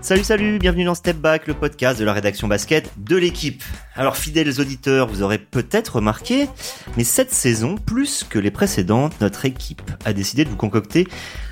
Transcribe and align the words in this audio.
Salut 0.00 0.24
salut, 0.24 0.58
bienvenue 0.58 0.84
dans 0.84 0.94
Step 0.94 1.16
Back, 1.16 1.46
le 1.46 1.54
podcast 1.54 1.98
de 1.98 2.04
la 2.04 2.12
rédaction 2.12 2.46
basket 2.46 2.92
de 2.98 3.16
l'équipe. 3.16 3.62
Alors 3.94 4.16
fidèles 4.16 4.60
auditeurs, 4.60 5.06
vous 5.06 5.22
aurez 5.22 5.38
peut-être 5.38 5.96
remarqué, 5.96 6.48
mais 6.96 7.04
cette 7.04 7.32
saison, 7.32 7.76
plus 7.76 8.24
que 8.24 8.38
les 8.38 8.50
précédentes, 8.50 9.20
notre 9.20 9.44
équipe 9.44 9.82
a 10.04 10.12
décidé 10.12 10.44
de 10.44 10.50
vous 10.50 10.56
concocter 10.56 11.06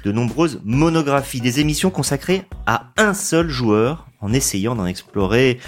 de 0.05 0.13
nombreuses 0.13 0.61
monographies, 0.65 1.41
des 1.41 1.61
émissions 1.61 1.91
consacrées 1.91 2.45
à 2.67 2.93
un 2.99 3.15
seul 3.15 3.49
joueur, 3.49 4.07
en 4.21 4.33
essayant 4.33 4.75
d'en 4.75 4.87
explorer 4.87 5.59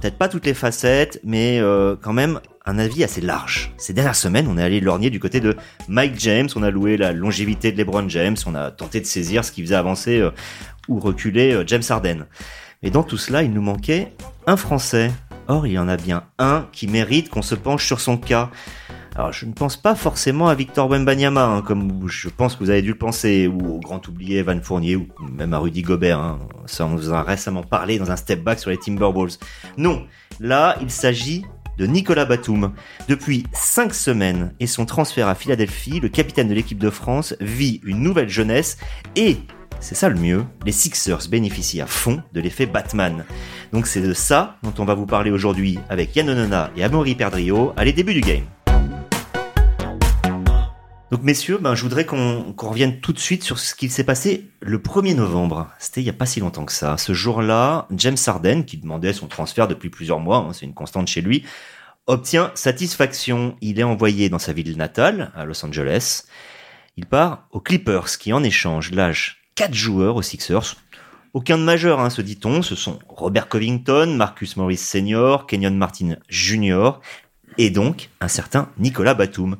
peut-être 0.00 0.16
pas 0.16 0.28
toutes 0.28 0.46
les 0.46 0.54
facettes, 0.54 1.20
mais 1.24 1.58
euh, 1.60 1.94
quand 2.00 2.12
même 2.12 2.40
un 2.64 2.78
avis 2.78 3.04
assez 3.04 3.20
large. 3.20 3.72
Ces 3.76 3.92
dernières 3.92 4.16
semaines, 4.16 4.46
on 4.48 4.56
est 4.56 4.62
allé 4.62 4.80
lorgner 4.80 5.10
du 5.10 5.20
côté 5.20 5.40
de 5.40 5.56
Mike 5.88 6.18
James, 6.18 6.48
on 6.56 6.62
a 6.62 6.70
loué 6.70 6.96
la 6.96 7.12
longévité 7.12 7.72
de 7.72 7.78
LeBron 7.78 8.08
James, 8.08 8.36
on 8.46 8.54
a 8.54 8.70
tenté 8.70 9.00
de 9.00 9.06
saisir 9.06 9.44
ce 9.44 9.52
qui 9.52 9.62
faisait 9.62 9.74
avancer 9.74 10.18
euh, 10.18 10.30
ou 10.88 10.98
reculer 11.00 11.52
euh, 11.52 11.64
James 11.66 11.82
Harden. 11.88 12.26
Mais 12.82 12.90
dans 12.90 13.02
tout 13.02 13.18
cela, 13.18 13.42
il 13.42 13.52
nous 13.52 13.62
manquait 13.62 14.12
un 14.46 14.56
Français. 14.56 15.10
Or, 15.48 15.66
il 15.66 15.72
y 15.72 15.78
en 15.78 15.88
a 15.88 15.96
bien 15.96 16.24
un 16.38 16.66
qui 16.72 16.86
mérite 16.86 17.28
qu'on 17.28 17.42
se 17.42 17.54
penche 17.54 17.84
sur 17.84 18.00
son 18.00 18.16
cas. 18.16 18.50
Alors, 19.16 19.32
je 19.32 19.44
ne 19.44 19.52
pense 19.52 19.76
pas 19.76 19.94
forcément 19.94 20.48
à 20.48 20.54
Victor 20.54 20.88
Wembanyama, 20.88 21.44
hein, 21.44 21.62
comme 21.62 22.08
je 22.08 22.28
pense 22.28 22.54
que 22.54 22.64
vous 22.64 22.70
avez 22.70 22.82
dû 22.82 22.90
le 22.90 22.98
penser, 22.98 23.48
ou 23.48 23.76
au 23.76 23.80
grand 23.80 24.06
oublié 24.06 24.42
Van 24.42 24.60
Fournier, 24.62 24.96
ou 24.96 25.08
même 25.32 25.52
à 25.52 25.58
Rudy 25.58 25.82
Gobert. 25.82 26.18
Hein. 26.18 26.38
Ça, 26.66 26.86
on 26.86 26.90
nous 26.90 27.10
en 27.10 27.14
a 27.14 27.22
récemment 27.22 27.62
parlé 27.62 27.98
dans 27.98 28.10
un 28.10 28.16
step 28.16 28.42
back 28.42 28.60
sur 28.60 28.70
les 28.70 28.78
Timberwolves. 28.78 29.36
Non, 29.76 30.06
là, 30.38 30.76
il 30.80 30.90
s'agit 30.90 31.44
de 31.76 31.86
Nicolas 31.86 32.24
Batum. 32.24 32.72
Depuis 33.08 33.44
cinq 33.52 33.94
semaines 33.94 34.52
et 34.60 34.66
son 34.66 34.84
transfert 34.86 35.28
à 35.28 35.34
Philadelphie, 35.34 35.98
le 35.98 36.08
capitaine 36.08 36.48
de 36.48 36.54
l'équipe 36.54 36.78
de 36.78 36.90
France 36.90 37.34
vit 37.40 37.80
une 37.84 38.02
nouvelle 38.02 38.28
jeunesse 38.28 38.76
et 39.16 39.38
c'est 39.80 39.94
ça 39.94 40.10
le 40.10 40.20
mieux, 40.20 40.44
les 40.66 40.72
Sixers 40.72 41.28
bénéficient 41.30 41.80
à 41.80 41.86
fond 41.86 42.22
de 42.34 42.40
l'effet 42.40 42.66
Batman. 42.66 43.24
Donc 43.72 43.86
c'est 43.86 44.02
de 44.02 44.12
ça 44.12 44.58
dont 44.62 44.74
on 44.78 44.84
va 44.84 44.94
vous 44.94 45.06
parler 45.06 45.30
aujourd'hui 45.30 45.78
avec 45.88 46.14
Yann 46.14 46.28
Onona 46.28 46.70
et 46.76 46.84
Amaury 46.84 47.14
Perdrio 47.14 47.72
à 47.78 47.84
les 47.84 47.94
débuts 47.94 48.14
du 48.14 48.20
game. 48.20 48.44
Donc 51.10 51.24
messieurs, 51.24 51.58
ben, 51.58 51.74
je 51.74 51.82
voudrais 51.82 52.06
qu'on 52.06 52.54
revienne 52.56 53.00
tout 53.00 53.12
de 53.12 53.18
suite 53.18 53.42
sur 53.42 53.58
ce 53.58 53.74
qui 53.74 53.88
s'est 53.88 54.04
passé 54.04 54.48
le 54.60 54.78
1er 54.78 55.16
novembre. 55.16 55.68
C'était 55.80 56.00
il 56.00 56.04
n'y 56.04 56.10
a 56.10 56.14
pas 56.14 56.26
si 56.26 56.38
longtemps 56.38 56.64
que 56.64 56.72
ça. 56.72 56.96
Ce 56.98 57.12
jour-là, 57.12 57.88
James 57.90 58.16
Harden, 58.24 58.62
qui 58.62 58.76
demandait 58.76 59.12
son 59.12 59.26
transfert 59.26 59.66
depuis 59.66 59.90
plusieurs 59.90 60.20
mois, 60.20 60.36
hein, 60.36 60.52
c'est 60.52 60.66
une 60.66 60.74
constante 60.74 61.08
chez 61.08 61.20
lui, 61.20 61.44
obtient 62.06 62.52
satisfaction. 62.54 63.56
Il 63.60 63.80
est 63.80 63.84
envoyé 63.84 64.28
dans 64.28 64.38
sa 64.38 64.52
ville 64.52 64.76
natale, 64.76 65.32
à 65.34 65.44
Los 65.44 65.64
Angeles. 65.66 66.26
Il 66.96 67.06
part 67.06 67.48
aux 67.50 67.60
Clippers, 67.60 68.06
qui 68.18 68.32
en 68.32 68.44
échange 68.44 68.92
lâche 68.92 69.42
quatre 69.56 69.74
joueurs 69.74 70.14
aux 70.14 70.22
Sixers. 70.22 70.76
Aucun 71.34 71.58
de 71.58 71.64
majeur, 71.64 71.98
hein, 71.98 72.10
se 72.10 72.22
dit-on. 72.22 72.62
Ce 72.62 72.76
sont 72.76 73.00
Robert 73.08 73.48
Covington, 73.48 74.14
Marcus 74.14 74.56
Morris 74.56 74.76
Senior, 74.76 75.48
Kenyon 75.48 75.72
Martin 75.72 76.16
Jr. 76.28 76.92
et 77.58 77.70
donc 77.70 78.10
un 78.20 78.28
certain 78.28 78.70
Nicolas 78.78 79.14
Batum. 79.14 79.56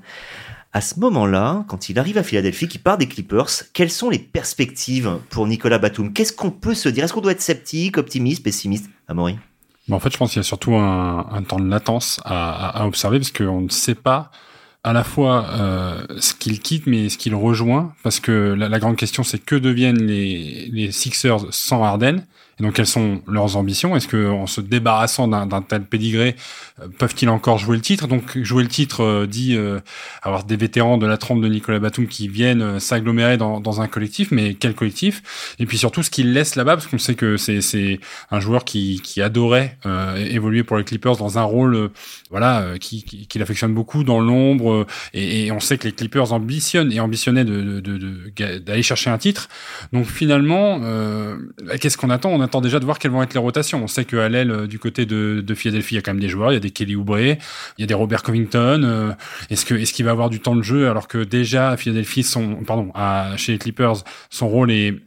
À 0.72 0.80
ce 0.80 1.00
moment-là, 1.00 1.64
quand 1.66 1.88
il 1.88 1.98
arrive 1.98 2.16
à 2.16 2.22
Philadelphie, 2.22 2.68
qui 2.68 2.78
part 2.78 2.96
des 2.96 3.08
Clippers, 3.08 3.48
quelles 3.72 3.90
sont 3.90 4.08
les 4.08 4.20
perspectives 4.20 5.18
pour 5.28 5.48
Nicolas 5.48 5.78
Batum? 5.78 6.12
Qu'est-ce 6.12 6.32
qu'on 6.32 6.52
peut 6.52 6.74
se 6.74 6.88
dire? 6.88 7.02
Est-ce 7.02 7.12
qu'on 7.12 7.20
doit 7.20 7.32
être 7.32 7.40
sceptique, 7.40 7.98
optimiste, 7.98 8.44
pessimiste? 8.44 8.88
Amaury? 9.08 9.36
En 9.90 9.98
fait, 9.98 10.12
je 10.12 10.16
pense 10.16 10.30
qu'il 10.30 10.38
y 10.38 10.40
a 10.40 10.44
surtout 10.44 10.76
un, 10.76 11.42
temps 11.48 11.58
de 11.58 11.68
latence 11.68 12.20
à, 12.24 12.86
observer 12.86 13.18
parce 13.18 13.32
qu'on 13.32 13.62
ne 13.62 13.68
sait 13.68 13.96
pas 13.96 14.30
à 14.84 14.92
la 14.92 15.02
fois 15.02 15.46
euh, 15.50 16.06
ce 16.20 16.32
qu'il 16.32 16.60
quitte 16.60 16.86
mais 16.86 17.08
ce 17.08 17.18
qu'il 17.18 17.34
rejoint 17.34 17.92
parce 18.02 18.18
que 18.18 18.54
la, 18.56 18.78
grande 18.78 18.96
question 18.96 19.22
c'est 19.22 19.38
que 19.38 19.56
deviennent 19.56 20.02
les, 20.02 20.70
les 20.72 20.92
Sixers 20.92 21.46
sans 21.50 21.82
Harden? 21.82 22.24
Donc, 22.60 22.74
quelles 22.74 22.86
sont 22.86 23.22
leurs 23.26 23.56
ambitions? 23.56 23.96
Est-ce 23.96 24.08
qu'en 24.08 24.46
se 24.46 24.60
débarrassant 24.60 25.28
d'un 25.28 25.62
tel 25.62 25.82
pédigré, 25.82 26.36
euh, 26.80 26.88
peuvent-ils 26.98 27.28
encore 27.28 27.58
jouer 27.58 27.76
le 27.76 27.82
titre? 27.82 28.06
Donc, 28.06 28.38
jouer 28.42 28.62
le 28.62 28.68
titre 28.68 29.02
euh, 29.02 29.26
dit 29.26 29.56
euh, 29.56 29.80
avoir 30.22 30.44
des 30.44 30.56
vétérans 30.56 30.98
de 30.98 31.06
la 31.06 31.16
trempe 31.16 31.40
de 31.40 31.48
Nicolas 31.48 31.78
Batum 31.78 32.06
qui 32.06 32.28
viennent 32.28 32.78
s'agglomérer 32.78 33.38
dans, 33.38 33.60
dans, 33.60 33.80
un 33.80 33.88
collectif, 33.88 34.30
mais 34.30 34.54
quel 34.54 34.74
collectif? 34.74 35.54
Et 35.58 35.66
puis 35.66 35.78
surtout, 35.78 36.02
ce 36.02 36.10
qu'il 36.10 36.32
laisse 36.32 36.54
là-bas, 36.54 36.76
parce 36.76 36.86
qu'on 36.86 36.98
sait 36.98 37.14
que 37.14 37.36
c'est 37.36 38.00
un 38.30 38.40
joueur 38.40 38.64
qui, 38.64 39.00
qui 39.02 39.22
adorait 39.22 39.78
évoluer 40.16 40.62
pour 40.62 40.76
les 40.76 40.84
Clippers 40.84 41.16
dans 41.16 41.38
un 41.38 41.42
rôle, 41.42 41.90
voilà, 42.30 42.74
qui, 42.78 43.04
qui, 43.04 43.26
qui 43.26 43.38
l'affectionne 43.38 43.72
beaucoup 43.72 44.04
dans 44.04 44.20
l'ombre, 44.20 44.86
et, 45.14 45.46
et, 45.46 45.52
on 45.52 45.60
sait 45.60 45.78
que 45.78 45.86
les 45.86 45.92
Clippers 45.92 46.32
ambitionnent 46.32 46.92
et 46.92 47.00
ambitionnaient 47.00 47.44
d'aller 47.44 47.80
de, 47.80 47.96
de, 47.96 48.58
de, 48.58 48.82
chercher 48.82 49.10
un 49.10 49.18
titre. 49.18 49.48
Donc 49.92 50.06
finalement, 50.06 50.80
qu'est-ce 51.80 51.96
qu'on 51.96 52.10
attend? 52.10 52.30
On 52.30 52.40
attend 52.40 52.49
déjà 52.60 52.80
de 52.80 52.84
voir 52.84 52.98
quelles 52.98 53.12
vont 53.12 53.22
être 53.22 53.34
les 53.34 53.40
rotations. 53.40 53.80
On 53.84 53.86
sait 53.86 54.04
qu'à 54.04 54.28
l'aile, 54.28 54.50
euh, 54.50 54.66
du 54.66 54.80
côté 54.80 55.06
de, 55.06 55.40
de, 55.46 55.54
Philadelphie, 55.54 55.94
il 55.94 55.98
y 55.98 56.00
a 56.00 56.02
quand 56.02 56.10
même 56.10 56.20
des 56.20 56.28
joueurs. 56.28 56.50
Il 56.50 56.54
y 56.54 56.56
a 56.56 56.60
des 56.60 56.72
Kelly 56.72 56.96
Oubre, 56.96 57.20
il 57.20 57.38
y 57.78 57.82
a 57.84 57.86
des 57.86 57.94
Robert 57.94 58.24
Covington. 58.24 58.82
Euh, 58.82 59.12
est-ce 59.50 59.64
que 59.64 59.74
est-ce 59.74 59.92
qu'il 59.92 60.04
va 60.04 60.10
avoir 60.10 60.28
du 60.28 60.40
temps 60.40 60.56
de 60.56 60.62
jeu 60.62 60.88
alors 60.88 61.06
que 61.06 61.18
déjà 61.18 61.70
à 61.70 61.76
Philadelphie, 61.76 62.24
son 62.24 62.56
pardon, 62.64 62.92
chez 63.36 63.52
les 63.52 63.58
Clippers, 63.58 64.02
son 64.30 64.48
rôle 64.48 64.72
est, 64.72 64.98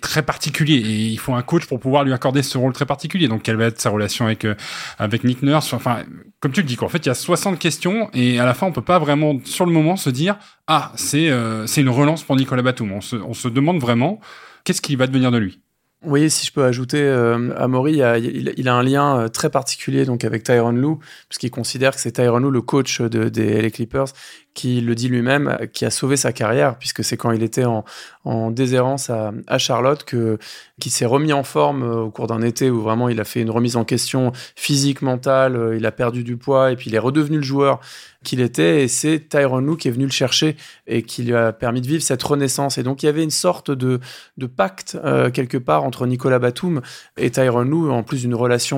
très 0.00 0.22
particulier 0.22 0.76
et 0.76 1.06
il 1.08 1.18
faut 1.18 1.34
un 1.34 1.42
coach 1.42 1.66
pour 1.66 1.80
pouvoir 1.80 2.04
lui 2.04 2.12
accorder 2.12 2.42
ce 2.42 2.56
rôle 2.56 2.72
très 2.72 2.86
particulier. 2.86 3.28
Donc 3.28 3.42
quelle 3.42 3.56
va 3.56 3.66
être 3.66 3.80
sa 3.80 3.90
relation 3.90 4.24
avec 4.24 4.44
euh, 4.46 4.54
avec 4.98 5.24
Nick 5.24 5.42
Nurse? 5.42 5.72
Enfin, 5.74 6.04
comme 6.40 6.52
tu 6.52 6.62
le 6.62 6.66
dis. 6.66 6.78
En 6.80 6.88
fait, 6.88 7.04
il 7.04 7.08
y 7.08 7.10
a 7.10 7.14
60 7.14 7.58
questions 7.58 8.08
et 8.14 8.40
à 8.40 8.46
la 8.46 8.54
fin, 8.54 8.66
on 8.66 8.72
peut 8.72 8.80
pas 8.80 8.98
vraiment 8.98 9.38
sur 9.44 9.66
le 9.66 9.72
moment 9.72 9.96
se 9.96 10.08
dire 10.08 10.38
ah 10.66 10.92
c'est 10.94 11.30
c'est 11.66 11.80
une 11.82 11.88
relance 11.90 12.22
pour 12.22 12.36
Nicolas 12.36 12.62
Batum. 12.62 12.92
On 12.92 13.00
se 13.00 13.16
on 13.16 13.34
se 13.34 13.48
demande 13.48 13.80
vraiment 13.80 14.20
qu'est-ce 14.64 14.80
qui 14.80 14.96
va 14.96 15.06
devenir 15.06 15.30
de 15.30 15.38
lui? 15.38 15.60
Oui, 16.02 16.30
si 16.30 16.46
je 16.46 16.52
peux 16.52 16.64
ajouter, 16.64 17.02
euh, 17.02 17.54
Amaury, 17.58 17.96
il, 17.96 18.54
il, 18.56 18.68
a 18.68 18.74
un 18.74 18.82
lien 18.82 19.20
euh, 19.20 19.28
très 19.28 19.50
particulier 19.50 20.06
donc 20.06 20.24
avec 20.24 20.42
Tyron 20.44 20.72
Lue, 20.72 20.96
puisqu'il 21.28 21.50
considère 21.50 21.94
que 21.94 22.00
c'est 22.00 22.12
Tyron 22.12 22.38
Lue, 22.38 22.50
le 22.50 22.62
coach 22.62 23.02
de, 23.02 23.28
des 23.28 23.70
Clippers, 23.70 24.06
qui 24.54 24.80
le 24.80 24.94
dit 24.94 25.08
lui-même, 25.08 25.58
qui 25.74 25.84
a 25.84 25.90
sauvé 25.90 26.16
sa 26.16 26.32
carrière, 26.32 26.78
puisque 26.78 27.04
c'est 27.04 27.18
quand 27.18 27.32
il 27.32 27.42
était 27.42 27.66
en, 27.66 27.84
en 28.24 28.50
déshérence 28.50 29.10
à, 29.10 29.32
à 29.46 29.58
Charlotte 29.58 30.04
que 30.04 30.38
qui 30.80 30.90
s'est 30.90 31.06
remis 31.06 31.32
en 31.32 31.44
forme 31.44 31.82
euh, 31.82 32.02
au 32.02 32.10
cours 32.10 32.26
d'un 32.26 32.42
été 32.42 32.70
où 32.70 32.80
vraiment 32.80 33.08
il 33.08 33.20
a 33.20 33.24
fait 33.24 33.40
une 33.42 33.50
remise 33.50 33.76
en 33.76 33.84
question 33.84 34.32
physique, 34.56 35.02
mentale, 35.02 35.54
euh, 35.54 35.76
il 35.76 35.86
a 35.86 35.92
perdu 35.92 36.24
du 36.24 36.36
poids 36.36 36.72
et 36.72 36.76
puis 36.76 36.90
il 36.90 36.94
est 36.96 36.98
redevenu 36.98 37.36
le 37.36 37.42
joueur 37.42 37.80
qu'il 38.24 38.40
était 38.40 38.82
et 38.82 38.88
c'est 38.88 39.28
Tyron 39.28 39.60
Lue 39.60 39.76
qui 39.76 39.88
est 39.88 39.90
venu 39.90 40.04
le 40.04 40.10
chercher 40.10 40.56
et 40.86 41.02
qui 41.02 41.22
lui 41.22 41.34
a 41.34 41.52
permis 41.52 41.80
de 41.80 41.86
vivre 41.86 42.02
cette 42.02 42.22
renaissance. 42.22 42.78
Et 42.78 42.82
donc 42.82 43.02
il 43.02 43.06
y 43.06 43.08
avait 43.08 43.22
une 43.22 43.30
sorte 43.30 43.70
de, 43.70 44.00
de 44.36 44.46
pacte 44.46 44.98
euh, 45.04 45.30
quelque 45.30 45.56
part 45.56 45.84
entre 45.84 46.06
Nicolas 46.06 46.38
Batum 46.38 46.80
et 47.16 47.30
Tyron 47.30 47.62
Lue 47.62 47.90
en 47.90 48.02
plus 48.02 48.22
d'une 48.22 48.34
relation 48.34 48.70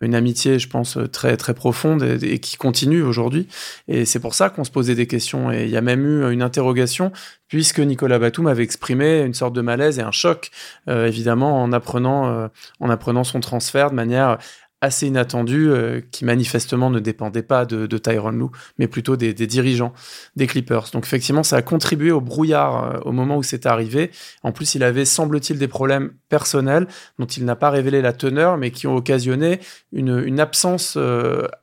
une 0.00 0.14
amitié 0.14 0.58
je 0.58 0.68
pense 0.68 0.98
très 1.12 1.36
très 1.36 1.54
profonde 1.54 2.02
et, 2.02 2.34
et 2.34 2.38
qui 2.38 2.56
continue 2.56 3.02
aujourd'hui. 3.02 3.48
Et 3.88 4.04
c'est 4.04 4.20
pour 4.20 4.34
ça 4.34 4.50
qu'on 4.50 4.64
se 4.64 4.70
posait 4.70 4.94
des 4.94 5.06
questions. 5.06 5.52
Et 5.52 5.64
il 5.64 5.70
y 5.70 5.76
a 5.76 5.82
même 5.82 6.06
eu 6.06 6.32
une 6.32 6.42
interrogation 6.42 7.12
puisque 7.52 7.80
Nicolas 7.80 8.18
Batum 8.18 8.46
avait 8.46 8.62
exprimé 8.62 9.20
une 9.20 9.34
sorte 9.34 9.52
de 9.52 9.60
malaise 9.60 9.98
et 9.98 10.02
un 10.02 10.10
choc, 10.10 10.50
euh, 10.88 11.04
évidemment, 11.04 11.62
en 11.62 11.70
apprenant, 11.70 12.30
euh, 12.30 12.48
en 12.80 12.88
apprenant 12.88 13.24
son 13.24 13.40
transfert 13.40 13.90
de 13.90 13.94
manière 13.94 14.38
assez 14.82 15.06
inattendue, 15.06 15.70
euh, 15.70 16.00
qui 16.10 16.26
manifestement 16.26 16.90
ne 16.90 16.98
dépendait 16.98 17.42
pas 17.42 17.64
de, 17.64 17.86
de 17.86 17.98
Tyron 17.98 18.32
Lue, 18.32 18.48
mais 18.78 18.88
plutôt 18.88 19.16
des, 19.16 19.32
dirigeants 19.32 19.94
des 20.36 20.46
Clippers. 20.46 20.90
Donc 20.92 21.04
effectivement, 21.04 21.42
ça 21.42 21.56
a 21.56 21.62
contribué 21.62 22.10
au 22.10 22.20
brouillard 22.20 23.00
au 23.06 23.12
moment 23.12 23.36
où 23.38 23.42
c'est 23.42 23.64
arrivé. 23.64 24.10
En 24.42 24.52
plus, 24.52 24.74
il 24.74 24.82
avait, 24.82 25.04
semble-t-il, 25.04 25.58
des 25.58 25.68
problèmes 25.68 26.12
personnels 26.28 26.88
dont 27.18 27.26
il 27.26 27.44
n'a 27.44 27.56
pas 27.56 27.70
révélé 27.70 28.02
la 28.02 28.12
teneur, 28.12 28.58
mais 28.58 28.72
qui 28.72 28.86
ont 28.86 28.96
occasionné 28.96 29.60
une, 29.92 30.22
une 30.26 30.40
absence 30.40 30.98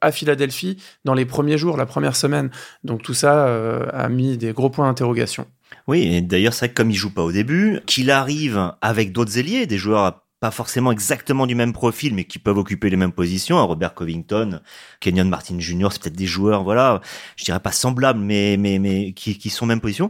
à 0.02 0.12
Philadelphie 0.12 0.78
dans 1.04 1.14
les 1.14 1.26
premiers 1.26 1.58
jours, 1.58 1.76
la 1.76 1.86
première 1.86 2.16
semaine. 2.16 2.50
Donc 2.86 3.04
tout 3.04 3.14
ça 3.14 3.46
a 3.92 4.10
mis 4.10 4.38
des 4.38 4.54
gros 4.54 4.70
points 4.70 4.88
d'interrogation. 4.88 5.46
Oui, 5.88 6.04
et 6.04 6.22
d'ailleurs, 6.22 6.54
c'est 6.54 6.66
vrai 6.66 6.70
que 6.70 6.76
comme 6.76 6.92
il 6.92 6.96
joue 6.96 7.14
pas 7.14 7.24
au 7.24 7.32
début, 7.32 7.80
qu'il 7.86 8.12
arrive 8.12 8.74
avec 8.82 9.12
d'autres 9.12 9.38
ailiers, 9.38 9.66
des 9.66 9.78
joueurs 9.78 10.24
pas 10.40 10.52
forcément 10.52 10.92
exactement 10.92 11.48
du 11.48 11.56
même 11.56 11.74
profil, 11.74 12.14
mais 12.14 12.24
qui 12.26 12.40
peuvent 12.40 12.58
occuper 12.58 12.90
les 12.90 12.98
mêmes 12.98 13.12
positions. 13.12 13.66
Robert 13.66 13.94
Covington, 13.94 14.62
Kenyon 15.00 15.26
Martin 15.26 15.60
Jr., 15.60 15.90
c'est 15.92 16.02
peut-être 16.02 16.16
des 16.16 16.26
joueurs, 16.26 16.64
voilà, 16.64 17.02
je 17.36 17.44
dirais 17.46 17.60
pas 17.60 17.72
semblables, 17.72 18.20
mais 18.20 18.58
mais 18.58 18.80
mais 18.80 19.14
qui, 19.14 19.38
qui 19.38 19.50
sont 19.50 19.66
même 19.66 19.82
position. 19.82 20.10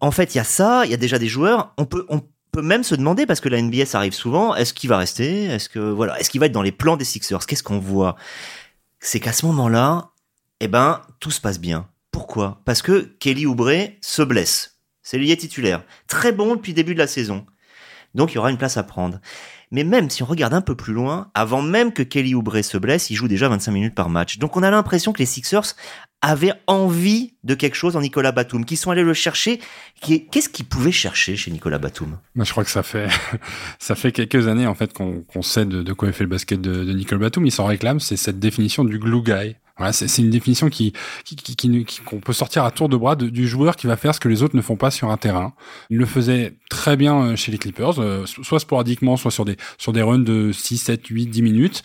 En 0.00 0.10
fait, 0.10 0.34
il 0.34 0.38
y 0.38 0.40
a 0.40 0.44
ça, 0.44 0.84
il 0.84 0.90
y 0.90 0.94
a 0.94 0.98
déjà 0.98 1.18
des 1.18 1.28
joueurs. 1.28 1.74
On 1.78 1.84
peut 1.86 2.06
on 2.08 2.22
peut 2.52 2.62
même 2.62 2.84
se 2.84 2.94
demander 2.94 3.26
parce 3.26 3.40
que 3.40 3.48
la 3.48 3.60
NBA 3.60 3.84
arrive 3.94 4.14
souvent. 4.14 4.54
Est-ce 4.54 4.74
qu'il 4.74 4.90
va 4.90 4.98
rester? 4.98 5.44
Est-ce 5.44 5.68
que 5.68 5.78
voilà, 5.78 6.18
est-ce 6.20 6.30
qu'il 6.30 6.40
va 6.40 6.46
être 6.46 6.52
dans 6.52 6.62
les 6.62 6.72
plans 6.72 6.96
des 6.96 7.04
Sixers? 7.04 7.46
Qu'est-ce 7.46 7.62
qu'on 7.62 7.78
voit? 7.78 8.16
C'est 9.00 9.20
qu'à 9.20 9.32
ce 9.32 9.46
moment-là, 9.46 10.10
eh 10.60 10.68
ben 10.68 11.02
tout 11.20 11.30
se 11.30 11.40
passe 11.40 11.60
bien. 11.60 11.88
Pourquoi? 12.12 12.60
Parce 12.64 12.82
que 12.82 13.16
Kelly 13.20 13.46
Oubre 13.46 13.72
se 14.00 14.22
blesse 14.22 14.80
c'est 15.10 15.18
lié 15.18 15.36
titulaire. 15.36 15.82
Très 16.06 16.30
bon 16.30 16.54
depuis 16.54 16.70
le 16.70 16.76
début 16.76 16.94
de 16.94 17.00
la 17.00 17.08
saison. 17.08 17.44
Donc 18.14 18.32
il 18.32 18.36
y 18.36 18.38
aura 18.38 18.50
une 18.50 18.58
place 18.58 18.76
à 18.76 18.82
prendre. 18.82 19.20
Mais 19.72 19.84
même 19.84 20.10
si 20.10 20.22
on 20.22 20.26
regarde 20.26 20.52
un 20.52 20.62
peu 20.62 20.74
plus 20.74 20.92
loin, 20.92 21.30
avant 21.34 21.62
même 21.62 21.92
que 21.92 22.02
Kelly 22.02 22.34
Oubre 22.34 22.60
se 22.62 22.76
blesse, 22.76 23.10
il 23.10 23.14
joue 23.14 23.28
déjà 23.28 23.48
25 23.48 23.70
minutes 23.70 23.94
par 23.94 24.08
match. 24.08 24.38
Donc 24.38 24.56
on 24.56 24.62
a 24.64 24.70
l'impression 24.70 25.12
que 25.12 25.20
les 25.20 25.26
Sixers 25.26 25.76
avaient 26.22 26.52
envie 26.66 27.34
de 27.44 27.54
quelque 27.54 27.76
chose 27.76 27.96
en 27.96 28.00
Nicolas 28.00 28.32
Batum, 28.32 28.64
qui 28.64 28.76
sont 28.76 28.90
allés 28.90 29.04
le 29.04 29.14
chercher. 29.14 29.60
Qu'est-ce 30.02 30.48
qu'ils 30.48 30.66
pouvaient 30.66 30.92
chercher 30.92 31.36
chez 31.36 31.50
Nicolas 31.50 31.78
Batum? 31.78 32.18
Je 32.36 32.50
crois 32.50 32.64
que 32.64 32.70
ça 32.70 32.82
fait 32.82 33.08
ça 33.78 33.94
fait 33.94 34.12
quelques 34.12 34.48
années 34.48 34.66
en 34.66 34.74
fait 34.74 34.92
qu'on 34.92 35.42
sait 35.42 35.64
de, 35.64 35.92
quoi 35.92 36.08
est 36.08 36.12
fait 36.12 36.24
le 36.24 36.30
basket 36.30 36.60
de, 36.60 36.84
de 36.84 36.92
Nicolas 36.92 37.20
Batum. 37.20 37.46
Il 37.46 37.52
s'en 37.52 37.66
réclame, 37.66 38.00
c'est 38.00 38.16
cette 38.16 38.40
définition 38.40 38.84
du 38.84 38.98
glue 38.98 39.22
guy. 39.22 39.56
C'est 39.92 40.22
une 40.22 40.30
définition 40.30 40.68
qui 40.68 40.92
qu'on 40.92 41.34
qui, 41.36 41.84
qui, 41.84 42.00
qu'on 42.04 42.20
peut 42.20 42.32
sortir 42.32 42.64
à 42.64 42.70
tour 42.70 42.88
de 42.88 42.96
bras 42.96 43.16
du 43.16 43.48
joueur 43.48 43.76
qui 43.76 43.86
va 43.86 43.96
faire 43.96 44.14
ce 44.14 44.20
que 44.20 44.28
les 44.28 44.42
autres 44.42 44.56
ne 44.56 44.62
font 44.62 44.76
pas 44.76 44.90
sur 44.90 45.10
un 45.10 45.16
terrain. 45.16 45.52
Il 45.90 45.98
le 45.98 46.06
faisait 46.06 46.54
très 46.68 46.96
bien 46.96 47.22
euh, 47.22 47.36
chez 47.36 47.52
les 47.52 47.58
Clippers, 47.58 48.00
euh, 48.00 48.24
soit 48.26 48.60
sporadiquement, 48.60 49.16
soit 49.16 49.30
sur 49.30 49.44
des 49.44 49.56
sur 49.78 49.92
des 49.92 50.02
runs 50.02 50.18
de 50.18 50.52
6, 50.52 50.78
7, 50.78 51.06
8, 51.06 51.26
10 51.26 51.42
minutes. 51.42 51.82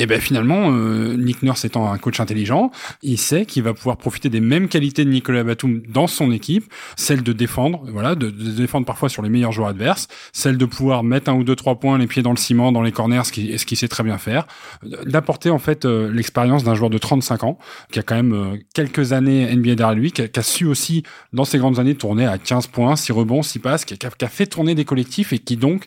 Et 0.00 0.06
ben 0.06 0.20
finalement, 0.20 0.70
euh, 0.70 1.16
Nick 1.16 1.42
Nurse 1.42 1.64
étant 1.64 1.90
un 1.90 1.98
coach 1.98 2.20
intelligent, 2.20 2.70
il 3.02 3.18
sait 3.18 3.46
qu'il 3.46 3.64
va 3.64 3.74
pouvoir 3.74 3.96
profiter 3.96 4.28
des 4.28 4.40
mêmes 4.40 4.68
qualités 4.68 5.04
de 5.04 5.10
Nicolas 5.10 5.42
Batum 5.42 5.82
dans 5.88 6.06
son 6.06 6.30
équipe, 6.30 6.72
celle 6.96 7.24
de 7.24 7.32
défendre, 7.32 7.82
voilà, 7.88 8.14
de, 8.14 8.30
de, 8.30 8.50
défendre 8.52 8.86
parfois 8.86 9.08
sur 9.08 9.22
les 9.22 9.28
meilleurs 9.28 9.50
joueurs 9.50 9.70
adverses, 9.70 10.06
celle 10.32 10.56
de 10.56 10.64
pouvoir 10.66 11.02
mettre 11.02 11.30
un 11.30 11.34
ou 11.34 11.42
deux 11.42 11.56
trois 11.56 11.80
points, 11.80 11.98
les 11.98 12.06
pieds 12.06 12.22
dans 12.22 12.30
le 12.30 12.36
ciment, 12.36 12.70
dans 12.70 12.82
les 12.82 12.92
corners, 12.92 13.24
ce 13.24 13.32
qu'il 13.32 13.58
ce 13.58 13.66
qui 13.66 13.74
sait 13.74 13.88
très 13.88 14.04
bien 14.04 14.18
faire, 14.18 14.46
d'apporter 14.84 15.50
en 15.50 15.58
fait 15.58 15.84
euh, 15.84 16.12
l'expérience 16.12 16.62
d'un 16.62 16.74
joueur 16.74 16.90
de 16.90 16.98
35 16.98 17.42
ans 17.42 17.58
qui 17.90 17.98
a 17.98 18.02
quand 18.04 18.14
même 18.14 18.32
euh, 18.32 18.56
quelques 18.74 19.12
années 19.12 19.52
NBA 19.54 19.74
derrière 19.74 19.94
lui, 19.94 20.12
qui 20.12 20.22
a, 20.22 20.28
qui 20.28 20.38
a, 20.38 20.44
su 20.44 20.66
aussi 20.66 21.02
dans 21.32 21.44
ses 21.44 21.58
grandes 21.58 21.80
années 21.80 21.96
tourner 21.96 22.24
à 22.24 22.38
15 22.38 22.68
points, 22.68 22.94
6 22.94 23.10
rebonds, 23.10 23.42
6 23.42 23.58
passes, 23.58 23.84
qui 23.84 23.94
a, 23.94 23.96
qui 23.96 24.24
a 24.24 24.28
fait 24.28 24.46
tourner 24.46 24.76
des 24.76 24.84
collectifs 24.84 25.32
et 25.32 25.40
qui 25.40 25.56
donc 25.56 25.86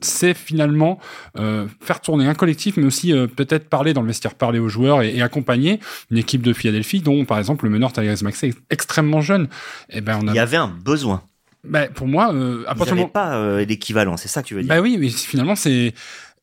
c'est 0.00 0.34
finalement 0.34 0.98
euh, 1.38 1.66
faire 1.80 2.00
tourner 2.00 2.26
un 2.26 2.34
collectif, 2.34 2.76
mais 2.76 2.84
aussi 2.84 3.12
euh, 3.12 3.26
peut-être 3.26 3.68
parler 3.68 3.94
dans 3.94 4.02
le 4.02 4.08
vestiaire, 4.08 4.34
parler 4.34 4.58
aux 4.58 4.68
joueurs 4.68 5.02
et, 5.02 5.22
accompagner 5.22 5.80
une 6.10 6.18
équipe 6.18 6.42
de 6.42 6.52
Philadelphie 6.52 7.00
dont, 7.00 7.24
par 7.24 7.38
exemple, 7.38 7.64
le 7.64 7.70
meneur 7.70 7.92
Tyrese 7.92 8.22
Maxey 8.22 8.48
est 8.48 8.58
extrêmement 8.70 9.20
jeune. 9.20 9.44
Et 9.88 9.98
eh 9.98 10.00
ben, 10.00 10.18
on 10.22 10.28
a... 10.28 10.32
Il 10.32 10.36
y 10.36 10.40
avait 10.40 10.56
un 10.56 10.68
besoin. 10.68 11.22
Ben, 11.64 11.90
pour 11.90 12.06
moi, 12.06 12.32
euh, 12.34 12.64
à 12.66 12.74
partir 12.74 13.10
pas 13.10 13.36
euh, 13.36 13.64
l'équivalent, 13.64 14.16
c'est 14.16 14.28
ça 14.28 14.42
que 14.42 14.48
tu 14.48 14.54
veux 14.54 14.62
dire? 14.62 14.68
Bah 14.68 14.80
oui, 14.80 14.98
mais 14.98 15.08
finalement, 15.08 15.56
c'est 15.56 15.94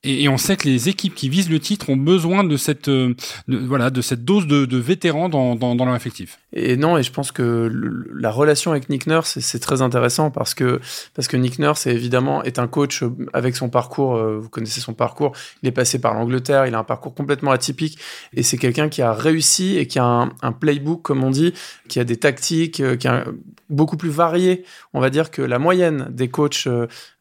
et, 0.03 0.27
on 0.29 0.37
sait 0.37 0.57
que 0.57 0.67
les 0.67 0.89
équipes 0.89 1.13
qui 1.13 1.29
visent 1.29 1.49
le 1.49 1.59
titre 1.59 1.91
ont 1.91 1.97
besoin 1.97 2.43
de 2.43 2.57
cette, 2.57 2.87
euh, 2.87 3.13
voilà, 3.47 3.91
de 3.91 4.01
cette 4.01 4.25
dose 4.25 4.47
de, 4.47 4.65
de 4.65 4.77
vétérans 4.77 5.29
dans, 5.29 5.55
dans, 5.55 5.75
dans, 5.75 5.85
leur 5.85 5.95
effectif. 5.95 6.39
Et 6.53 6.75
non, 6.75 6.97
et 6.97 7.03
je 7.03 7.11
pense 7.11 7.31
que 7.31 7.71
la 8.11 8.31
relation 8.31 8.71
avec 8.71 8.89
Nick 8.89 9.05
Nurse, 9.05 9.37
c'est 9.39 9.59
très 9.59 9.83
intéressant 9.83 10.31
parce 10.31 10.55
que, 10.55 10.81
parce 11.13 11.27
que 11.27 11.37
Nick 11.37 11.59
Nurse, 11.59 11.85
est, 11.85 11.93
évidemment, 11.93 12.41
est 12.41 12.57
un 12.57 12.67
coach 12.67 13.03
avec 13.33 13.55
son 13.55 13.69
parcours, 13.69 14.15
euh, 14.15 14.39
vous 14.39 14.49
connaissez 14.49 14.81
son 14.81 14.93
parcours, 14.93 15.33
il 15.61 15.69
est 15.69 15.71
passé 15.71 16.01
par 16.01 16.15
l'Angleterre, 16.15 16.65
il 16.65 16.73
a 16.73 16.79
un 16.79 16.83
parcours 16.83 17.13
complètement 17.13 17.51
atypique, 17.51 17.99
et 18.33 18.41
c'est 18.41 18.57
quelqu'un 18.57 18.89
qui 18.89 19.03
a 19.03 19.13
réussi 19.13 19.77
et 19.77 19.85
qui 19.85 19.99
a 19.99 20.03
un, 20.03 20.31
un, 20.41 20.51
playbook, 20.51 21.03
comme 21.03 21.23
on 21.23 21.29
dit, 21.29 21.53
qui 21.87 21.99
a 21.99 22.03
des 22.03 22.17
tactiques, 22.17 22.79
euh, 22.79 22.95
qui 22.95 23.07
a 23.07 23.25
beaucoup 23.69 23.97
plus 23.97 24.09
varié, 24.09 24.65
on 24.93 24.99
va 24.99 25.11
dire, 25.11 25.29
que 25.29 25.43
la 25.43 25.59
moyenne 25.59 26.07
des 26.09 26.27
coachs 26.27 26.67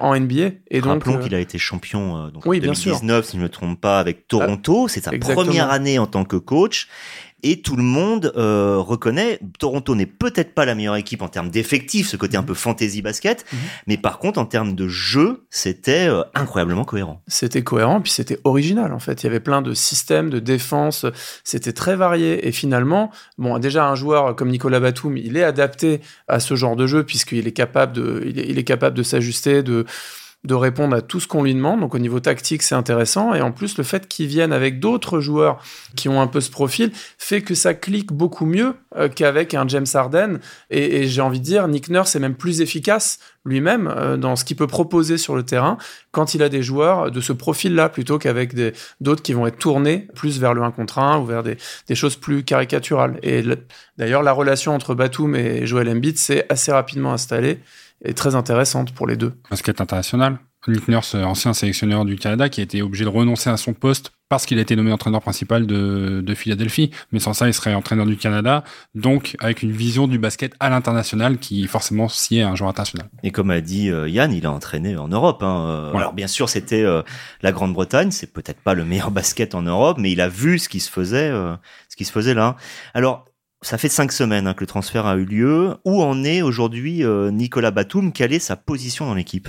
en 0.01 0.19
NBA. 0.19 0.51
Et 0.71 0.81
donc, 0.81 1.05
Rappelons 1.05 1.19
qu'il 1.19 1.35
a 1.37 1.39
été 1.39 1.59
champion 1.59 2.29
donc, 2.31 2.45
oui, 2.45 2.61
2019, 2.73 3.25
si 3.25 3.33
je 3.33 3.37
ne 3.39 3.43
me 3.43 3.49
trompe 3.49 3.81
pas, 3.81 3.99
avec 3.99 4.29
Toronto. 4.29 4.89
C'est 4.89 5.03
sa 5.03 5.13
première 5.13 5.71
année 5.71 5.99
en 5.99 6.07
tant 6.07 6.25
que 6.25 6.37
coach. 6.37 6.89
Et 7.43 7.63
tout 7.63 7.77
le 7.77 7.83
monde 7.83 8.33
euh, 8.37 8.77
reconnaît, 8.79 9.39
Toronto 9.59 9.95
n'est 9.95 10.07
peut-être 10.07 10.55
pas 10.55 10.65
la 10.65 10.75
meilleure 10.75 10.97
équipe 10.97 11.23
en 11.23 11.29
termes 11.29 11.51
d'effectifs, 11.51 12.09
ce 12.09 12.17
côté 12.17 12.37
un 12.37 12.43
peu 12.43 12.55
fantasy 12.55 13.01
basket, 13.01 13.47
mhm. 13.51 13.59
mais 13.87 13.97
par 13.97 14.19
contre 14.19 14.39
en 14.39 14.45
termes 14.45 14.75
de 14.75 14.89
jeu, 14.89 15.45
c'était 15.49 16.09
euh, 16.09 16.23
incroyablement 16.35 16.85
cohérent. 16.85 17.23
C'était 17.29 17.63
cohérent, 17.63 18.01
puis 18.01 18.13
c'était 18.13 18.39
original 18.45 18.93
en 18.93 18.99
fait. 18.99 19.23
Il 19.23 19.27
y 19.27 19.29
avait 19.29 19.41
plein 19.41 19.63
de 19.63 19.73
systèmes 19.73 20.29
de 20.29 20.39
défense, 20.39 21.07
c'était 21.43 21.73
très 21.73 21.97
varié. 21.97 22.47
Et 22.47 22.53
finalement, 22.53 23.11
bon, 23.39 23.59
déjà 23.59 23.87
un 23.87 23.95
joueur 23.95 24.37
comme 24.37 24.51
Nicolas 24.51 24.81
Batum, 24.81 25.17
il 25.17 25.37
est 25.37 25.45
adapté 25.45 26.01
à 26.29 26.41
ce 26.41 26.55
genre 26.57 26.77
de 26.77 26.87
jeu 26.87 27.05
puisqu'il 27.05 27.47
est 27.47 27.53
capable 27.53 27.93
de, 27.95 28.23
il 28.27 28.59
est 28.59 28.65
capable 28.65 28.97
de 28.97 29.03
s'ajuster, 29.03 29.63
de 29.63 29.87
de 30.45 30.55
répondre 30.55 30.97
à 30.97 31.03
tout 31.03 31.21
ce 31.21 31.29
qu'on 31.29 31.43
lui 31.43 31.55
demande. 31.55 31.81
Donc 31.81 31.95
au 31.95 31.99
niveau 31.99 32.19
tactique, 32.19 32.63
c'est 32.63 32.75
intéressant. 32.75 33.35
Et 33.35 33.43
en 33.43 33.53
plus, 33.53 33.77
le 33.77 33.85
fait 33.85 34.09
qu'il 34.09 34.27
vienne 34.27 34.53
avec 34.53 34.81
d'autres 34.81 35.21
joueurs 35.21 35.63
qui 35.97 36.09
ont 36.09 36.21
un 36.21 36.27
peu 36.27 36.41
ce 36.41 36.51
profil 36.51 36.93
fait 37.19 37.43
que 37.43 37.55
ça 37.55 37.75
clique 37.75 38.13
beaucoup 38.13 38.47
mieux 38.47 38.75
euh, 38.97 39.09
qu'avec 39.09 39.53
un 39.53 39.69
James 39.69 39.87
Harden. 39.93 40.39
Et, 40.71 41.07
j'ai 41.09 41.21
envie 41.21 41.41
de 41.41 41.45
dire, 41.45 41.69
Nick 41.69 41.91
Nurse 41.91 42.17
est 42.17 42.21
même 42.21 42.35
plus 42.35 42.63
efficace 42.63 43.19
lui-même 43.45 43.93
euh, 43.95 44.17
dans 44.17 44.35
ce 44.37 44.45
qu'il 44.45 44.57
peut 44.57 44.67
proposer 44.67 45.19
sur 45.19 45.37
le 45.37 45.43
terrain 45.43 45.77
quand 46.11 46.35
il 46.35 46.43
a 46.43 46.49
des 46.49 46.63
joueurs 46.63 47.11
de 47.11 47.21
ce 47.21 47.33
profil-là 47.33 47.89
plutôt 47.89 48.19
qu'avec 48.19 48.55
d'autres 49.01 49.23
qui 49.23 49.33
vont 49.33 49.47
être 49.47 49.59
tournés 49.59 50.09
plus 50.15 50.41
vers 50.41 50.55
le 50.55 50.63
1 50.63 50.71
contre 50.73 50.99
1 50.99 51.19
ou 51.19 51.27
vers 51.27 51.43
des, 51.43 51.57
des 51.87 51.95
choses 51.95 52.17
plus 52.17 52.45
caricaturales. 52.45 53.19
Et 53.23 53.43
d'ailleurs, 53.99 54.23
la 54.23 54.33
relation 54.33 54.75
entre 54.75 54.95
Batum 54.95 55.35
et 55.35 55.67
Joel 55.67 55.89
Embiid 55.89 56.17
s'est 56.17 56.47
assez 56.49 56.73
rapidement 56.73 57.13
installée 57.13 57.61
est 58.05 58.15
très 58.15 58.35
intéressante 58.35 58.93
pour 58.93 59.07
les 59.07 59.17
deux. 59.17 59.33
Basket 59.51 59.81
international. 59.81 60.39
Nick 60.69 60.89
Nurse, 60.89 61.15
ancien 61.15 61.55
sélectionneur 61.55 62.05
du 62.05 62.17
Canada, 62.17 62.51
qui 62.51 62.61
a 62.61 62.65
été 62.65 62.83
obligé 62.83 63.05
de 63.05 63.09
renoncer 63.09 63.49
à 63.49 63.57
son 63.57 63.73
poste 63.73 64.13
parce 64.29 64.47
qu'il 64.47 64.59
a 64.59 64.61
été 64.61 64.77
nommé 64.77 64.93
entraîneur 64.93 65.23
principal 65.23 65.67
de, 65.67 66.23
de, 66.25 66.35
Philadelphie. 66.35 66.91
Mais 67.11 67.19
sans 67.19 67.33
ça, 67.33 67.49
il 67.49 67.55
serait 67.55 67.75
entraîneur 67.75 68.07
du 68.07 68.17
Canada. 68.17 68.63
Donc, 68.95 69.37
avec 69.41 69.63
une 69.63 69.73
vision 69.73 70.07
du 70.07 70.19
basket 70.19 70.55
à 70.61 70.71
l'international 70.71 71.39
qui, 71.39 71.67
forcément, 71.67 72.09
s'y 72.09 72.39
est 72.39 72.43
un 72.43 72.55
joueur 72.55 72.71
international. 72.71 73.09
Et 73.25 73.33
comme 73.33 73.51
a 73.51 73.61
dit 73.61 73.91
euh, 73.91 74.09
Yann, 74.09 74.33
il 74.33 74.47
a 74.47 74.53
entraîné 74.53 74.97
en 74.97 75.09
Europe. 75.09 75.43
Hein. 75.43 75.91
Alors, 75.95 76.13
bien 76.13 76.29
sûr, 76.29 76.49
c'était 76.49 76.85
euh, 76.85 77.03
la 77.43 77.51
Grande-Bretagne. 77.51 78.13
C'est 78.13 78.33
peut-être 78.33 78.61
pas 78.61 78.75
le 78.75 78.85
meilleur 78.85 79.11
basket 79.11 79.57
en 79.57 79.63
Europe, 79.63 79.97
mais 79.99 80.13
il 80.13 80.21
a 80.21 80.29
vu 80.29 80.61
ce 80.61 80.69
qui 80.69 80.79
se 80.79 80.91
faisait, 80.91 81.31
euh, 81.31 81.57
ce 81.89 81.97
qui 81.97 82.05
se 82.05 82.13
faisait 82.13 82.35
là. 82.35 82.57
Alors, 82.95 83.25
ça 83.63 83.79
fait 83.79 83.89
cinq 83.89 84.13
semaines 84.13 84.47
hein, 84.47 84.55
que 84.55 84.61
le 84.61 84.67
transfert 84.67 85.07
a 85.07 85.17
eu 85.17 85.25
lieu. 85.25 85.77
Où 85.85 86.03
en 86.03 86.25
est 86.25 86.43
aujourd'hui 86.43 87.05
euh, 87.05 87.31
Nicolas 87.31 87.71
Batum? 87.71 88.13
Quelle 88.13 88.33
est 88.33 88.39
sa 88.39 88.57
position 88.57 89.07
dans 89.07 89.15
l'équipe? 89.15 89.49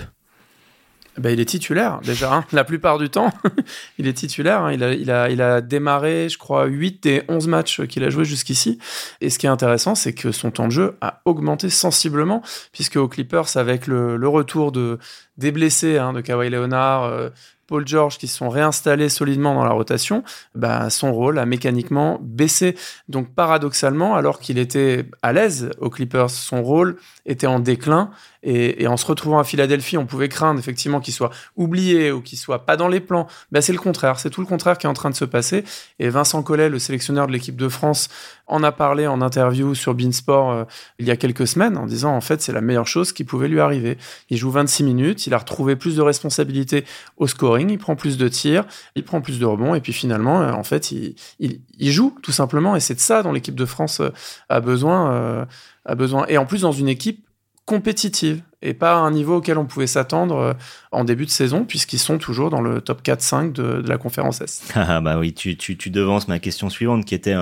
Ben, 1.17 1.31
il 1.31 1.41
est 1.41 1.45
titulaire 1.45 1.99
déjà, 2.01 2.33
hein. 2.33 2.45
la 2.53 2.63
plupart 2.63 2.97
du 2.97 3.09
temps. 3.09 3.31
il 3.97 4.07
est 4.07 4.13
titulaire. 4.13 4.61
Hein. 4.61 4.73
Il, 4.73 4.83
a, 4.83 4.93
il, 4.93 5.11
a, 5.11 5.29
il, 5.29 5.41
a, 5.41 5.59
démarré, 5.59 6.29
je 6.29 6.37
crois, 6.37 6.65
8 6.65 7.03
des 7.03 7.23
11 7.27 7.47
matchs 7.47 7.81
qu'il 7.87 8.03
a 8.05 8.09
joué 8.09 8.23
jusqu'ici. 8.23 8.79
Et 9.19 9.29
ce 9.29 9.37
qui 9.37 9.45
est 9.45 9.49
intéressant, 9.49 9.93
c'est 9.93 10.13
que 10.13 10.31
son 10.31 10.51
temps 10.51 10.67
de 10.67 10.71
jeu 10.71 10.97
a 11.01 11.21
augmenté 11.25 11.69
sensiblement, 11.69 12.41
puisque 12.71 12.95
aux 12.95 13.09
Clippers, 13.09 13.57
avec 13.57 13.87
le, 13.87 14.15
retour 14.27 14.71
de, 14.71 14.99
des 15.37 15.51
blessés, 15.51 15.95
de 15.95 16.21
Kawhi 16.21 16.49
Leonard, 16.49 17.03
euh, 17.03 17.29
Paul 17.71 17.87
George 17.87 18.17
qui 18.17 18.27
sont 18.27 18.49
réinstallés 18.49 19.07
solidement 19.07 19.55
dans 19.55 19.63
la 19.63 19.71
rotation, 19.71 20.25
bah, 20.55 20.89
son 20.89 21.13
rôle 21.13 21.39
a 21.39 21.45
mécaniquement 21.45 22.19
baissé. 22.21 22.75
Donc 23.07 23.33
paradoxalement, 23.33 24.13
alors 24.13 24.41
qu'il 24.41 24.57
était 24.57 25.05
à 25.21 25.31
l'aise 25.31 25.69
aux 25.79 25.89
Clippers, 25.89 26.29
son 26.29 26.63
rôle 26.63 26.97
était 27.25 27.47
en 27.47 27.61
déclin. 27.61 28.11
Et, 28.43 28.87
en 28.87 28.97
se 28.97 29.05
retrouvant 29.05 29.39
à 29.39 29.43
Philadelphie, 29.43 29.97
on 29.97 30.05
pouvait 30.05 30.29
craindre 30.29 30.59
effectivement 30.59 30.99
qu'il 30.99 31.13
soit 31.13 31.29
oublié 31.55 32.11
ou 32.11 32.21
qu'il 32.21 32.37
soit 32.37 32.65
pas 32.65 32.75
dans 32.75 32.87
les 32.87 32.99
plans. 32.99 33.27
Bah, 33.51 33.61
c'est 33.61 33.73
le 33.73 33.79
contraire, 33.79 34.19
c'est 34.19 34.29
tout 34.29 34.41
le 34.41 34.47
contraire 34.47 34.77
qui 34.77 34.87
est 34.87 34.89
en 34.89 34.93
train 34.93 35.09
de 35.09 35.15
se 35.15 35.25
passer. 35.25 35.63
Et 35.99 36.09
Vincent 36.09 36.41
Collet, 36.41 36.69
le 36.69 36.79
sélectionneur 36.79 37.27
de 37.27 37.31
l'équipe 37.31 37.55
de 37.55 37.69
France, 37.69 38.09
en 38.51 38.63
a 38.63 38.71
parlé 38.71 39.07
en 39.07 39.21
interview 39.21 39.73
sur 39.73 39.93
Beansport 39.95 40.51
euh, 40.51 40.63
il 40.99 41.07
y 41.07 41.11
a 41.11 41.15
quelques 41.15 41.47
semaines 41.47 41.77
en 41.77 41.85
disant 41.85 42.13
en 42.13 42.21
fait 42.21 42.41
c'est 42.41 42.51
la 42.51 42.59
meilleure 42.61 42.87
chose 42.87 43.13
qui 43.13 43.23
pouvait 43.23 43.47
lui 43.47 43.59
arriver. 43.59 43.97
Il 44.29 44.37
joue 44.37 44.51
26 44.51 44.83
minutes, 44.83 45.25
il 45.25 45.33
a 45.33 45.37
retrouvé 45.37 45.75
plus 45.75 45.95
de 45.95 46.01
responsabilités 46.01 46.83
au 47.17 47.27
scoring, 47.27 47.69
il 47.69 47.77
prend 47.77 47.95
plus 47.95 48.17
de 48.17 48.27
tirs, 48.27 48.65
il 48.95 49.03
prend 49.03 49.21
plus 49.21 49.39
de 49.39 49.45
rebonds 49.45 49.73
et 49.73 49.79
puis 49.79 49.93
finalement 49.93 50.41
euh, 50.41 50.51
en 50.51 50.63
fait 50.63 50.91
il, 50.91 51.15
il, 51.39 51.91
joue 51.91 52.15
tout 52.21 52.33
simplement 52.33 52.75
et 52.75 52.81
c'est 52.81 52.95
de 52.95 52.99
ça 52.99 53.23
dont 53.23 53.31
l'équipe 53.31 53.55
de 53.55 53.65
France 53.65 54.01
euh, 54.01 54.09
a 54.49 54.59
besoin 54.59 55.47
a 55.85 55.95
besoin 55.95 56.25
et 56.27 56.37
en 56.37 56.45
plus 56.45 56.61
dans 56.61 56.71
une 56.71 56.89
équipe 56.89 57.25
compétitive 57.71 58.41
et 58.61 58.73
pas 58.73 58.91
à 58.91 58.97
un 58.97 59.11
niveau 59.11 59.37
auquel 59.37 59.57
on 59.57 59.65
pouvait 59.65 59.87
s'attendre 59.87 60.57
en 60.91 61.05
début 61.05 61.25
de 61.25 61.31
saison, 61.31 61.63
puisqu'ils 61.63 61.99
sont 61.99 62.17
toujours 62.17 62.49
dans 62.49 62.59
le 62.59 62.81
top 62.81 63.01
4-5 63.01 63.53
de, 63.53 63.81
la 63.87 63.97
conférence 63.97 64.41
S. 64.41 64.63
Ah 64.75 64.99
bah 64.99 65.17
oui, 65.17 65.33
tu, 65.33 65.55
tu, 65.55 65.77
tu 65.77 65.89
devances 65.89 66.27
ma 66.27 66.39
question 66.39 66.69
suivante 66.69 67.05
qui 67.05 67.15
était 67.15 67.33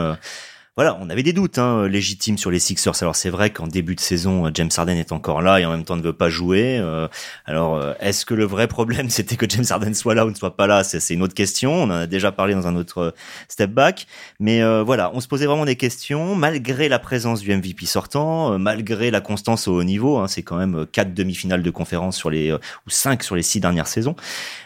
voilà, 0.79 0.98
on 1.01 1.09
avait 1.09 1.24
des 1.24 1.33
doutes 1.33 1.57
hein, 1.57 1.89
légitimes 1.89 2.38
sur 2.38 2.51
les 2.51 2.59
Sixers. 2.59 2.93
Alors 3.01 3.17
c'est 3.17 3.29
vrai 3.29 3.50
qu'en 3.50 3.67
début 3.67 3.95
de 3.95 4.00
saison, 4.00 4.45
euh, 4.45 4.51
James 4.53 4.69
Harden 4.77 4.95
est 4.95 5.12
encore 5.12 5.41
là 5.41 5.59
et 5.59 5.65
en 5.65 5.71
même 5.71 5.83
temps 5.83 5.98
ne 5.98 6.01
veut 6.01 6.13
pas 6.13 6.29
jouer. 6.29 6.77
Euh, 6.79 7.09
alors 7.43 7.75
euh, 7.75 7.95
est-ce 8.00 8.25
que 8.25 8.33
le 8.33 8.45
vrai 8.45 8.69
problème 8.69 9.09
c'était 9.09 9.36
que 9.36 9.45
James 9.50 9.65
Harden 9.69 9.93
soit 9.93 10.15
là 10.15 10.25
ou 10.25 10.29
ne 10.29 10.36
soit 10.36 10.55
pas 10.55 10.67
là 10.67 10.86
C'est 10.86 11.13
une 11.13 11.21
autre 11.21 11.33
question. 11.33 11.74
On 11.74 11.83
en 11.83 11.91
a 11.91 12.07
déjà 12.07 12.31
parlé 12.31 12.53
dans 12.53 12.65
un 12.65 12.77
autre 12.77 13.13
step 13.50 13.71
back. 13.71 14.07
Mais 14.39 14.62
voilà, 14.83 15.12
on 15.13 15.19
se 15.19 15.27
posait 15.27 15.48
vraiment 15.48 15.65
des 15.65 15.75
questions 15.75 16.33
malgré 16.33 16.88
la 16.88 16.98
présence 16.98 17.41
du 17.41 17.53
MVP 17.53 17.86
sortant, 17.86 18.57
malgré 18.57 19.12
la 19.12 19.19
constance 19.19 19.67
au 19.67 19.74
haut 19.74 19.83
niveau. 19.83 20.17
Hein, 20.17 20.29
c'est 20.29 20.43
quand 20.43 20.55
même 20.55 20.86
quatre 20.89 21.13
demi-finales 21.13 21.62
de 21.62 21.71
conférence 21.71 22.15
sur 22.15 22.29
les 22.29 22.53
ou 22.53 22.89
cinq 22.89 23.24
sur 23.24 23.36
les 23.36 23.43
six 23.43 23.59
dernières 23.59 23.88
saisons. 23.88 24.15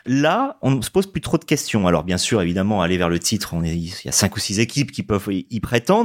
Là, 0.05 0.58
on 0.62 0.70
ne 0.70 0.82
se 0.84 0.91
pose 0.91 1.08
plus 1.08 1.22
trop 1.22 1.39
de 1.39 1.46
questions. 1.46 1.88
Alors 1.88 2.03
bien 2.03 2.20
sûr, 2.20 2.39
évidemment, 2.39 2.84
aller 2.84 3.00
vers 3.00 3.10
le 3.10 3.17
titre, 3.17 3.55
on 3.55 3.63
est, 3.63 3.74
il 3.74 4.05
y 4.05 4.10
a 4.10 4.12
cinq 4.12 4.36
ou 4.36 4.39
six 4.39 4.60
équipes 4.60 4.91
qui 4.91 5.01
peuvent 5.01 5.29
y 5.32 5.60
prétendre 5.60 6.02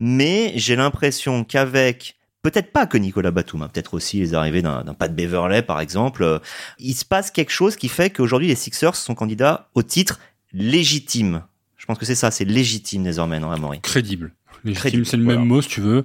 mais 0.00 0.52
j'ai 0.56 0.76
l'impression 0.76 1.44
qu'avec 1.44 2.16
peut-être 2.44 2.72
pas 2.72 2.86
que 2.86 2.96
Nicolas 2.96 3.30
Batum, 3.30 3.62
hein, 3.62 3.70
peut-être 3.72 3.94
aussi 3.94 4.18
les 4.18 4.34
arrivées 4.34 4.62
d'un 4.62 4.94
Pat 4.96 5.12
Beverley 5.12 5.62
par 5.62 5.80
exemple, 5.80 6.22
euh, 6.22 6.38
il 6.78 6.94
se 6.94 7.04
passe 7.04 7.30
quelque 7.30 7.50
chose 7.50 7.74
qui 7.74 7.88
fait 7.88 8.10
qu'aujourd'hui 8.10 8.48
les 8.48 8.54
Sixers 8.54 8.94
sont 8.94 9.14
candidats 9.14 9.68
au 9.74 9.82
titre 9.82 10.20
légitime. 10.52 11.42
Je 11.76 11.86
pense 11.86 11.98
que 11.98 12.04
c'est 12.04 12.14
ça, 12.14 12.30
c'est 12.30 12.44
légitime 12.44 13.02
désormais, 13.02 13.40
non, 13.40 13.50
Amaury? 13.50 13.80
Crédible. 13.80 14.32
légitime, 14.64 15.04
c'est 15.04 15.16
le 15.16 15.24
même 15.24 15.44
mot 15.44 15.60
si 15.60 15.68
tu 15.68 15.80
veux. 15.80 16.04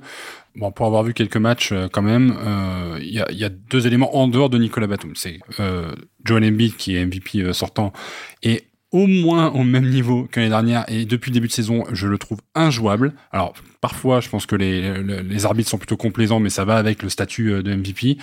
Bon, 0.55 0.71
pour 0.71 0.87
avoir 0.87 1.03
vu 1.03 1.13
quelques 1.13 1.37
matchs 1.37 1.71
euh, 1.71 1.87
quand 1.91 2.01
même, 2.01 2.35
euh, 2.39 2.97
il 3.01 3.13
y, 3.13 3.21
a, 3.21 3.31
y, 3.31 3.43
a, 3.43 3.49
deux 3.49 3.85
éléments 3.85 4.17
en 4.17 4.27
dehors 4.27 4.49
de 4.49 4.57
Nicolas 4.57 4.87
Batum. 4.87 5.15
C'est 5.15 5.39
Joel 6.25 6.43
Embiid 6.45 6.75
qui 6.75 6.95
est 6.95 7.05
MVP 7.05 7.53
sortant 7.53 7.93
et 8.43 8.63
au 8.91 9.07
moins 9.07 9.51
au 9.51 9.63
même 9.63 9.89
niveau 9.89 10.27
que 10.31 10.39
l'année 10.39 10.49
dernière 10.49 10.85
et 10.87 11.05
depuis 11.05 11.29
le 11.29 11.35
début 11.35 11.47
de 11.47 11.53
saison, 11.53 11.83
je 11.91 12.07
le 12.07 12.17
trouve 12.17 12.39
injouable. 12.55 13.13
Alors 13.31 13.53
parfois, 13.81 14.19
je 14.19 14.29
pense 14.29 14.45
que 14.45 14.55
les, 14.55 15.45
arbitres 15.45 15.69
sont 15.69 15.77
plutôt 15.77 15.97
complaisants, 15.97 16.39
mais 16.39 16.49
ça 16.49 16.65
va 16.65 16.75
avec 16.77 17.03
le 17.03 17.09
statut 17.09 17.63
de 17.63 17.75
MVP. 17.75 18.17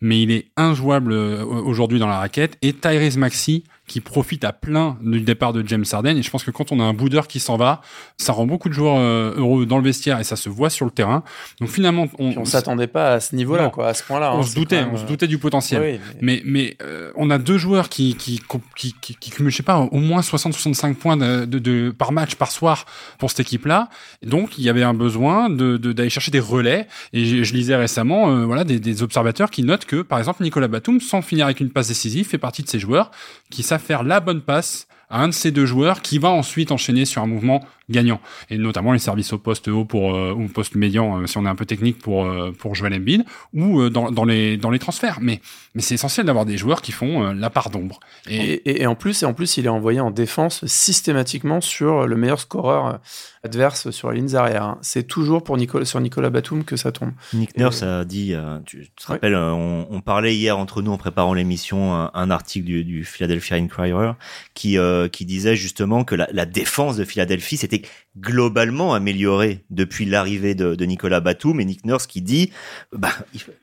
Mais 0.00 0.22
il 0.22 0.30
est 0.30 0.46
injouable 0.56 1.12
aujourd'hui 1.12 1.98
dans 1.98 2.06
la 2.06 2.18
raquette. 2.18 2.56
Et 2.62 2.72
Tyrese 2.72 3.16
Maxi, 3.16 3.64
qui 3.88 4.00
profite 4.00 4.44
à 4.44 4.52
plein 4.52 4.96
du 5.00 5.22
départ 5.22 5.52
de 5.52 5.66
James 5.66 5.84
Harden. 5.90 6.16
Et 6.16 6.22
je 6.22 6.30
pense 6.30 6.44
que 6.44 6.50
quand 6.52 6.70
on 6.70 6.78
a 6.78 6.84
un 6.84 6.92
boudeur 6.92 7.26
qui 7.26 7.40
s'en 7.40 7.56
va, 7.56 7.80
ça 8.18 8.32
rend 8.32 8.46
beaucoup 8.46 8.68
de 8.68 8.74
joueurs 8.74 8.98
euh, 8.98 9.34
heureux 9.36 9.66
dans 9.66 9.78
le 9.78 9.82
vestiaire 9.82 10.20
et 10.20 10.24
ça 10.24 10.36
se 10.36 10.48
voit 10.48 10.70
sur 10.70 10.84
le 10.84 10.92
terrain. 10.92 11.24
Donc 11.58 11.70
finalement, 11.70 12.06
on, 12.18 12.36
on 12.36 12.44
s'attendait 12.44 12.86
pas 12.86 13.14
à 13.14 13.20
ce 13.20 13.34
niveau-là, 13.34 13.70
quoi, 13.70 13.88
à 13.88 13.94
ce 13.94 14.04
point-là. 14.04 14.36
On 14.36 14.40
hein, 14.40 14.42
se 14.44 14.54
doutait, 14.54 14.84
on 14.92 14.96
se 14.96 15.04
doutait 15.04 15.26
du 15.26 15.38
potentiel. 15.38 15.82
Oui, 15.82 16.00
mais 16.20 16.28
mais, 16.28 16.42
mais 16.44 16.76
euh, 16.82 17.10
on 17.16 17.30
a 17.30 17.38
deux 17.38 17.56
joueurs 17.56 17.88
qui 17.88 18.14
qui 18.14 18.40
qui, 18.76 18.94
qui, 19.00 19.16
qui 19.16 19.30
cumulent, 19.30 19.50
je 19.50 19.56
sais 19.56 19.62
pas, 19.62 19.78
au 19.78 19.98
moins 19.98 20.20
60-65 20.20 20.94
points 20.94 21.16
de, 21.16 21.46
de, 21.46 21.58
de, 21.58 21.90
par 21.90 22.12
match, 22.12 22.34
par 22.34 22.50
soir 22.50 22.84
pour 23.18 23.30
cette 23.30 23.40
équipe-là. 23.40 23.88
Donc 24.22 24.58
il 24.58 24.64
y 24.64 24.68
avait 24.68 24.82
un 24.82 24.92
besoin 24.98 25.48
d'aller 25.48 26.10
chercher 26.10 26.30
des 26.30 26.40
relais. 26.40 26.86
Et 27.14 27.24
je, 27.24 27.42
je 27.42 27.54
lisais 27.54 27.76
récemment, 27.76 28.30
euh, 28.30 28.44
voilà, 28.44 28.64
des, 28.64 28.78
des 28.78 29.02
observateurs 29.02 29.50
qui 29.50 29.62
notent 29.62 29.86
que, 29.86 30.02
par 30.02 30.18
exemple, 30.18 30.42
Nicolas 30.42 30.68
Batum, 30.68 31.00
sans 31.00 31.22
finir 31.22 31.46
avec 31.46 31.60
une 31.60 31.70
passe 31.70 31.88
décisive, 31.88 32.26
fait 32.26 32.38
partie 32.38 32.62
de 32.62 32.68
ces 32.68 32.78
joueurs 32.78 33.10
qui 33.50 33.62
savent 33.62 33.82
faire 33.82 34.02
la 34.02 34.20
bonne 34.20 34.42
passe 34.42 34.88
à 35.10 35.22
un 35.22 35.28
de 35.28 35.34
ces 35.34 35.50
deux 35.50 35.66
joueurs 35.66 36.02
qui 36.02 36.18
va 36.18 36.28
ensuite 36.28 36.72
enchaîner 36.72 37.04
sur 37.04 37.22
un 37.22 37.26
mouvement 37.26 37.62
gagnant. 37.90 38.20
Et 38.50 38.58
notamment 38.58 38.92
les 38.92 38.98
services 38.98 39.32
au 39.32 39.38
poste 39.38 39.68
haut 39.68 39.84
pour 39.84 40.14
euh, 40.14 40.32
ou 40.32 40.48
poste 40.48 40.74
médian 40.74 41.20
euh, 41.20 41.26
si 41.26 41.38
on 41.38 41.46
est 41.46 41.48
un 41.48 41.54
peu 41.54 41.66
technique 41.66 41.98
pour 41.98 42.24
euh, 42.24 42.52
pour 42.52 42.74
Joel 42.74 42.94
Embiid 42.94 43.24
ou 43.54 43.80
euh, 43.80 43.90
dans, 43.90 44.10
dans 44.10 44.24
les 44.24 44.56
dans 44.56 44.70
les 44.70 44.78
transferts. 44.78 45.18
Mais 45.20 45.40
mais 45.74 45.82
c'est 45.82 45.94
essentiel 45.94 46.26
d'avoir 46.26 46.44
des 46.44 46.56
joueurs 46.56 46.82
qui 46.82 46.92
font 46.92 47.24
euh, 47.24 47.32
la 47.32 47.50
part 47.50 47.70
d'ombre. 47.70 48.00
Et... 48.28 48.48
Et, 48.68 48.82
et, 48.82 48.86
en 48.86 48.94
plus 48.94 49.22
et 49.22 49.26
en 49.26 49.34
plus 49.34 49.56
il 49.56 49.66
est 49.66 49.70
envoyé 49.70 50.00
en 50.00 50.10
défense 50.10 50.64
systématiquement 50.66 51.60
sur 51.60 52.06
le 52.06 52.16
meilleur 52.16 52.40
scoreur 52.40 53.00
adverse 53.44 53.90
sur 53.90 54.10
les 54.10 54.20
lignes 54.20 54.34
arrière 54.34 54.64
hein. 54.64 54.78
c'est 54.82 55.06
toujours 55.06 55.44
pour 55.44 55.56
Nicolas 55.56 55.84
sur 55.84 56.00
Nicolas 56.00 56.30
Batum 56.30 56.64
que 56.64 56.76
ça 56.76 56.92
tombe. 56.92 57.12
Nick 57.32 57.56
Nurse 57.56 57.82
a 57.82 58.04
dit 58.04 58.34
tu 58.66 58.88
te 58.96 59.06
rappelles 59.06 59.36
on, 59.36 59.86
on, 59.90 60.00
parlait 60.00 60.34
hier 60.34 60.58
entre 60.58 60.82
nous 60.82 60.92
en 60.92 60.98
préparant 60.98 61.34
l'émission 61.34 61.94
un, 61.94 62.10
un, 62.14 62.30
article 62.30 62.66
du, 62.66 62.84
du 62.84 63.04
Philadelphia 63.04 63.56
Inquirer 63.56 64.12
qui 64.54 64.76
qui 65.06 65.24
disait 65.24 65.54
justement 65.54 66.02
que 66.02 66.14
la, 66.14 66.28
la 66.32 66.46
défense 66.46 66.96
de 66.96 67.04
Philadelphie 67.04 67.56
c'était 67.56 67.82
globalement 68.18 68.94
amélioré 68.94 69.64
depuis 69.70 70.04
l'arrivée 70.04 70.54
de, 70.54 70.74
de, 70.74 70.84
Nicolas 70.84 71.20
Batum 71.20 71.60
et 71.60 71.64
Nick 71.64 71.84
Nurse 71.84 72.06
qui 72.06 72.22
dit 72.22 72.50
bah 72.92 73.12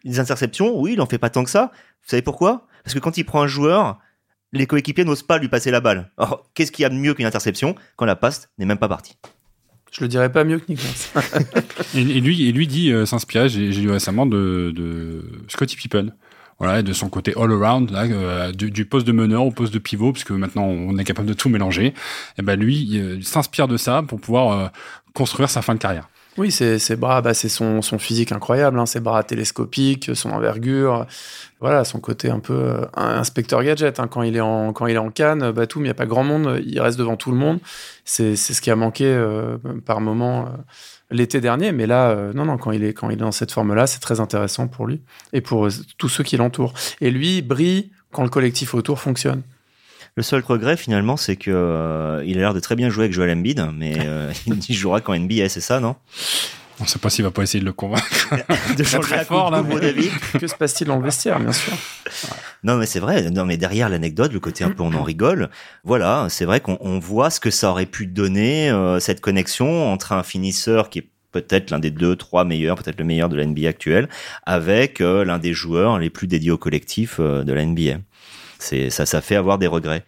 les 0.04 0.20
interceptions 0.20 0.80
oui 0.80 0.94
il 0.94 1.02
en 1.02 1.06
fait 1.06 1.18
pas 1.18 1.30
tant 1.30 1.44
que 1.44 1.50
ça. 1.50 1.72
Vous 2.04 2.10
savez 2.10 2.22
pourquoi? 2.22 2.68
Parce 2.84 2.94
que 2.94 3.00
quand 3.00 3.18
il 3.18 3.26
prend 3.26 3.42
un 3.42 3.48
joueur 3.48 4.00
les 4.54 4.68
coéquipiers 4.68 5.04
n'osent 5.04 5.24
pas 5.24 5.38
lui 5.38 5.50
passer 5.50 5.72
la 5.72 5.82
balle. 5.82 6.12
Alors 6.18 6.50
qu'est-ce 6.54 6.72
qu'il 6.72 6.84
y 6.84 6.86
a 6.86 6.90
de 6.90 6.96
mieux 6.96 7.14
qu'une 7.14 7.26
interception 7.26 7.76
quand 7.96 8.06
la 8.06 8.16
passe 8.16 8.50
n'est 8.58 8.66
même 8.66 8.78
pas 8.78 8.88
partie? 8.88 9.18
Je 9.92 10.02
le 10.02 10.08
dirais 10.08 10.32
pas 10.32 10.44
mieux 10.44 10.60
que 10.60 10.66
Nick 10.70 10.84
Nurse. 10.84 11.14
Et, 11.96 12.02
et, 12.02 12.20
lui 12.20 12.50
et 12.50 12.52
lui 12.52 12.68
dit 12.68 12.92
euh, 12.92 13.06
s'inspirer 13.06 13.48
j'ai 13.48 13.72
lu 13.72 13.90
récemment 13.90 14.26
de, 14.26 14.74
de 14.76 15.24
Scottie 15.48 15.78
Pippen 15.78 16.14
voilà, 16.60 16.82
de 16.82 16.94
son 16.94 17.10
côté 17.10 17.34
all 17.36 17.52
around, 17.52 17.92
euh, 17.94 18.52
du, 18.52 18.86
poste 18.86 19.06
de 19.06 19.12
meneur 19.12 19.46
au 19.46 19.52
poste 19.52 19.74
de 19.74 19.80
pivot, 19.80 20.14
puisque 20.14 20.32
maintenant 20.32 20.64
on 20.64 20.98
est 20.98 21.04
capable 21.04 21.28
de 21.28 21.34
tout 21.34 21.50
mélanger. 21.50 21.94
Et 22.38 22.42
ben 22.42 22.60
lui, 22.60 22.78
il 22.78 23.26
s'inspire 23.26 23.68
de 23.68 23.78
ça 23.78 24.04
pour 24.04 24.22
pouvoir 24.22 24.52
euh, 24.52 24.68
construire 25.14 25.50
sa 25.50 25.62
fin 25.62 25.74
de 25.74 25.80
carrière. 25.80 26.10
Oui, 26.38 26.52
ses, 26.52 26.80
ses 26.80 26.96
bras, 26.98 27.22
bah, 27.22 27.34
c'est 27.34 27.50
son, 27.50 27.82
physique 27.98 28.32
incroyable, 28.32 28.78
hein, 28.78 28.86
ses 28.86 29.00
bras 29.00 29.24
télescopiques, 29.24 30.12
son 30.16 30.32
envergure, 30.32 31.06
voilà, 31.62 31.86
son 31.86 32.00
côté 32.00 32.30
un 32.30 32.40
peu 32.40 32.54
euh, 32.54 32.86
inspecteur 32.96 33.64
gadget. 33.64 34.00
Hein, 34.00 34.08
quand 34.08 34.22
il 34.22 34.36
est 34.36 34.42
en 34.42 34.74
quand 34.74 34.88
il 34.88 34.96
est 34.96 35.00
en 35.00 35.12
canne, 35.12 35.52
Batum, 35.52 35.84
il 35.84 35.86
n'y 35.86 35.92
a 35.92 35.94
pas 35.94 36.06
grand 36.06 36.24
monde, 36.24 36.62
il 36.66 36.80
reste 36.82 37.00
devant 37.00 37.16
tout 37.16 37.32
le 37.32 37.38
monde. 37.38 37.60
C'est 38.04 38.36
ce 38.36 38.62
qui 38.62 38.70
a 38.70 38.76
manqué 38.76 39.06
euh, 39.06 39.58
par 39.86 40.02
moment. 40.02 40.48
Euh, 40.48 40.50
l'été 41.12 41.42
dernier, 41.42 41.72
mais 41.72 41.88
là, 41.88 42.10
euh, 42.10 42.34
non, 42.34 42.46
non, 42.46 42.58
quand 42.58 42.72
il 42.72 42.84
est, 42.84 42.94
quand 42.94 43.10
il 43.10 43.14
est 43.14 43.18
dans 43.18 43.32
cette 43.32 43.52
forme-là, 43.52 43.88
c'est 43.88 44.00
très 44.00 44.20
intéressant 44.20 44.68
pour 44.68 44.88
lui 44.88 45.02
et 45.34 45.42
pour 45.42 45.68
tous 45.98 46.10
ceux 46.10 46.24
qui 46.24 46.38
l'entourent. 46.38 46.74
Et 47.02 47.12
lui 47.12 47.42
brille 47.42 47.92
quand 48.12 48.24
le 48.24 48.30
collectif 48.30 48.74
autour 48.74 49.00
fonctionne. 49.00 49.42
Le 50.18 50.24
seul 50.24 50.42
regret 50.48 50.78
finalement, 50.78 51.18
c'est 51.18 51.36
que 51.36 51.52
euh, 51.52 52.24
il 52.26 52.38
a 52.38 52.42
l'air 52.42 52.54
de 52.54 52.62
très 52.62 52.76
bien 52.76 52.90
jouer 52.90 53.04
avec 53.04 53.14
Joel 53.14 53.32
Embiid, 53.32 53.68
mais 53.76 53.96
euh, 54.00 54.32
il 54.70 54.76
jouera 54.76 55.02
quand 55.02 55.18
NBA, 55.18 55.50
c'est 55.50 55.62
ça, 55.62 55.82
non? 55.82 55.96
On 56.80 56.84
ne 56.84 56.90
sait 56.90 57.00
pas 57.00 57.10
s'il 57.10 57.24
va 57.24 57.32
pas 57.32 57.44
essayer 57.44 57.60
de 57.60 57.66
le 57.66 57.74
convaincre. 57.74 58.36
de 58.78 58.84
changer 58.84 59.16
très 59.16 59.26
fort, 59.26 59.50
là, 59.50 59.62
mon 59.62 59.78
David. 59.78 60.12
que 60.40 60.48
se 60.48 60.56
passe-t-il 60.56 60.88
dans 60.88 60.98
le 60.98 61.04
vestiaire, 61.04 61.40
bien 61.40 61.54
sûr? 61.54 61.74
Non, 62.64 62.78
mais 62.78 62.86
c'est 62.86 63.00
vrai. 63.00 63.30
Non, 63.30 63.46
mais 63.46 63.58
derrière 63.58 63.88
l'anecdote, 63.88 64.34
le 64.34 64.40
côté 64.40 64.64
un 64.64 64.72
peu 64.72 64.84
on 64.84 64.94
en 64.94 65.04
rigole. 65.04 65.50
Voilà, 65.84 66.28
c'est 66.30 66.46
vrai 66.46 66.60
qu'on 66.60 67.00
voit 67.00 67.30
ce 67.30 67.40
que 67.40 67.50
ça 67.50 67.72
aurait 67.72 67.86
pu 67.86 68.08
donner, 68.08 68.70
euh, 68.70 69.00
cette 69.00 69.22
connexion 69.22 69.92
entre 69.92 70.12
un 70.12 70.24
finisseur 70.24 70.90
qui 70.90 71.00
est 71.00 71.08
peut-être 71.32 71.72
l'un 71.72 71.80
des 71.80 71.92
deux, 71.92 72.16
trois 72.16 72.46
meilleurs, 72.46 72.78
peut-être 72.78 72.98
le 73.00 73.06
meilleur 73.06 73.28
de 73.28 73.36
la 73.36 73.46
NBA 73.46 73.68
actuelle, 73.68 74.08
avec 74.46 75.02
euh, 75.02 75.26
l'un 75.26 75.38
des 75.38 75.54
joueurs 75.54 76.00
les 76.00 76.10
plus 76.10 76.28
dédiés 76.28 76.52
au 76.52 76.58
collectif 76.58 77.18
euh, 77.20 77.44
de 77.44 77.52
la 77.52 77.66
NBA. 77.66 78.00
Ça, 78.66 79.06
ça 79.06 79.22
fait 79.22 79.36
avoir 79.36 79.60
des 79.60 79.68
regrets. 79.68 80.04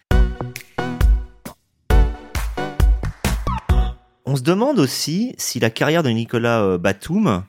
On 4.26 4.36
se 4.36 4.42
demande 4.42 4.80
aussi 4.80 5.34
si 5.38 5.60
la 5.60 5.70
carrière 5.70 6.02
de 6.02 6.10
Nicolas 6.10 6.62
euh, 6.62 6.76
Batum 6.76 7.44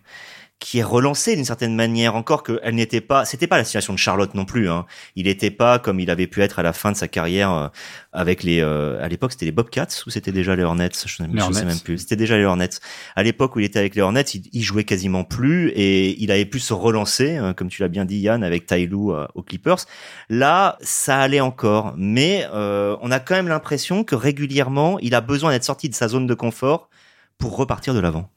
qui 0.59 0.79
est 0.79 0.83
relancée 0.83 1.35
d'une 1.35 1.45
certaine 1.45 1.73
manière 1.73 2.15
encore 2.15 2.43
qu'elle 2.43 2.75
n'était 2.75 2.99
pas 2.99 3.23
c'était 3.23 3.47
pas 3.47 3.57
la 3.57 3.63
situation 3.63 3.93
de 3.93 3.97
Charlotte 3.97 4.33
non 4.35 4.43
plus 4.43 4.69
hein. 4.69 4.85
il 5.15 5.25
n'était 5.25 5.51
pas 5.51 5.79
comme 5.79 6.01
il 6.01 6.09
avait 6.09 6.27
pu 6.27 6.41
être 6.41 6.59
à 6.59 6.63
la 6.63 6.73
fin 6.73 6.91
de 6.91 6.97
sa 6.97 7.07
carrière 7.07 7.51
euh, 7.51 7.67
avec 8.11 8.43
les 8.43 8.59
euh, 8.59 9.01
à 9.03 9.07
l'époque 9.07 9.31
c'était 9.31 9.45
les 9.45 9.51
Bobcats 9.51 9.87
ou 10.05 10.09
c'était 10.09 10.31
déjà 10.31 10.55
les 10.55 10.63
Hornets? 10.63 10.89
Je, 11.05 11.23
ne 11.23 11.53
sais 11.53 11.65
même 11.65 11.79
plus. 11.79 11.99
C'était 11.99 12.15
déjà 12.15 12.37
les 12.37 12.43
Hornets. 12.43 12.69
À 13.15 13.23
l'époque 13.23 13.55
où 13.55 13.59
il 13.59 13.65
était 13.65 13.79
avec 13.79 13.95
les 13.95 14.01
Hornets 14.01 14.21
il, 14.33 14.43
il, 14.51 14.61
jouait 14.61 14.83
quasiment 14.83 15.23
plus 15.23 15.69
et 15.69 16.21
il 16.21 16.31
avait 16.31 16.45
pu 16.45 16.59
se 16.59 16.73
relancer 16.73 17.37
hein, 17.37 17.53
comme 17.53 17.69
tu 17.69 17.81
l'as 17.81 17.87
bien 17.87 18.05
dit 18.05 18.17
Yann 18.17 18.43
avec 18.43 18.65
Tyloo 18.65 19.13
euh, 19.13 19.27
aux 19.35 19.43
Clippers. 19.43 19.85
Là 20.29 20.77
ça 20.81 21.19
allait 21.19 21.39
encore 21.39 21.93
mais 21.97 22.47
euh, 22.53 22.97
on 23.01 23.11
a 23.11 23.19
quand 23.19 23.35
même 23.35 23.47
l'impression 23.47 24.03
que 24.03 24.15
régulièrement 24.15 24.99
il 24.99 25.15
a 25.15 25.21
besoin 25.21 25.51
d'être 25.51 25.63
sorti 25.63 25.87
de 25.87 25.95
sa 25.95 26.07
zone 26.09 26.27
de 26.27 26.33
confort 26.33 26.89
pour 27.37 27.55
repartir 27.55 27.93
de 27.93 27.99
l'avant 27.99 28.29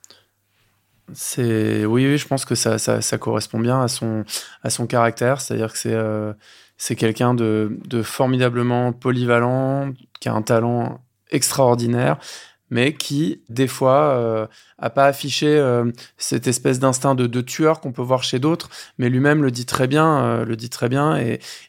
c'est 1.15 1.85
oui, 1.85 2.17
je 2.17 2.27
pense 2.27 2.45
que 2.45 2.55
ça, 2.55 3.19
correspond 3.19 3.61
bien 3.61 3.83
à 3.83 3.89
son 4.71 4.87
caractère, 4.87 5.41
c'est-à-dire 5.41 5.73
que 5.73 5.79
c'est 5.79 5.95
euh, 5.95 6.33
quelqu'un 6.97 7.35
de, 7.35 7.79
de 7.87 8.03
formidablement 8.03 8.93
polyvalent, 8.93 9.93
qui 10.21 10.29
a 10.29 10.35
un 10.35 10.43
talent 10.43 11.01
extraordinaire, 11.31 12.19
mais 12.71 12.95
qui 12.95 13.43
des 13.49 13.67
fois 13.69 14.15
euh, 14.17 14.47
a 14.83 14.91
pas 14.91 15.07
affiché 15.07 15.47
euh, 15.47 15.91
cette 16.19 16.49
espèce 16.49 16.81
d'instinct 16.81 17.15
de, 17.15 17.41
tueur 17.41 17.81
qu'on 17.81 17.93
peut 17.93 18.03
voir 18.03 18.25
chez 18.25 18.39
d'autres, 18.39 18.69
mais 18.99 19.09
lui-même 19.09 19.43
le 19.43 19.51
dit 19.51 19.65
très 19.65 19.87
bien, 19.87 20.25
euh, 20.25 20.45
le 20.45 20.57
dit. 20.57 20.71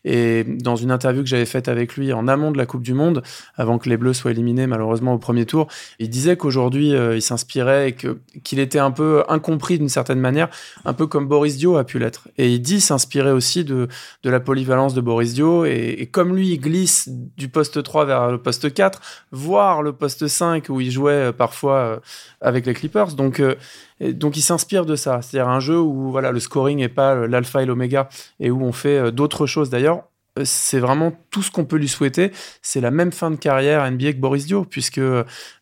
Et, 0.05 0.43
dans 0.43 0.75
une 0.75 0.91
interview 0.91 1.22
que 1.22 1.29
j'avais 1.29 1.46
faite 1.46 1.67
avec 1.67 1.96
lui 1.96 2.13
en 2.13 2.27
amont 2.27 2.51
de 2.51 2.58
la 2.58 2.65
Coupe 2.65 2.82
du 2.82 2.93
Monde, 2.93 3.22
avant 3.55 3.77
que 3.77 3.89
les 3.89 3.98
Bleus 3.98 4.13
soient 4.13 4.32
éliminés 4.32 4.65
malheureusement 4.65 5.13
au 5.13 5.17
premier 5.17 5.46
tour, 5.46 5.67
il 6.00 6.10
disait 6.10 6.38
qu'aujourd'hui 6.38 6.96
euh, 6.96 7.15
il 7.15 7.22
s'inspirait 7.22 7.89
et 7.89 7.96
qu'il 8.43 8.60
était 8.60 8.79
un 8.79 8.91
peu 8.91 9.24
incompris 9.27 9.77
d'une 9.77 9.89
certaine 9.89 10.20
manière, 10.20 10.50
un 10.86 10.93
peu 10.93 11.05
comme 11.05 11.27
Boris 11.27 11.58
Dio 11.58 11.75
a 11.75 11.84
pu 11.84 12.00
l'être. 12.00 12.29
Et 12.38 12.51
il 12.51 12.62
dit 12.62 12.82
s'inspirer 12.82 13.32
aussi 13.32 13.63
de, 13.63 13.88
la 14.24 14.39
polyvalence 14.39 14.93
de 14.93 15.01
Boris 15.01 15.34
Dio. 15.34 15.65
Et, 15.65 15.98
et 16.00 16.08
comme 16.08 16.36
lui, 16.36 16.53
il 16.53 16.60
glisse 16.60 17.10
du 17.38 17.50
poste 17.50 17.84
3 17.84 18.05
vers 18.05 18.32
le 18.32 18.38
poste 18.39 18.74
4, 18.74 19.01
voire 19.32 19.84
le 19.84 19.93
poste 19.93 20.27
5 20.27 20.70
où 20.70 20.82
il 20.82 20.91
jouait 20.91 21.32
parfois 21.34 22.01
avec 22.41 22.65
les 22.65 22.74
Clippers 22.74 23.02
donc, 23.12 23.39
euh, 23.39 23.55
il 24.00 24.41
s'inspire 24.41 24.86
de 24.86 24.95
ça. 24.95 25.22
C'est-à-dire 25.22 25.50
un 25.50 25.60
jeu 25.60 25.79
où 25.79 26.12
voilà, 26.12 26.31
le 26.31 26.39
scoring 26.39 26.79
n'est 26.79 26.89
pas 26.89 27.27
l'alpha 27.27 27.62
et 27.62 27.65
l'oméga 27.65 28.10
et 28.39 28.51
où 28.51 28.63
on 28.63 28.72
fait 28.72 28.98
euh, 28.98 29.12
d'autres 29.12 29.45
choses. 29.45 29.69
D'ailleurs, 29.69 29.98
euh, 29.98 30.12
c'est 30.43 30.79
vraiment 30.79 31.11
tout 31.29 31.43
ce 31.43 31.51
qu'on 31.51 31.65
peut 31.65 31.77
lui 31.77 31.87
souhaiter. 31.87 32.31
C'est 32.61 32.81
la 32.81 32.91
même 32.91 33.11
fin 33.11 33.29
de 33.29 33.35
carrière 33.35 33.89
NBA 33.89 34.13
que 34.13 34.17
Boris 34.17 34.45
Dio, 34.45 34.65
puisque 34.65 35.01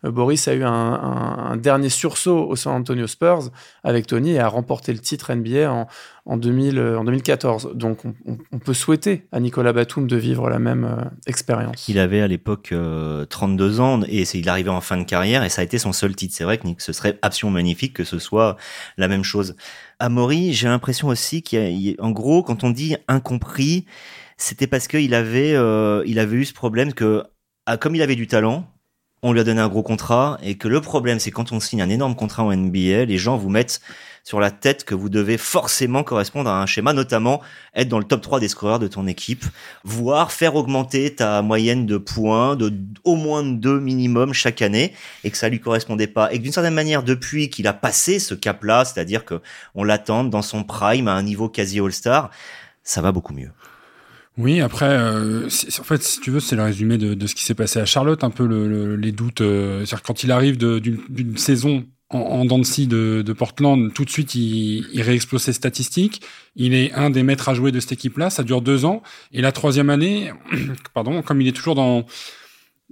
Boris 0.04 0.48
a 0.48 0.54
eu 0.54 0.64
un, 0.64 1.58
dernier 1.58 1.90
sursaut 1.90 2.48
au 2.48 2.56
San 2.56 2.74
Antonio 2.74 3.08
Spurs 3.08 3.52
avec 3.84 4.08
Tony 4.08 4.32
et 4.32 4.40
a 4.40 4.48
remporté 4.48 4.94
le 4.94 5.00
titre 5.00 5.34
NBA 5.34 5.72
en, 5.72 5.88
en, 6.26 6.38
2000, 6.38 6.80
en 6.80 7.04
2014. 7.04 7.72
Donc 7.76 8.06
on, 8.06 8.14
on, 8.52 8.60
peut 8.60 8.74
souhaiter 8.74 9.28
à 9.32 9.40
Nicolas 9.40 9.74
Batum 9.74 10.08
de 10.08 10.16
vivre 10.16 10.50
la 10.50 10.60
même 10.60 10.86
euh, 10.86 11.04
expérience. 11.28 11.88
Il 11.90 12.00
avait 12.00 12.22
à 12.22 12.28
l'époque 12.28 12.70
euh, 12.72 13.26
32 13.26 13.80
ans 13.82 14.02
et 14.08 14.22
il 14.22 14.50
arrivait 14.50 14.70
en 14.70 14.82
fin 14.82 14.98
de 14.98 15.04
carrière 15.04 15.44
et 15.44 15.50
ça 15.50 15.62
a 15.62 15.64
été 15.66 15.78
son 15.80 15.92
seul 15.92 16.16
titre. 16.16 16.34
C'est 16.36 16.46
vrai 16.46 16.58
que 16.58 16.68
ce 16.78 16.94
serait 16.94 17.20
absolument 17.22 17.56
magnifique 17.56 17.94
que 17.94 18.04
ce 18.04 18.20
soit 18.20 18.58
la 18.98 19.08
même 19.08 19.24
chose. 19.24 19.56
À 20.00 20.10
Maury, 20.10 20.54
j'ai 20.54 20.68
l'impression 20.68 21.10
aussi 21.10 21.44
qu'en 21.44 22.12
gros, 22.12 22.42
quand 22.42 22.64
on 22.64 22.72
dit 22.72 22.96
incompris, 23.08 23.86
c'était 24.42 24.68
parce 24.68 24.88
qu'il 24.88 25.14
avait, 25.14 25.54
euh, 25.54 26.04
il 26.06 26.20
avait 26.20 26.38
eu 26.38 26.46
ce 26.46 26.54
problème 26.54 26.94
que, 26.94 27.24
ah, 27.68 27.78
comme 27.78 27.96
il 27.96 28.02
avait 28.02 28.16
du 28.16 28.28
talent, 28.28 28.68
on 29.22 29.34
lui 29.34 29.40
a 29.40 29.44
donné 29.44 29.62
un 29.62 29.68
gros 29.68 29.84
contrat 29.84 30.40
et 30.42 30.58
que 30.58 30.68
le 30.68 30.82
problème 30.82 31.20
c'est 31.20 31.30
quand 31.30 31.52
on 31.52 31.60
signe 31.60 31.82
un 31.82 31.90
énorme 31.90 32.16
contrat 32.16 32.44
en 32.44 32.52
NBA, 32.52 33.06
les 33.06 33.18
gens 33.20 33.38
vous 33.38 33.50
mettent 33.50 33.82
sur 34.24 34.40
la 34.40 34.50
tête 34.50 34.84
que 34.84 34.96
vous 34.96 35.10
devez 35.10 35.38
forcément 35.38 36.04
correspondre 36.04 36.50
à 36.50 36.62
un 36.62 36.66
schéma, 36.66 36.94
notamment 36.94 37.42
être 37.76 37.88
dans 37.88 38.00
le 38.00 38.04
top 38.04 38.22
3 38.22 38.40
des 38.40 38.48
scoreurs 38.48 38.80
de 38.80 38.88
ton 38.88 39.08
équipe, 39.08 39.46
voire 39.84 40.32
faire 40.32 40.56
augmenter 40.56 41.14
ta 41.14 41.42
moyenne 41.44 41.86
de 41.86 41.98
points 41.98 42.56
de 42.56 42.74
au 43.04 43.16
moins 43.16 43.44
deux 43.44 43.80
minimum 43.80 44.34
chaque 44.34 44.62
année 44.62 44.94
et 45.24 45.32
que 45.32 45.38
ça 45.38 45.50
lui 45.50 45.60
correspondait 45.60 46.08
pas. 46.08 46.32
Et 46.34 46.38
que 46.38 46.44
d'une 46.44 46.52
certaine 46.52 46.74
manière, 46.74 47.04
depuis 47.04 47.50
qu'il 47.50 47.68
a 47.68 47.74
passé 47.74 48.20
ce 48.20 48.34
cap-là, 48.34 48.86
c'est-à-dire 48.86 49.26
que 49.26 49.42
on 49.76 49.84
l'attend 49.84 50.24
dans 50.24 50.44
son 50.44 50.64
prime 50.64 51.08
à 51.08 51.14
un 51.14 51.24
niveau 51.24 51.50
quasi 51.50 51.80
all-star, 51.80 52.30
ça 52.84 53.02
va 53.02 53.12
beaucoup 53.12 53.34
mieux. 53.34 53.52
Oui, 54.42 54.60
après, 54.60 54.90
euh, 54.90 55.46
en 55.46 55.84
fait, 55.84 56.02
si 56.02 56.20
tu 56.20 56.32
veux, 56.32 56.40
c'est 56.40 56.56
le 56.56 56.64
résumé 56.64 56.98
de, 56.98 57.14
de 57.14 57.28
ce 57.28 57.36
qui 57.36 57.44
s'est 57.44 57.54
passé 57.54 57.80
à 57.80 57.86
Charlotte, 57.86 58.24
un 58.24 58.32
peu 58.32 58.48
le, 58.48 58.96
les 58.96 59.12
doutes. 59.12 59.42
Euh, 59.42 59.86
c'est-à-dire 59.86 60.02
quand 60.02 60.24
il 60.24 60.32
arrive 60.32 60.58
d'une 60.58 61.38
saison 61.38 61.86
en, 62.10 62.18
en 62.18 62.58
de, 62.58 63.22
de, 63.22 63.34
Portland, 63.34 63.94
tout 63.94 64.04
de 64.04 64.10
suite, 64.10 64.34
il, 64.34 64.88
il 64.94 65.02
réexplose 65.04 65.44
ses 65.44 65.54
statistiques. 65.54 66.24
Il 66.56 66.74
est 66.74 66.92
un 66.94 67.12
des 67.12 67.22
maîtres 67.22 67.50
à 67.50 67.54
jouer 67.54 67.72
de 67.72 67.80
cette 67.80 67.92
équipe-là. 67.92 68.32
Ça 68.32 68.42
dure 68.42 68.64
deux 68.64 68.84
ans. 68.84 69.04
Et 69.32 69.42
la 69.42 69.52
troisième 69.52 69.92
année, 69.92 70.32
pardon, 70.96 71.22
comme 71.22 71.40
il 71.40 71.48
est 71.48 71.56
toujours 71.56 71.76
dans 71.76 72.08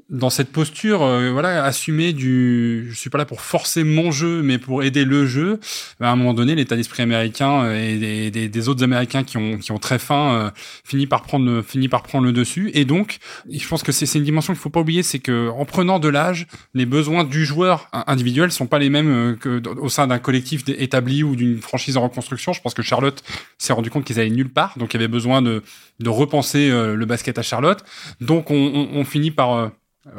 dans 0.10 0.32
cette 0.32 0.52
posture, 0.52 1.04
euh, 1.04 1.32
voilà, 1.32 1.64
assumer 1.64 2.14
du, 2.14 2.88
je 2.90 2.96
suis 2.98 3.12
pas 3.12 3.20
là 3.20 3.26
pour 3.26 3.42
forcer 3.42 3.84
mon 3.84 4.12
jeu, 4.12 4.42
mais 4.42 4.58
pour 4.58 4.82
aider 4.82 5.06
le 5.06 5.28
jeu. 5.28 5.60
Bah, 6.00 6.10
à 6.10 6.12
un 6.12 6.16
moment 6.16 6.34
donné, 6.34 6.56
l'état 6.56 6.76
d'esprit 6.76 7.04
américain 7.04 7.64
euh, 7.64 7.76
et 7.76 7.98
des, 7.98 8.32
des, 8.32 8.50
des, 8.50 8.70
autres 8.70 8.84
Américains 8.84 9.24
qui 9.24 9.38
ont 9.38 9.58
qui 9.58 9.72
ont 9.72 9.78
très 9.78 10.00
faim 10.00 10.32
euh, 10.34 10.52
finit 10.84 11.06
par 11.06 11.22
prendre 11.22 11.62
finit 11.62 11.90
par 11.90 12.02
prendre 12.02 12.26
le 12.26 12.34
dessus. 12.34 12.72
Et 12.74 12.86
donc, 12.86 13.20
je 13.52 13.68
pense 13.68 13.84
que 13.84 13.92
c'est 13.92 14.12
une 14.18 14.24
dimension 14.24 14.54
qu'il 14.54 14.60
faut 14.60 14.72
pas 14.72 14.80
oublier, 14.80 15.04
c'est 15.04 15.20
que 15.20 15.50
en 15.50 15.66
prenant 15.66 16.00
de 16.00 16.08
l'âge, 16.08 16.48
les 16.74 16.88
besoins 16.88 17.24
du 17.24 17.46
joueur 17.46 17.88
individuel 18.08 18.52
sont 18.52 18.68
pas 18.68 18.80
les 18.80 18.90
mêmes 18.90 19.38
que 19.40 19.62
au 19.78 19.90
sein 19.90 20.08
d'un 20.08 20.20
collectif 20.20 20.64
établi 20.70 21.24
ou 21.24 21.36
d'une 21.36 21.60
franchise 21.60 21.98
en 21.98 22.02
reconstruction. 22.02 22.54
Je 22.54 22.62
pense 22.62 22.74
que 22.74 22.82
Charlotte 22.82 23.24
s'est 23.60 23.74
rendu 23.74 23.92
compte 23.92 24.06
qu'ils 24.06 24.20
allaient 24.20 24.30
nulle 24.30 24.50
part, 24.50 24.78
donc 24.78 24.94
il 24.94 24.98
y 24.98 25.00
avait 25.00 25.08
besoin 25.08 25.42
de 25.44 25.62
de 26.00 26.10
repenser 26.10 26.70
le 26.70 27.06
basket 27.06 27.38
à 27.38 27.42
Charlotte. 27.42 27.84
Donc 28.22 28.50
on, 28.50 28.56
on, 28.56 29.00
on 29.00 29.04
finit 29.04 29.32
par 29.32 29.72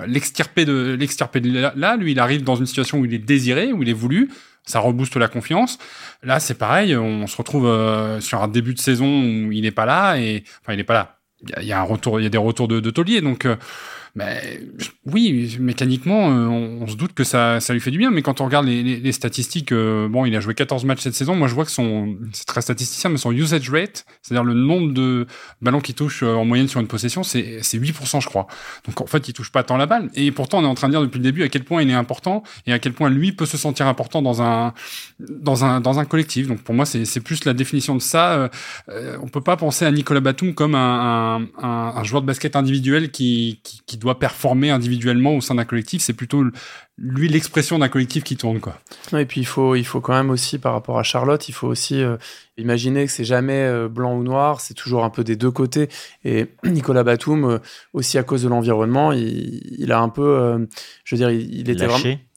l'extirper 0.07 0.65
de 0.65 0.97
l'extirper 0.99 1.41
de 1.41 1.71
là, 1.75 1.97
lui, 1.97 2.13
il 2.13 2.21
arrive 2.21 2.45
dans 2.45 2.57
une 2.57 2.67
situation 2.67 2.99
où 2.99 3.05
il 3.05 3.15
est 3.15 3.19
désiré, 3.19 3.73
où 3.73 3.83
il 3.83 3.89
est 3.89 3.95
voulu. 3.95 4.31
Ça 4.67 4.79
rebooste 4.79 5.17
la 5.17 5.29
confiance. 5.29 5.79
Là, 6.23 6.39
c'est 6.39 6.55
pareil. 6.55 6.95
On 6.97 7.27
se 7.27 7.37
retrouve 7.37 7.67
euh, 7.67 8.21
sur 8.21 8.43
un 8.43 8.49
début 8.49 8.75
de 8.75 8.79
saison 8.79 9.07
où 9.07 9.53
il 9.53 9.63
n'est 9.63 9.71
pas 9.71 9.87
là 9.87 10.17
et 10.17 10.45
enfin, 10.61 10.75
il 10.75 10.77
n'est 10.77 10.85
pas 10.85 10.95
là. 10.95 11.17
Il 11.59 11.65
y, 11.65 11.73
a 11.73 11.81
un 11.81 11.85
retour, 11.85 12.21
il 12.21 12.25
y 12.25 12.27
a 12.27 12.31
des 12.31 12.39
retours 12.39 12.69
de, 12.69 12.81
de 12.81 12.91
taulier. 12.91 13.23
Donc, 13.23 13.47
mais 14.17 14.61
oui, 15.07 15.57
mécaniquement, 15.61 16.31
euh, 16.31 16.47
on, 16.47 16.87
se 16.87 16.97
doute 16.97 17.12
que 17.14 17.23
ça, 17.23 17.61
ça 17.61 17.73
lui 17.73 17.81
fait 17.81 17.90
du 17.90 17.99
bien. 17.99 18.11
Mais 18.11 18.23
quand 18.23 18.40
on 18.40 18.45
regarde 18.45 18.67
les, 18.67 19.12
statistiques, 19.12 19.73
euh, 19.73 20.09
bon, 20.09 20.25
il 20.25 20.35
a 20.35 20.40
joué 20.40 20.55
14 20.55 20.85
matchs 20.85 21.00
cette 21.00 21.14
saison. 21.14 21.37
Moi, 21.37 21.49
je 21.49 21.55
vois 21.55 21.64
que 21.64 21.71
son, 21.71 22.17
c'est 22.33 22.47
très 22.47 22.61
statisticien, 22.61 23.11
mais 23.11 23.19
son 23.19 23.33
usage 23.33 23.71
rate, 23.71 24.05
c'est-à-dire 24.23 24.45
le 24.45 24.55
nombre 24.55 24.93
de 24.93 25.26
ballons 25.62 25.81
qu'il 25.81 25.95
touche 25.95 26.23
euh, 26.23 26.35
en 26.35 26.45
moyenne 26.45 26.69
sur 26.69 26.81
une 26.81 26.88
possession, 26.88 27.23
c'est, 27.23 27.61
c'est 27.62 27.79
8%, 27.79 28.21
je 28.21 28.26
crois. 28.26 28.47
Donc, 28.87 29.00
en 29.00 29.07
fait, 29.07 29.29
il 29.29 29.33
touche 29.33 29.52
pas 29.52 29.62
tant 29.62 29.76
la 29.76 29.87
balle. 29.87 30.11
Et 30.14 30.33
pourtant, 30.33 30.59
on 30.59 30.64
est 30.64 30.67
en 30.67 30.75
train 30.75 30.88
de 30.88 30.93
dire 30.93 31.02
depuis 31.02 31.19
le 31.19 31.25
début 31.25 31.43
à 31.45 31.49
quel 31.49 31.64
point 31.64 31.83
il 31.83 31.90
est 31.90 31.95
important 31.95 32.43
et 32.67 32.73
à 32.73 32.79
quel 32.79 32.93
point 32.93 33.11
lui 33.11 33.33
peut 33.33 33.47
se 33.47 33.57
sentir 33.57 33.87
important 33.87 34.23
dans 34.23 34.43
un, 34.43 34.75
dans 35.21 35.64
un, 35.64 35.81
dans 35.81 35.99
un 36.00 36.05
collectif. 36.05 36.49
Donc, 36.49 36.62
pour 36.62 36.75
moi, 36.75 36.85
c'est, 36.85 37.21
plus 37.21 37.45
la 37.45 37.52
définition 37.52 37.95
de 37.95 38.00
ça. 38.00 38.50
Euh, 38.88 39.17
on 39.23 39.29
peut 39.29 39.43
pas 39.43 39.57
penser 39.57 39.85
à 39.85 39.90
Nicolas 39.93 40.21
Batum 40.21 40.55
comme 40.55 40.75
un, 40.75 41.47
un, 41.62 42.02
joueur 42.05 42.23
de 42.23 42.26
basket 42.26 42.57
individuel 42.57 43.11
qui 43.11 43.61
doit 44.00 44.19
performer 44.19 44.71
individuellement 44.71 45.37
au 45.37 45.40
sein 45.40 45.54
d'un 45.54 45.64
collectif. 45.64 46.02
C'est 46.02 46.14
plutôt 46.14 46.45
lui 46.99 47.28
l'expression 47.28 47.78
d'un 47.78 47.88
collectif 47.88 48.25
qui 48.25 48.37
tourne 48.37 48.59
quoi. 48.59 48.80
Et 49.16 49.25
puis 49.25 49.40
il 49.40 49.47
faut 49.47 49.76
il 49.76 49.85
faut 49.85 50.00
quand 50.00 50.14
même 50.14 50.30
aussi 50.30 50.59
par 50.59 50.73
rapport 50.73 50.99
à 50.99 51.04
Charlotte, 51.04 51.49
il 51.49 51.52
faut 51.52 51.69
aussi 51.69 52.02
euh, 52.02 52.16
imaginer 52.59 53.07
que 53.07 53.12
c'est 53.12 53.25
jamais 53.25 53.62
euh, 53.62 53.88
blanc 53.88 54.16
ou 54.16 54.25
noir, 54.25 54.61
c'est 54.61 54.75
toujours 54.75 55.04
un 55.04 55.11
peu 55.11 55.23
des 55.23 55.37
deux 55.37 55.50
côtés. 55.52 55.89
Et 56.25 56.47
Nicolas 56.65 57.04
Batum 57.04 57.45
euh, 57.45 57.58
aussi 57.93 58.19
à 58.19 58.25
cause 58.25 58.43
de 58.43 58.49
l'environnement, 58.49 59.13
il, 59.13 59.60
il, 59.78 59.93
a 59.93 60.00
un 60.00 60.08
peu, 60.08 60.67
je 61.04 61.15
veux 61.15 61.19
dire, 61.19 61.30
il, 61.30 61.60
il 61.60 61.71
était 61.71 61.86
Lâché. 61.86 62.00
vraiment 62.00 62.29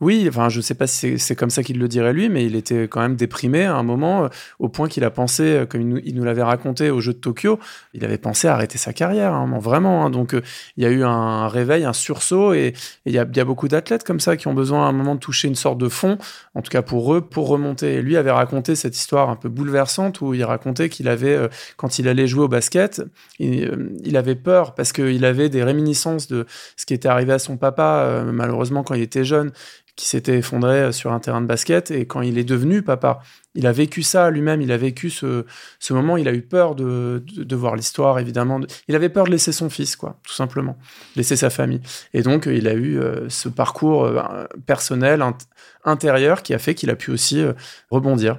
oui, 0.00 0.26
enfin, 0.28 0.48
je 0.48 0.60
sais 0.60 0.74
pas 0.74 0.86
si 0.86 1.18
c'est 1.18 1.36
comme 1.36 1.50
ça 1.50 1.62
qu'il 1.62 1.78
le 1.78 1.86
dirait 1.86 2.12
lui, 2.12 2.28
mais 2.28 2.44
il 2.44 2.56
était 2.56 2.84
quand 2.88 3.00
même 3.00 3.16
déprimé 3.16 3.64
à 3.64 3.76
un 3.76 3.82
moment, 3.82 4.24
euh, 4.24 4.28
au 4.58 4.68
point 4.68 4.88
qu'il 4.88 5.04
a 5.04 5.10
pensé, 5.10 5.42
euh, 5.42 5.66
comme 5.66 5.98
il 5.98 6.14
nous, 6.14 6.24
l'avait 6.24 6.42
raconté 6.42 6.90
au 6.90 7.00
jeu 7.00 7.12
de 7.12 7.18
Tokyo, 7.18 7.58
il 7.94 8.04
avait 8.04 8.18
pensé 8.18 8.48
arrêter 8.48 8.78
sa 8.78 8.92
carrière, 8.92 9.34
hein, 9.34 9.58
vraiment. 9.60 10.04
Hein. 10.04 10.10
donc, 10.10 10.34
euh, 10.34 10.42
il 10.76 10.84
y 10.84 10.86
a 10.86 10.90
eu 10.90 11.04
un 11.04 11.48
réveil, 11.48 11.84
un 11.84 11.92
sursaut, 11.92 12.54
et 12.54 12.72
il 13.06 13.12
y 13.12 13.18
a, 13.18 13.26
y 13.32 13.40
a, 13.40 13.44
beaucoup 13.44 13.68
d'athlètes 13.68 14.04
comme 14.04 14.20
ça 14.20 14.36
qui 14.36 14.48
ont 14.48 14.54
besoin 14.54 14.86
à 14.86 14.88
un 14.88 14.92
moment 14.92 15.14
de 15.14 15.20
toucher 15.20 15.48
une 15.48 15.54
sorte 15.54 15.78
de 15.78 15.88
fond, 15.88 16.18
en 16.54 16.62
tout 16.62 16.70
cas 16.70 16.82
pour 16.82 17.14
eux, 17.14 17.20
pour 17.20 17.48
remonter. 17.48 17.94
Et 17.94 18.02
lui 18.02 18.16
avait 18.16 18.30
raconté 18.30 18.74
cette 18.74 18.96
histoire 18.96 19.30
un 19.30 19.36
peu 19.36 19.48
bouleversante 19.48 20.20
où 20.20 20.34
il 20.34 20.44
racontait 20.44 20.88
qu'il 20.88 21.08
avait, 21.08 21.48
quand 21.76 21.98
il 21.98 22.08
allait 22.08 22.26
jouer 22.26 22.44
au 22.44 22.48
basket, 22.48 23.02
il, 23.38 23.90
il 24.04 24.16
avait 24.16 24.34
peur 24.34 24.74
parce 24.74 24.92
qu'il 24.92 25.24
avait 25.24 25.48
des 25.48 25.62
réminiscences 25.62 26.28
de 26.28 26.46
ce 26.76 26.86
qui 26.86 26.94
était 26.94 27.08
arrivé 27.08 27.32
à 27.32 27.38
son 27.38 27.56
papa, 27.56 28.22
malheureusement, 28.32 28.82
quand 28.82 28.94
il 28.94 29.02
était 29.02 29.24
jeune 29.24 29.52
qui 30.00 30.08
s'était 30.08 30.38
effondré 30.38 30.92
sur 30.92 31.12
un 31.12 31.20
terrain 31.20 31.42
de 31.42 31.46
basket. 31.46 31.90
Et 31.90 32.06
quand 32.06 32.22
il 32.22 32.38
est 32.38 32.44
devenu 32.44 32.80
papa, 32.80 33.20
il 33.54 33.66
a 33.66 33.72
vécu 33.72 34.02
ça 34.02 34.30
lui-même, 34.30 34.62
il 34.62 34.72
a 34.72 34.78
vécu 34.78 35.10
ce, 35.10 35.44
ce 35.78 35.92
moment, 35.92 36.16
il 36.16 36.26
a 36.26 36.32
eu 36.32 36.40
peur 36.40 36.74
de, 36.74 37.22
de, 37.36 37.44
de 37.44 37.56
voir 37.56 37.76
l'histoire, 37.76 38.18
évidemment. 38.18 38.60
Il 38.88 38.96
avait 38.96 39.10
peur 39.10 39.26
de 39.26 39.30
laisser 39.30 39.52
son 39.52 39.68
fils, 39.68 39.96
quoi, 39.96 40.18
tout 40.26 40.32
simplement, 40.32 40.78
laisser 41.16 41.36
sa 41.36 41.50
famille. 41.50 41.82
Et 42.14 42.22
donc, 42.22 42.46
il 42.46 42.66
a 42.66 42.72
eu 42.72 42.98
euh, 42.98 43.28
ce 43.28 43.50
parcours 43.50 44.06
euh, 44.06 44.46
personnel, 44.64 45.20
int 45.20 45.36
intérieur, 45.84 46.42
qui 46.42 46.54
a 46.54 46.58
fait 46.58 46.74
qu'il 46.74 46.88
a 46.88 46.96
pu 46.96 47.10
aussi 47.10 47.42
euh, 47.42 47.52
rebondir. 47.90 48.38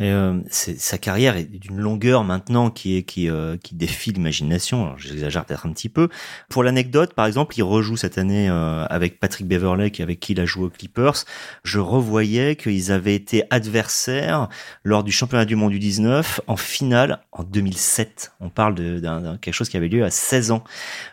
Et 0.00 0.10
euh, 0.10 0.40
sa 0.48 0.96
carrière 0.96 1.36
est 1.36 1.44
d'une 1.44 1.78
longueur 1.78 2.24
maintenant 2.24 2.70
qui 2.70 2.96
est 2.96 3.02
qui 3.02 3.28
euh, 3.28 3.58
qui 3.62 3.74
défie 3.74 4.12
l'imagination. 4.12 4.96
J'exagère 4.96 5.44
peut-être 5.44 5.66
un 5.66 5.72
petit 5.72 5.90
peu. 5.90 6.08
Pour 6.48 6.62
l'anecdote, 6.62 7.12
par 7.12 7.26
exemple, 7.26 7.54
il 7.58 7.62
rejoue 7.62 7.98
cette 7.98 8.16
année 8.16 8.48
euh, 8.48 8.86
avec 8.86 9.20
Patrick 9.20 9.46
Beverley, 9.46 9.92
avec 10.00 10.18
qui 10.18 10.32
il 10.32 10.40
a 10.40 10.46
joué 10.46 10.64
aux 10.64 10.70
Clippers. 10.70 11.24
Je 11.64 11.78
revoyais 11.78 12.56
qu'ils 12.56 12.92
avaient 12.92 13.14
été 13.14 13.44
adversaires 13.50 14.48
lors 14.84 15.04
du 15.04 15.12
championnat 15.12 15.44
du 15.44 15.54
monde 15.54 15.72
du 15.72 15.78
19 15.78 16.40
en 16.46 16.56
finale 16.56 17.20
en 17.32 17.44
2007. 17.44 18.32
On 18.40 18.48
parle 18.48 18.74
de, 18.74 19.00
d'un, 19.00 19.36
quelque 19.36 19.54
chose 19.54 19.68
qui 19.68 19.76
avait 19.76 19.88
lieu 19.88 20.02
à 20.02 20.10
16 20.10 20.50
ans, 20.50 20.64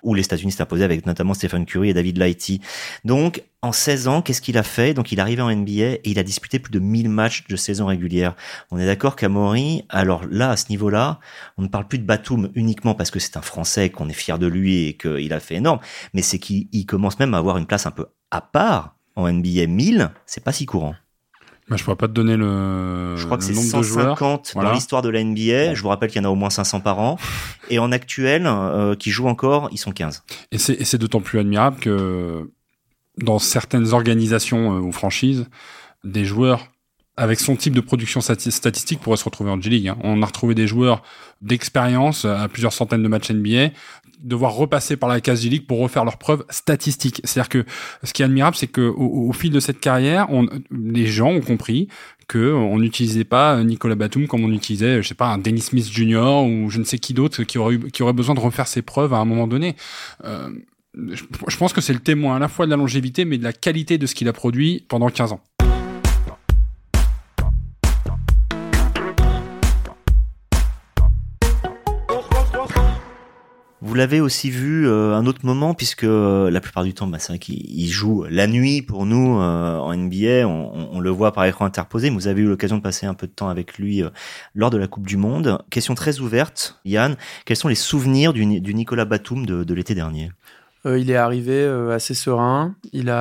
où 0.01 0.13
les 0.13 0.23
États-Unis 0.23 0.55
imposés 0.59 0.85
avec 0.85 1.05
notamment 1.05 1.33
Stephen 1.33 1.65
Curry 1.65 1.89
et 1.89 1.93
David 1.93 2.17
Lighty. 2.17 2.61
Donc 3.03 3.43
en 3.67 3.71
16 3.71 4.07
ans, 4.07 4.21
qu'est-ce 4.21 4.41
qu'il 4.41 4.57
a 4.57 4.63
fait? 4.63 4.93
Donc 4.93 5.11
il 5.11 5.19
est 5.19 5.21
arrivé 5.21 5.41
en 5.41 5.53
NBA 5.53 5.71
et 5.71 6.01
il 6.05 6.17
a 6.19 6.23
disputé 6.23 6.59
plus 6.59 6.71
de 6.71 6.79
1000 6.79 7.09
matchs 7.09 7.45
de 7.47 7.55
saison 7.55 7.87
régulière. 7.87 8.35
On 8.71 8.79
est 8.79 8.85
d'accord 8.85 9.15
qu'Amaury, 9.15 9.83
alors 9.89 10.23
là, 10.29 10.51
à 10.51 10.57
ce 10.57 10.65
niveau-là, 10.69 11.19
on 11.57 11.61
ne 11.63 11.67
parle 11.67 11.87
plus 11.87 11.99
de 11.99 12.05
Batum 12.05 12.49
uniquement 12.55 12.95
parce 12.95 13.11
que 13.11 13.19
c'est 13.19 13.37
un 13.37 13.41
Français, 13.41 13.89
qu'on 13.89 14.09
est 14.09 14.13
fier 14.13 14.39
de 14.39 14.47
lui 14.47 14.87
et 14.87 14.93
qu'il 14.97 15.33
a 15.33 15.39
fait 15.39 15.55
énorme, 15.55 15.79
mais 16.13 16.21
c'est 16.21 16.39
qu'il 16.39 16.85
commence 16.85 17.19
même 17.19 17.33
à 17.33 17.37
avoir 17.37 17.57
une 17.57 17.65
place 17.65 17.85
un 17.85 17.91
peu 17.91 18.07
à 18.31 18.41
part 18.41 18.95
en 19.15 19.31
NBA 19.31 19.67
1000, 19.67 20.11
c'est 20.25 20.43
pas 20.43 20.51
si 20.51 20.65
courant. 20.65 20.95
Bah, 21.69 21.75
je 21.75 21.83
pourrais 21.83 21.97
pas 21.97 22.07
te 22.07 22.13
donner 22.13 22.37
le. 22.37 23.15
Je 23.17 23.25
crois 23.25 23.37
que 23.37 23.43
c'est 23.43 23.51
nombre 23.51 23.77
de 23.79 23.83
joueurs. 23.83 24.17
150 24.17 24.51
Voilà. 24.53 24.69
dans 24.69 24.75
l'histoire 24.75 25.01
de 25.01 25.09
la 25.09 25.21
NBA. 25.21 25.73
Je 25.73 25.81
vous 25.81 25.89
rappelle 25.89 26.09
qu'il 26.09 26.21
y 26.21 26.25
en 26.25 26.29
a 26.29 26.31
au 26.31 26.35
moins 26.35 26.49
500 26.49 26.79
par 26.79 26.99
an. 26.99 27.17
Et 27.69 27.77
en 27.77 27.91
actuel, 27.91 28.43
euh, 28.45 28.95
qui 28.95 29.11
jouent 29.11 29.27
encore, 29.27 29.67
ils 29.73 29.77
sont 29.77 29.91
15. 29.91 30.23
Et 30.53 30.57
c'est 30.57 30.75
et 30.75 30.85
c'est 30.85 30.97
d'autant 30.97 31.19
plus 31.19 31.39
admirable 31.39 31.77
que 31.81 32.49
dans 33.17 33.39
certaines 33.39 33.93
organisations 33.93 34.77
euh, 34.77 34.79
ou 34.79 34.91
franchises, 34.91 35.47
des 36.03 36.25
joueurs 36.25 36.67
avec 37.19 37.39
son 37.39 37.55
type 37.55 37.73
de 37.73 37.81
production 37.81 38.19
stati- 38.19 38.51
statistique 38.51 38.99
pourraient 38.99 39.17
se 39.17 39.23
retrouver 39.25 39.49
en 39.49 39.59
G-League. 39.59 39.87
hein. 39.87 39.97
On 40.03 40.21
a 40.21 40.25
retrouvé 40.27 40.53
des 40.53 40.67
joueurs 40.67 41.01
d'expérience 41.41 42.25
à 42.25 42.47
plusieurs 42.47 42.73
centaines 42.73 43.01
de 43.01 43.07
matchs 43.07 43.31
NBA 43.31 43.69
devoir 44.19 44.53
repasser 44.53 44.97
par 44.97 45.09
la 45.09 45.21
case 45.21 45.41
G-League 45.41 45.67
pour 45.67 45.79
refaire 45.79 46.03
leurs 46.03 46.17
preuves 46.17 46.43
statistiques. 46.49 47.21
C'est-à-dire 47.23 47.49
que 47.49 47.65
ce 48.03 48.13
qui 48.13 48.21
est 48.23 48.25
admirable, 48.25 48.55
c'est 48.55 48.67
que 48.67 48.81
au, 48.81 49.29
au 49.29 49.31
fil 49.31 49.51
de 49.51 49.59
cette 49.59 49.79
carrière, 49.79 50.27
on, 50.31 50.47
les 50.71 51.05
gens 51.05 51.29
ont 51.29 51.41
compris 51.41 51.87
que 52.27 52.51
on 52.51 52.79
n'utilisait 52.79 53.23
pas 53.23 53.63
Nicolas 53.63 53.95
Batum 53.95 54.27
comme 54.27 54.43
on 54.43 54.51
utilisait, 54.51 55.01
je 55.01 55.07
sais 55.07 55.15
pas, 55.15 55.27
un 55.27 55.37
Dennis 55.37 55.61
Smith 55.61 55.87
Jr. 55.91 56.43
ou 56.45 56.69
je 56.69 56.79
ne 56.79 56.83
sais 56.83 56.97
qui 56.97 57.13
d'autre 57.13 57.43
qui 57.43 57.57
aurait 57.57 57.75
eu, 57.75 57.91
qui 57.91 58.03
aurait 58.03 58.13
besoin 58.13 58.35
de 58.35 58.39
refaire 58.39 58.67
ses 58.67 58.81
preuves 58.81 59.13
à 59.13 59.17
un 59.17 59.25
moment 59.25 59.47
donné. 59.47 59.75
Euh, 60.25 60.49
je, 61.13 61.57
pense 61.57 61.73
que 61.73 61.81
c'est 61.81 61.93
le 61.93 61.99
témoin 61.99 62.35
à 62.37 62.39
la 62.39 62.47
fois 62.47 62.65
de 62.65 62.71
la 62.71 62.77
longévité, 62.77 63.25
mais 63.25 63.37
de 63.37 63.43
la 63.43 63.53
qualité 63.53 63.97
de 63.97 64.05
ce 64.05 64.15
qu'il 64.15 64.27
a 64.27 64.33
produit 64.33 64.85
pendant 64.87 65.09
15 65.09 65.33
ans. 65.33 65.41
Vous 73.79 73.93
l'avez 73.93 74.19
aussi 74.19 74.49
vu 74.49 74.87
euh, 74.87 75.15
un 75.15 75.27
autre 75.27 75.45
moment 75.45 75.73
puisque 75.73 76.03
euh, 76.03 76.49
la 76.49 76.59
plupart 76.59 76.83
du 76.83 76.93
temps, 76.93 77.07
bah, 77.07 77.19
c'est 77.19 77.29
vrai 77.29 77.39
qu'il 77.39 77.61
il 77.69 77.87
joue 77.87 78.25
la 78.29 78.47
nuit 78.47 78.81
pour 78.81 79.05
nous 79.05 79.39
euh, 79.39 79.77
en 79.77 79.95
NBA. 79.95 80.47
On, 80.47 80.99
le 80.99 81.09
voit 81.11 81.31
par 81.31 81.45
écran 81.45 81.63
interposé. 81.63 82.09
mais 82.09 82.15
Vous 82.15 82.27
avez 82.27 82.41
eu 82.41 82.47
l'occasion 82.47 82.77
de 82.77 82.81
passer 82.81 83.05
un 83.05 83.13
peu 83.13 83.27
de 83.27 83.31
temps 83.31 83.49
avec 83.49 83.77
lui 83.77 84.03
euh, 84.03 84.09
lors 84.55 84.71
de 84.71 84.77
la 84.77 84.87
Coupe 84.87 85.07
du 85.07 85.15
Monde. 85.15 85.59
Question 85.69 85.93
très 85.93 86.19
ouverte, 86.19 86.81
Yann. 86.85 87.15
Quels 87.45 87.55
sont 87.55 87.67
les 87.67 87.75
souvenirs 87.75 88.33
du, 88.33 88.45
Ni- 88.47 88.61
du 88.61 88.73
Nicolas 88.73 89.05
Batum 89.05 89.45
de 89.45 89.73
l'été 89.73 89.93
dernier? 89.93 90.31
Il 90.95 91.11
est 91.11 91.15
arrivé 91.15 91.65
assez 91.91 92.13
serein. 92.13 92.75
Il 92.93 93.13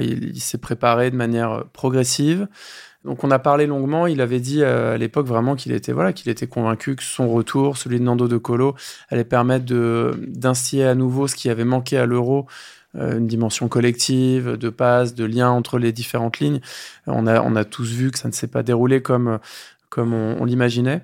il 0.00 0.40
s'est 0.40 0.58
préparé 0.58 1.10
de 1.10 1.16
manière 1.16 1.64
progressive. 1.72 2.48
Donc 3.04 3.24
on 3.24 3.30
a 3.30 3.38
parlé 3.38 3.66
longuement. 3.66 4.06
Il 4.06 4.20
avait 4.20 4.40
dit 4.40 4.62
euh, 4.62 4.94
à 4.94 4.98
l'époque 4.98 5.26
vraiment 5.26 5.56
qu'il 5.56 5.72
était 5.72 5.92
voilà 5.92 6.10
était 6.10 6.46
convaincu 6.46 6.96
que 6.96 7.02
son 7.02 7.28
retour, 7.28 7.76
celui 7.76 7.98
de 7.98 8.04
Nando 8.04 8.28
De 8.28 8.36
Colo, 8.36 8.74
allait 9.08 9.24
permettre 9.24 9.64
d'instiller 9.64 10.84
à 10.84 10.94
nouveau 10.94 11.26
ce 11.26 11.34
qui 11.34 11.48
avait 11.48 11.64
manqué 11.64 11.96
à 11.96 12.06
l'Euro, 12.06 12.46
euh, 12.96 13.18
une 13.18 13.26
dimension 13.26 13.68
collective, 13.68 14.56
de 14.56 14.68
passe, 14.68 15.14
de 15.14 15.24
lien 15.24 15.50
entre 15.50 15.78
les 15.78 15.92
différentes 15.92 16.40
lignes. 16.40 16.60
On 17.06 17.26
a 17.26 17.40
on 17.42 17.56
a 17.56 17.64
tous 17.64 17.90
vu 17.90 18.10
que 18.10 18.18
ça 18.18 18.28
ne 18.28 18.34
s'est 18.34 18.48
pas 18.48 18.62
déroulé 18.62 19.00
comme 19.02 19.38
comme 19.88 20.12
on, 20.14 20.44
l'imaginait. 20.44 21.02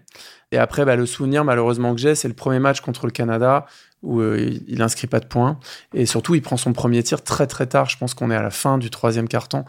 Et 0.52 0.58
après, 0.58 0.84
bah, 0.84 0.94
le 0.94 1.06
souvenir 1.06 1.44
malheureusement 1.44 1.92
que 1.92 2.00
j'ai, 2.00 2.14
c'est 2.14 2.28
le 2.28 2.34
premier 2.34 2.60
match 2.60 2.80
contre 2.80 3.06
le 3.06 3.12
Canada 3.12 3.66
où 4.06 4.20
euh, 4.20 4.54
il 4.68 4.80
inscrit 4.82 5.06
pas 5.08 5.20
de 5.20 5.26
points. 5.26 5.58
Et 5.92 6.06
surtout, 6.06 6.34
il 6.34 6.42
prend 6.42 6.56
son 6.56 6.72
premier 6.72 7.02
tir 7.02 7.22
très 7.22 7.46
très 7.46 7.66
tard. 7.66 7.90
Je 7.90 7.98
pense 7.98 8.14
qu'on 8.14 8.30
est 8.30 8.36
à 8.36 8.42
la 8.42 8.50
fin 8.50 8.78
du 8.78 8.88
troisième 8.88 9.28
carton. 9.28 9.64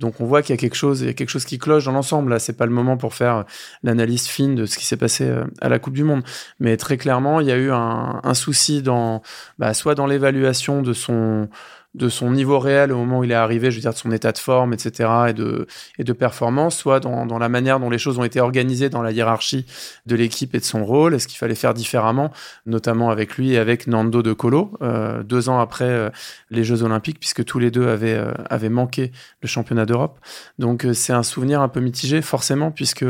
Donc 0.00 0.20
on 0.20 0.24
voit 0.24 0.42
qu'il 0.42 0.54
y 0.54 0.58
a 0.58 0.60
quelque 0.60 0.74
chose, 0.74 1.02
il 1.02 1.06
y 1.06 1.10
a 1.10 1.12
quelque 1.12 1.28
chose 1.28 1.44
qui 1.44 1.58
cloche 1.58 1.84
dans 1.84 1.92
l'ensemble. 1.92 2.30
Là, 2.30 2.38
c'est 2.38 2.54
pas 2.54 2.66
le 2.66 2.72
moment 2.72 2.96
pour 2.96 3.14
faire 3.14 3.44
l'analyse 3.82 4.26
fine 4.26 4.54
de 4.54 4.66
ce 4.66 4.78
qui 4.78 4.86
s'est 4.86 4.96
passé 4.96 5.24
euh, 5.24 5.44
à 5.60 5.68
la 5.68 5.78
Coupe 5.78 5.94
du 5.94 6.04
Monde. 6.04 6.22
Mais 6.58 6.76
très 6.76 6.96
clairement, 6.96 7.40
il 7.40 7.46
y 7.46 7.52
a 7.52 7.56
eu 7.56 7.70
un, 7.70 8.20
un 8.24 8.34
souci 8.34 8.82
dans, 8.82 9.22
bah, 9.58 9.74
soit 9.74 9.94
dans 9.94 10.06
l'évaluation 10.06 10.82
de 10.82 10.94
son 10.94 11.48
de 11.94 12.08
son 12.08 12.30
niveau 12.30 12.58
réel 12.58 12.90
au 12.90 12.96
moment 12.96 13.18
où 13.18 13.24
il 13.24 13.32
est 13.32 13.34
arrivé, 13.34 13.70
je 13.70 13.76
veux 13.76 13.82
dire 13.82 13.92
de 13.92 13.98
son 13.98 14.12
état 14.12 14.32
de 14.32 14.38
forme, 14.38 14.72
etc. 14.72 15.10
et 15.28 15.32
de, 15.34 15.66
et 15.98 16.04
de 16.04 16.12
performance, 16.12 16.76
soit 16.76 17.00
dans, 17.00 17.26
dans 17.26 17.38
la 17.38 17.48
manière 17.50 17.80
dont 17.80 17.90
les 17.90 17.98
choses 17.98 18.18
ont 18.18 18.24
été 18.24 18.40
organisées 18.40 18.88
dans 18.88 19.02
la 19.02 19.12
hiérarchie 19.12 19.66
de 20.06 20.16
l'équipe 20.16 20.54
et 20.54 20.58
de 20.58 20.64
son 20.64 20.84
rôle, 20.84 21.14
est-ce 21.14 21.28
qu'il 21.28 21.36
fallait 21.36 21.54
faire 21.54 21.74
différemment, 21.74 22.32
notamment 22.64 23.10
avec 23.10 23.36
lui 23.36 23.52
et 23.52 23.58
avec 23.58 23.86
Nando 23.86 24.22
De 24.22 24.32
Colo, 24.32 24.72
euh, 24.80 25.22
deux 25.22 25.50
ans 25.50 25.60
après 25.60 25.84
euh, 25.84 26.10
les 26.50 26.64
Jeux 26.64 26.82
Olympiques, 26.82 27.20
puisque 27.20 27.44
tous 27.44 27.58
les 27.58 27.70
deux 27.70 27.88
avaient, 27.88 28.14
euh, 28.14 28.32
avaient 28.48 28.70
manqué 28.70 29.12
le 29.42 29.48
championnat 29.48 29.84
d'Europe. 29.84 30.18
Donc 30.58 30.86
c'est 30.94 31.12
un 31.12 31.22
souvenir 31.22 31.60
un 31.60 31.68
peu 31.68 31.80
mitigé, 31.80 32.22
forcément, 32.22 32.70
puisque 32.70 33.04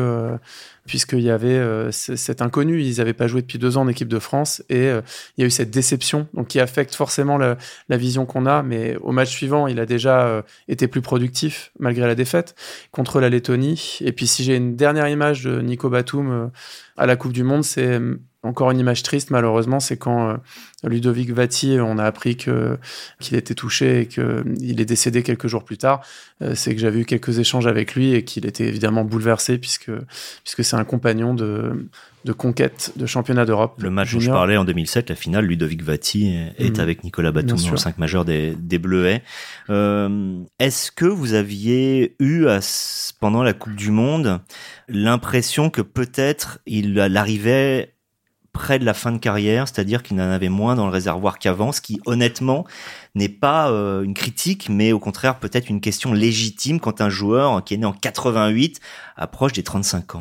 puisqu'il 0.86 1.20
y 1.20 1.30
avait 1.30 1.48
euh, 1.48 1.90
cet 1.92 2.42
inconnu. 2.42 2.82
Ils 2.82 2.98
n'avaient 2.98 3.12
pas 3.12 3.26
joué 3.26 3.42
depuis 3.42 3.58
deux 3.58 3.76
ans 3.76 3.82
en 3.82 3.88
équipe 3.88 4.08
de 4.08 4.18
France 4.18 4.62
et 4.68 4.86
euh, 4.86 5.00
il 5.36 5.42
y 5.42 5.44
a 5.44 5.46
eu 5.46 5.50
cette 5.50 5.70
déception 5.70 6.26
donc 6.34 6.48
qui 6.48 6.60
affecte 6.60 6.94
forcément 6.94 7.38
la, 7.38 7.56
vision 7.90 8.26
qu'on 8.26 8.46
a. 8.46 8.62
Mais 8.62 8.96
au 8.96 9.12
match 9.12 9.30
suivant, 9.30 9.66
il 9.66 9.78
a 9.78 9.86
déjà 9.86 10.26
euh, 10.26 10.42
été 10.68 10.88
plus 10.88 11.02
productif 11.02 11.72
malgré 11.78 12.06
la 12.06 12.14
défaite 12.14 12.54
contre 12.90 13.20
la 13.20 13.28
Lettonie. 13.28 13.98
Et 14.00 14.12
puis 14.12 14.26
si 14.26 14.44
j'ai 14.44 14.56
une 14.56 14.76
dernière 14.76 15.08
image 15.08 15.44
de 15.44 15.60
Nico 15.60 15.88
Batum 15.88 16.50
à 16.96 17.06
la 17.06 17.16
Coupe 17.16 17.32
du 17.32 17.44
Monde, 17.44 17.64
c'est 17.64 18.00
encore 18.42 18.70
une 18.72 18.78
image 18.78 19.02
triste, 19.02 19.30
malheureusement, 19.30 19.78
c'est 19.78 19.96
quand 19.96 20.30
euh, 20.30 20.36
Ludovic 20.82 21.30
Vati, 21.30 21.78
on 21.80 21.98
a 21.98 22.04
appris 22.04 22.36
que 22.36 22.76
qu'il 23.20 23.36
était 23.36 23.54
touché 23.54 24.00
et 24.00 24.06
qu'il 24.06 24.80
est 24.80 24.84
décédé 24.84 25.22
quelques 25.22 25.46
jours 25.46 25.64
plus 25.64 25.78
tard. 25.78 26.00
Euh, 26.42 26.54
c'est 26.56 26.74
que 26.74 26.80
j'avais 26.80 27.00
eu 27.00 27.04
quelques 27.04 27.38
échanges 27.38 27.68
avec 27.68 27.94
lui 27.94 28.14
et 28.14 28.24
qu'il 28.24 28.44
était 28.46 28.66
évidemment 28.66 29.04
bouleversé 29.04 29.58
puisque 29.58 29.92
puisque 30.42 30.64
c'est 30.64 30.76
un 30.76 30.84
compagnon 30.84 31.34
de 31.34 31.88
de 32.24 32.32
conquête 32.32 32.92
de 32.96 33.06
championnat 33.06 33.44
d'Europe. 33.44 33.80
Le 33.82 33.90
match 33.90 34.14
où 34.14 34.20
je 34.20 34.30
parlais 34.30 34.56
en 34.56 34.64
2007, 34.64 35.10
la 35.10 35.16
finale, 35.16 35.44
Ludovic 35.44 35.82
Vati 35.82 36.36
est, 36.56 36.78
mm. 36.78 36.80
avec 36.80 37.02
Nicolas 37.02 37.32
Batum 37.32 37.58
dans 37.58 37.70
le 37.70 37.76
5 37.76 37.98
majeur 37.98 38.24
des, 38.24 38.54
des 38.56 38.78
Bleuets. 38.78 39.22
Euh, 39.70 40.38
Est-ce 40.60 40.92
que 40.92 41.04
vous 41.04 41.34
aviez 41.34 42.14
eu 42.20 42.46
à, 42.46 42.60
pendant 43.18 43.42
la 43.42 43.54
Coupe 43.54 43.74
du 43.74 43.90
Monde 43.90 44.40
l'impression 44.88 45.68
que 45.68 45.82
peut-être 45.82 46.60
il 46.66 46.98
arrivait 47.00 47.94
près 48.52 48.78
de 48.78 48.84
la 48.84 48.94
fin 48.94 49.12
de 49.12 49.18
carrière, 49.18 49.66
c'est-à-dire 49.66 50.02
qu'il 50.02 50.20
en 50.20 50.30
avait 50.30 50.48
moins 50.48 50.74
dans 50.74 50.86
le 50.86 50.92
réservoir 50.92 51.38
qu'avant, 51.38 51.72
ce 51.72 51.80
qui 51.80 52.00
honnêtement 52.06 52.66
n'est 53.14 53.28
pas 53.28 53.70
euh, 53.70 54.02
une 54.02 54.14
critique, 54.14 54.68
mais 54.68 54.92
au 54.92 54.98
contraire 54.98 55.38
peut-être 55.38 55.70
une 55.70 55.80
question 55.80 56.12
légitime 56.12 56.78
quand 56.78 57.00
un 57.00 57.08
joueur 57.08 57.64
qui 57.64 57.74
est 57.74 57.78
né 57.78 57.86
en 57.86 57.92
88 57.92 58.80
approche 59.16 59.52
des 59.52 59.62
35 59.62 60.16
ans. 60.16 60.20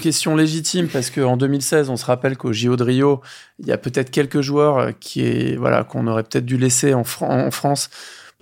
Question 0.00 0.34
légitime 0.34 0.88
parce 0.88 1.10
qu'en 1.10 1.36
2016, 1.36 1.88
on 1.88 1.96
se 1.96 2.04
rappelle 2.04 2.36
qu'au 2.36 2.52
JO 2.52 2.74
de 2.74 2.82
Rio, 2.82 3.20
il 3.60 3.66
y 3.68 3.72
a 3.72 3.78
peut-être 3.78 4.10
quelques 4.10 4.40
joueurs 4.40 4.98
qui 4.98 5.24
est 5.24 5.56
voilà 5.56 5.84
qu'on 5.84 6.08
aurait 6.08 6.24
peut-être 6.24 6.44
dû 6.44 6.56
laisser 6.56 6.94
en 6.94 7.04
France 7.04 7.90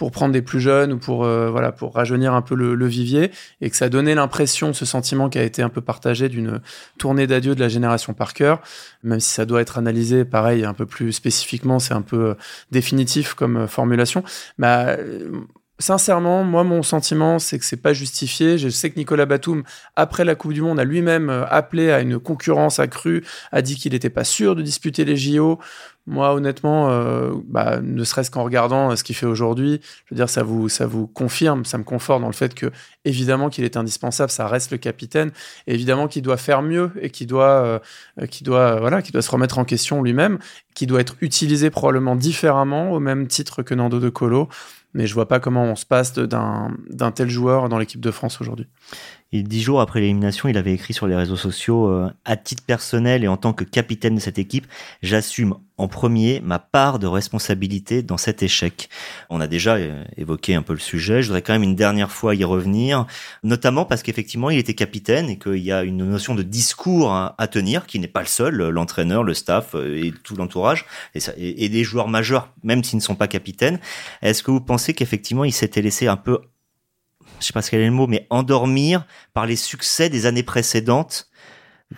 pour 0.02 0.10
prendre 0.10 0.32
des 0.32 0.42
plus 0.42 0.58
jeunes 0.58 0.94
ou 0.94 0.98
pour 0.98 1.22
euh, 1.22 1.48
voilà 1.48 1.70
pour 1.70 1.94
rajeunir 1.94 2.34
un 2.34 2.42
peu 2.42 2.56
le, 2.56 2.86
vivier 2.88 3.30
et 3.60 3.70
que 3.70 3.76
ça 3.76 3.88
donnait 3.88 4.16
l'impression, 4.16 4.72
ce 4.72 4.84
sentiment 4.84 5.28
qui 5.28 5.38
a 5.38 5.44
été 5.44 5.62
un 5.62 5.68
peu 5.68 5.80
partagé 5.80 6.28
d'une 6.28 6.60
tournée 6.98 7.28
d'adieu 7.28 7.54
de 7.54 7.60
la 7.60 7.68
génération 7.68 8.12
Parker, 8.12 8.56
même 9.04 9.20
si 9.20 9.32
ça 9.32 9.46
doit 9.46 9.60
être 9.60 9.78
analysé 9.78 10.24
pareil 10.24 10.64
un 10.64 10.74
peu 10.74 10.86
plus 10.86 11.12
spécifiquement, 11.12 11.78
c'est 11.78 11.94
un 11.94 12.02
peu 12.02 12.30
euh, 12.30 12.34
définitif 12.72 13.34
comme 13.34 13.58
euh, 13.58 13.66
formulation. 13.68 14.24
Bah, 14.58 14.96
sincèrement, 15.82 16.44
moi, 16.44 16.64
mon 16.64 16.82
sentiment, 16.82 17.38
c'est 17.38 17.58
que 17.58 17.64
c'est 17.64 17.76
pas 17.76 17.92
justifié. 17.92 18.56
Je 18.58 18.68
sais 18.68 18.90
que 18.90 18.98
Nicolas 18.98 19.26
Batum, 19.26 19.62
après 19.96 20.24
la 20.24 20.34
Coupe 20.34 20.52
du 20.52 20.62
Monde, 20.62 20.80
a 20.80 20.84
lui-même 20.84 21.30
appelé 21.50 21.90
à 21.90 22.00
une 22.00 22.18
concurrence 22.18 22.78
accrue, 22.78 23.24
a 23.50 23.62
dit 23.62 23.76
qu'il 23.76 23.92
n'était 23.92 24.10
pas 24.10 24.24
sûr 24.24 24.56
de 24.56 24.62
disputer 24.62 25.04
les 25.04 25.16
JO. 25.16 25.58
Moi, 26.06 26.34
honnêtement, 26.34 26.90
euh, 26.90 27.32
bah, 27.46 27.80
ne 27.80 28.02
serait-ce 28.02 28.28
qu'en 28.28 28.42
regardant 28.42 28.90
euh, 28.90 28.96
ce 28.96 29.04
qu'il 29.04 29.14
fait 29.14 29.26
aujourd'hui, 29.26 29.80
je 30.06 30.14
veux 30.14 30.16
dire, 30.16 30.28
ça 30.28 30.42
vous, 30.42 30.68
ça 30.68 30.84
vous 30.84 31.06
confirme, 31.06 31.64
ça 31.64 31.78
me 31.78 31.84
conforte 31.84 32.20
dans 32.20 32.26
le 32.26 32.32
fait 32.32 32.54
que, 32.54 32.72
évidemment, 33.04 33.50
qu'il 33.50 33.62
est 33.62 33.76
indispensable, 33.76 34.32
ça 34.32 34.48
reste 34.48 34.72
le 34.72 34.78
capitaine, 34.78 35.30
évidemment 35.68 36.08
qu'il 36.08 36.22
doit 36.22 36.38
faire 36.38 36.60
mieux 36.60 36.90
et 37.00 37.10
qu'il 37.10 37.28
doit, 37.28 37.80
euh, 38.18 38.26
doit, 38.40 38.80
voilà, 38.80 39.00
qu'il 39.00 39.12
doit 39.12 39.22
se 39.22 39.30
remettre 39.30 39.58
en 39.58 39.64
question 39.64 40.02
lui-même, 40.02 40.40
qu'il 40.74 40.88
doit 40.88 41.00
être 41.00 41.14
utilisé 41.20 41.70
probablement 41.70 42.16
différemment, 42.16 42.90
au 42.90 42.98
même 42.98 43.28
titre 43.28 43.62
que 43.62 43.74
Nando 43.74 44.00
De 44.00 44.08
Colo. 44.08 44.48
Mais 44.94 45.06
je 45.06 45.14
vois 45.14 45.28
pas 45.28 45.40
comment 45.40 45.64
on 45.64 45.76
se 45.76 45.86
passe 45.86 46.12
d'un 46.14 47.10
tel 47.14 47.30
joueur 47.30 47.68
dans 47.68 47.78
l'équipe 47.78 48.00
de 48.00 48.10
France 48.10 48.40
aujourd'hui. 48.40 48.68
Et 49.34 49.42
dix 49.42 49.62
jours 49.62 49.80
après 49.80 50.00
l'élimination, 50.00 50.48
il 50.50 50.58
avait 50.58 50.74
écrit 50.74 50.92
sur 50.92 51.06
les 51.06 51.16
réseaux 51.16 51.36
sociaux 51.36 51.88
euh, 51.88 52.10
À 52.26 52.36
titre 52.36 52.62
personnel 52.64 53.24
et 53.24 53.28
en 53.28 53.38
tant 53.38 53.54
que 53.54 53.64
capitaine 53.64 54.14
de 54.14 54.20
cette 54.20 54.38
équipe, 54.38 54.66
j'assume 55.02 55.54
en 55.78 55.88
premier 55.88 56.40
ma 56.40 56.58
part 56.58 56.98
de 56.98 57.06
responsabilité 57.06 58.02
dans 58.02 58.18
cet 58.18 58.42
échec. 58.42 58.90
On 59.30 59.40
a 59.40 59.46
déjà 59.46 59.76
euh, 59.76 60.04
évoqué 60.18 60.54
un 60.54 60.60
peu 60.60 60.74
le 60.74 60.78
sujet. 60.78 61.22
Je 61.22 61.28
voudrais 61.28 61.40
quand 61.40 61.54
même 61.54 61.62
une 61.62 61.74
dernière 61.74 62.10
fois 62.10 62.34
y 62.34 62.44
revenir, 62.44 63.06
notamment 63.42 63.86
parce 63.86 64.02
qu'effectivement, 64.02 64.50
il 64.50 64.58
était 64.58 64.74
capitaine 64.74 65.30
et 65.30 65.38
qu'il 65.38 65.62
y 65.62 65.72
a 65.72 65.82
une 65.82 66.04
notion 66.04 66.34
de 66.34 66.42
discours 66.42 67.12
à, 67.12 67.48
tenir, 67.50 67.86
qui 67.86 67.98
n'est 67.98 68.08
pas 68.08 68.20
le 68.20 68.26
seul, 68.26 68.54
l'entraîneur, 68.68 69.24
le 69.24 69.32
staff 69.32 69.74
euh, 69.74 69.96
et 69.96 70.12
tout 70.22 70.36
l'entourage, 70.36 70.84
et, 71.14 71.64
et, 71.64 71.68
des 71.70 71.84
joueurs 71.84 72.08
majeurs, 72.08 72.52
même 72.62 72.84
s'ils 72.84 72.98
ne 72.98 73.02
sont 73.02 73.14
pas 73.14 73.28
capitaines. 73.28 73.80
Est-ce 74.20 74.42
que 74.42 74.50
vous 74.50 74.60
pensez 74.60 74.92
qu'effectivement, 74.92 75.44
il 75.44 75.52
s'était 75.52 75.80
laissé 75.80 76.06
un 76.06 76.16
peu 76.16 76.40
je 77.42 77.48
sais 77.48 77.52
pas 77.52 77.62
quel 77.62 77.80
est 77.80 77.86
le 77.86 77.92
mot, 77.92 78.06
mais 78.06 78.26
endormir 78.30 79.06
par 79.34 79.46
les 79.46 79.56
succès 79.56 80.08
des 80.08 80.26
années 80.26 80.42
précédentes 80.42 81.28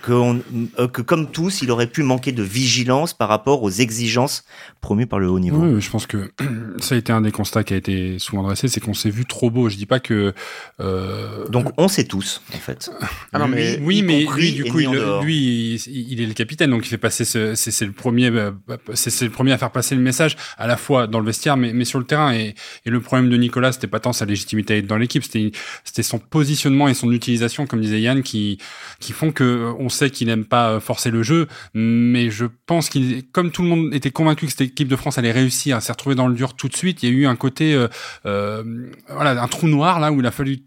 que, 0.03 0.41
euh, 0.79 0.89
que 0.89 1.03
comme 1.03 1.31
tous, 1.31 1.63
il 1.63 1.71
aurait 1.71 1.87
pu 1.87 2.03
manquer 2.03 2.33
de 2.33 2.43
vigilance 2.43 3.15
par 3.15 3.29
rapport 3.29 3.63
aux 3.63 3.71
exigences 3.71 4.45
promues 4.81 5.07
par 5.07 5.19
le 5.19 5.29
haut 5.29 5.39
niveau. 5.39 5.59
Oui, 5.59 5.81
je 5.81 5.91
pense 5.91 6.07
que 6.07 6.31
ça 6.79 6.95
a 6.95 6.99
été 6.99 7.13
un 7.13 7.21
des 7.21 7.33
constats 7.33 7.65
qui 7.65 7.75
a 7.75 7.77
été 7.77 8.19
souvent 8.19 8.43
dressé, 8.43 8.69
c'est 8.69 8.81
qu'on 8.81 8.95
s'est 8.95 9.11
vu 9.11 9.25
trop 9.25 9.51
beau. 9.51 9.69
Je 9.69 9.77
dis 9.77 9.87
pas 9.87 10.01
que. 10.01 10.35
Euh... 10.81 11.47
Donc 11.49 11.73
on 11.77 11.89
sait 11.89 12.05
tous, 12.05 12.43
en 12.55 12.59
fait. 12.59 12.91
Ah 13.33 13.41
non, 13.41 13.49
mais 13.49 13.81
oui, 13.83 14.03
mais 14.03 14.27
lui, 14.37 14.53
du 14.53 14.65
coup, 14.65 14.79
il, 14.79 14.91
lui, 15.23 15.75
il, 15.89 16.21
est 16.21 16.27
le 16.27 16.35
capitaine, 16.35 16.71
donc 16.71 16.87
il 16.87 16.89
fait 16.89 16.99
passer. 16.99 17.25
C'est 17.25 17.85
le 17.85 17.91
premier, 17.91 18.29
euh, 18.29 18.53
c'est 18.95 19.25
le 19.25 19.31
premier 19.31 19.51
à 19.51 19.59
faire 19.59 19.73
passer 19.73 19.97
le 19.97 20.01
message 20.01 20.37
à 20.57 20.69
la 20.69 20.77
fois 20.77 21.09
dans 21.09 21.19
le 21.19 21.27
vestiaire, 21.27 21.57
mais, 21.57 21.73
mais 21.73 21.85
sur 21.85 21.99
le 21.99 22.05
terrain. 22.05 22.33
Et, 22.33 22.55
et 22.87 22.91
le 22.91 23.01
problème 23.01 23.29
de 23.29 23.37
Nicolas, 23.37 23.73
c'était 23.73 23.89
pas 23.89 23.99
tant 23.99 24.13
sa 24.13 24.25
légitimité 24.25 24.83
dans 24.83 24.97
l'équipe, 24.97 25.25
c'était 25.25 25.51
c'était 25.83 26.05
son 26.05 26.21
positionnement 26.21 26.87
et 26.87 26.95
son 26.95 27.11
utilisation, 27.11 27.67
comme 27.67 27.81
disait 27.81 28.01
Yann, 28.01 28.23
qui 28.23 28.59
qui 29.01 29.13
font 29.13 29.33
que 29.33 29.73
on 29.85 29.89
sait 29.91 30.11
qu'il 30.11 30.27
n'aime 30.29 30.45
pas 30.45 30.71
euh, 30.71 30.81
forcer 30.81 31.11
le 31.11 31.23
jeu, 31.23 31.47
mais 31.75 32.31
je 32.31 32.47
pense 32.67 32.89
qu'il, 32.89 33.25
comme 33.33 33.51
tout 33.51 33.63
le 33.63 33.69
monde 33.69 33.95
était 33.95 34.11
convaincu 34.11 34.47
que 34.47 34.53
cette 34.53 34.63
équipe 34.63 34.89
de 34.89 34.97
France 34.97 35.19
allait 35.19 35.33
réussir 35.33 35.81
s'est 35.83 35.93
retrouver 35.93 36.15
dans 36.15 36.27
le 36.27 36.35
dur 36.35 36.55
tout 36.55 36.69
de 36.69 36.77
suite, 36.77 37.03
il 37.03 37.11
y 37.11 37.13
a 37.13 37.15
eu 37.15 37.27
un 37.27 37.37
côté, 37.37 37.75
euh, 37.75 37.89
euh, 38.27 38.65
voilà, 39.09 39.43
un 39.43 39.49
trou 39.49 39.69
noir 39.69 40.01
là 40.01 40.11
où 40.11 40.21
il 40.21 40.27
a 40.27 40.31
fallu 40.31 40.61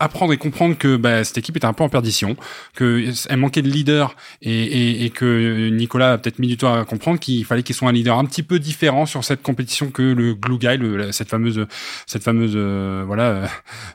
apprendre 0.00 0.32
et 0.32 0.36
comprendre 0.36 0.76
que 0.76 0.96
bah, 0.96 1.22
cette 1.24 1.38
équipe 1.38 1.56
était 1.56 1.66
un 1.66 1.72
peu 1.72 1.84
en 1.84 1.88
perdition, 1.88 2.36
que 2.74 3.04
elle 3.28 3.36
manquait 3.36 3.62
de 3.62 3.68
leader 3.68 4.16
et, 4.42 4.50
et, 4.50 5.04
et 5.04 5.10
que 5.10 5.68
Nicolas 5.68 6.14
a 6.14 6.18
peut-être 6.18 6.38
mis 6.38 6.48
du 6.48 6.56
temps 6.56 6.74
à 6.74 6.84
comprendre 6.84 7.20
qu'il 7.20 7.44
fallait 7.44 7.62
qu'il 7.62 7.74
soit 7.74 7.88
un 7.88 7.92
leader 7.92 8.18
un 8.18 8.24
petit 8.24 8.42
peu 8.42 8.58
différent 8.58 9.06
sur 9.06 9.22
cette 9.24 9.42
compétition 9.42 9.90
que 9.90 10.02
le 10.02 10.34
glue 10.34 10.58
guy, 10.58 10.76
le, 10.76 11.12
cette 11.12 11.28
fameuse, 11.28 11.66
cette 12.06 12.22
fameuse, 12.22 12.54
euh, 12.56 13.04
voilà, 13.06 13.22
euh, 13.22 13.46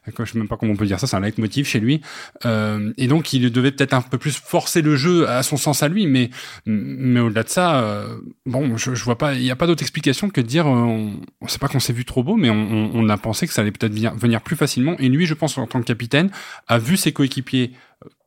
je 0.19 0.31
sais 0.31 0.37
même 0.37 0.47
pas 0.47 0.57
comment 0.57 0.73
on 0.73 0.77
peut 0.77 0.85
dire 0.85 0.99
ça, 0.99 1.07
c'est 1.07 1.15
un 1.15 1.21
leitmotiv 1.21 1.67
chez 1.67 1.79
lui. 1.79 2.01
Euh, 2.45 2.93
et 2.97 3.07
donc 3.07 3.33
il 3.33 3.51
devait 3.51 3.71
peut-être 3.71 3.93
un 3.93 4.01
peu 4.01 4.17
plus 4.17 4.37
forcer 4.37 4.81
le 4.81 4.95
jeu 4.95 5.27
à 5.27 5.43
son 5.43 5.57
sens 5.57 5.83
à 5.83 5.87
lui, 5.87 6.07
mais 6.07 6.29
mais 6.65 7.19
au-delà 7.19 7.43
de 7.43 7.49
ça, 7.49 7.79
euh, 7.81 8.17
bon, 8.45 8.77
je, 8.77 8.95
je 8.95 9.03
vois 9.03 9.17
pas, 9.17 9.33
il 9.33 9.41
n'y 9.41 9.51
a 9.51 9.55
pas 9.55 9.67
d'autre 9.67 9.81
explication 9.81 10.29
que 10.29 10.41
de 10.41 10.47
dire, 10.47 10.67
on, 10.67 11.13
on 11.41 11.47
sait 11.47 11.59
pas 11.59 11.67
qu'on 11.67 11.79
s'est 11.79 11.93
vu 11.93 12.05
trop 12.05 12.23
beau, 12.23 12.35
mais 12.35 12.49
on, 12.49 12.91
on, 12.93 13.09
a 13.09 13.17
pensé 13.17 13.47
que 13.47 13.53
ça 13.53 13.61
allait 13.61 13.71
peut-être 13.71 13.93
venir 13.93 14.41
plus 14.41 14.55
facilement. 14.55 14.95
Et 14.99 15.09
lui, 15.09 15.25
je 15.25 15.33
pense 15.33 15.57
en 15.57 15.67
tant 15.67 15.81
que 15.81 15.85
capitaine, 15.95 16.29
a 16.67 16.77
vu 16.77 16.97
ses 16.97 17.13
coéquipiers 17.13 17.71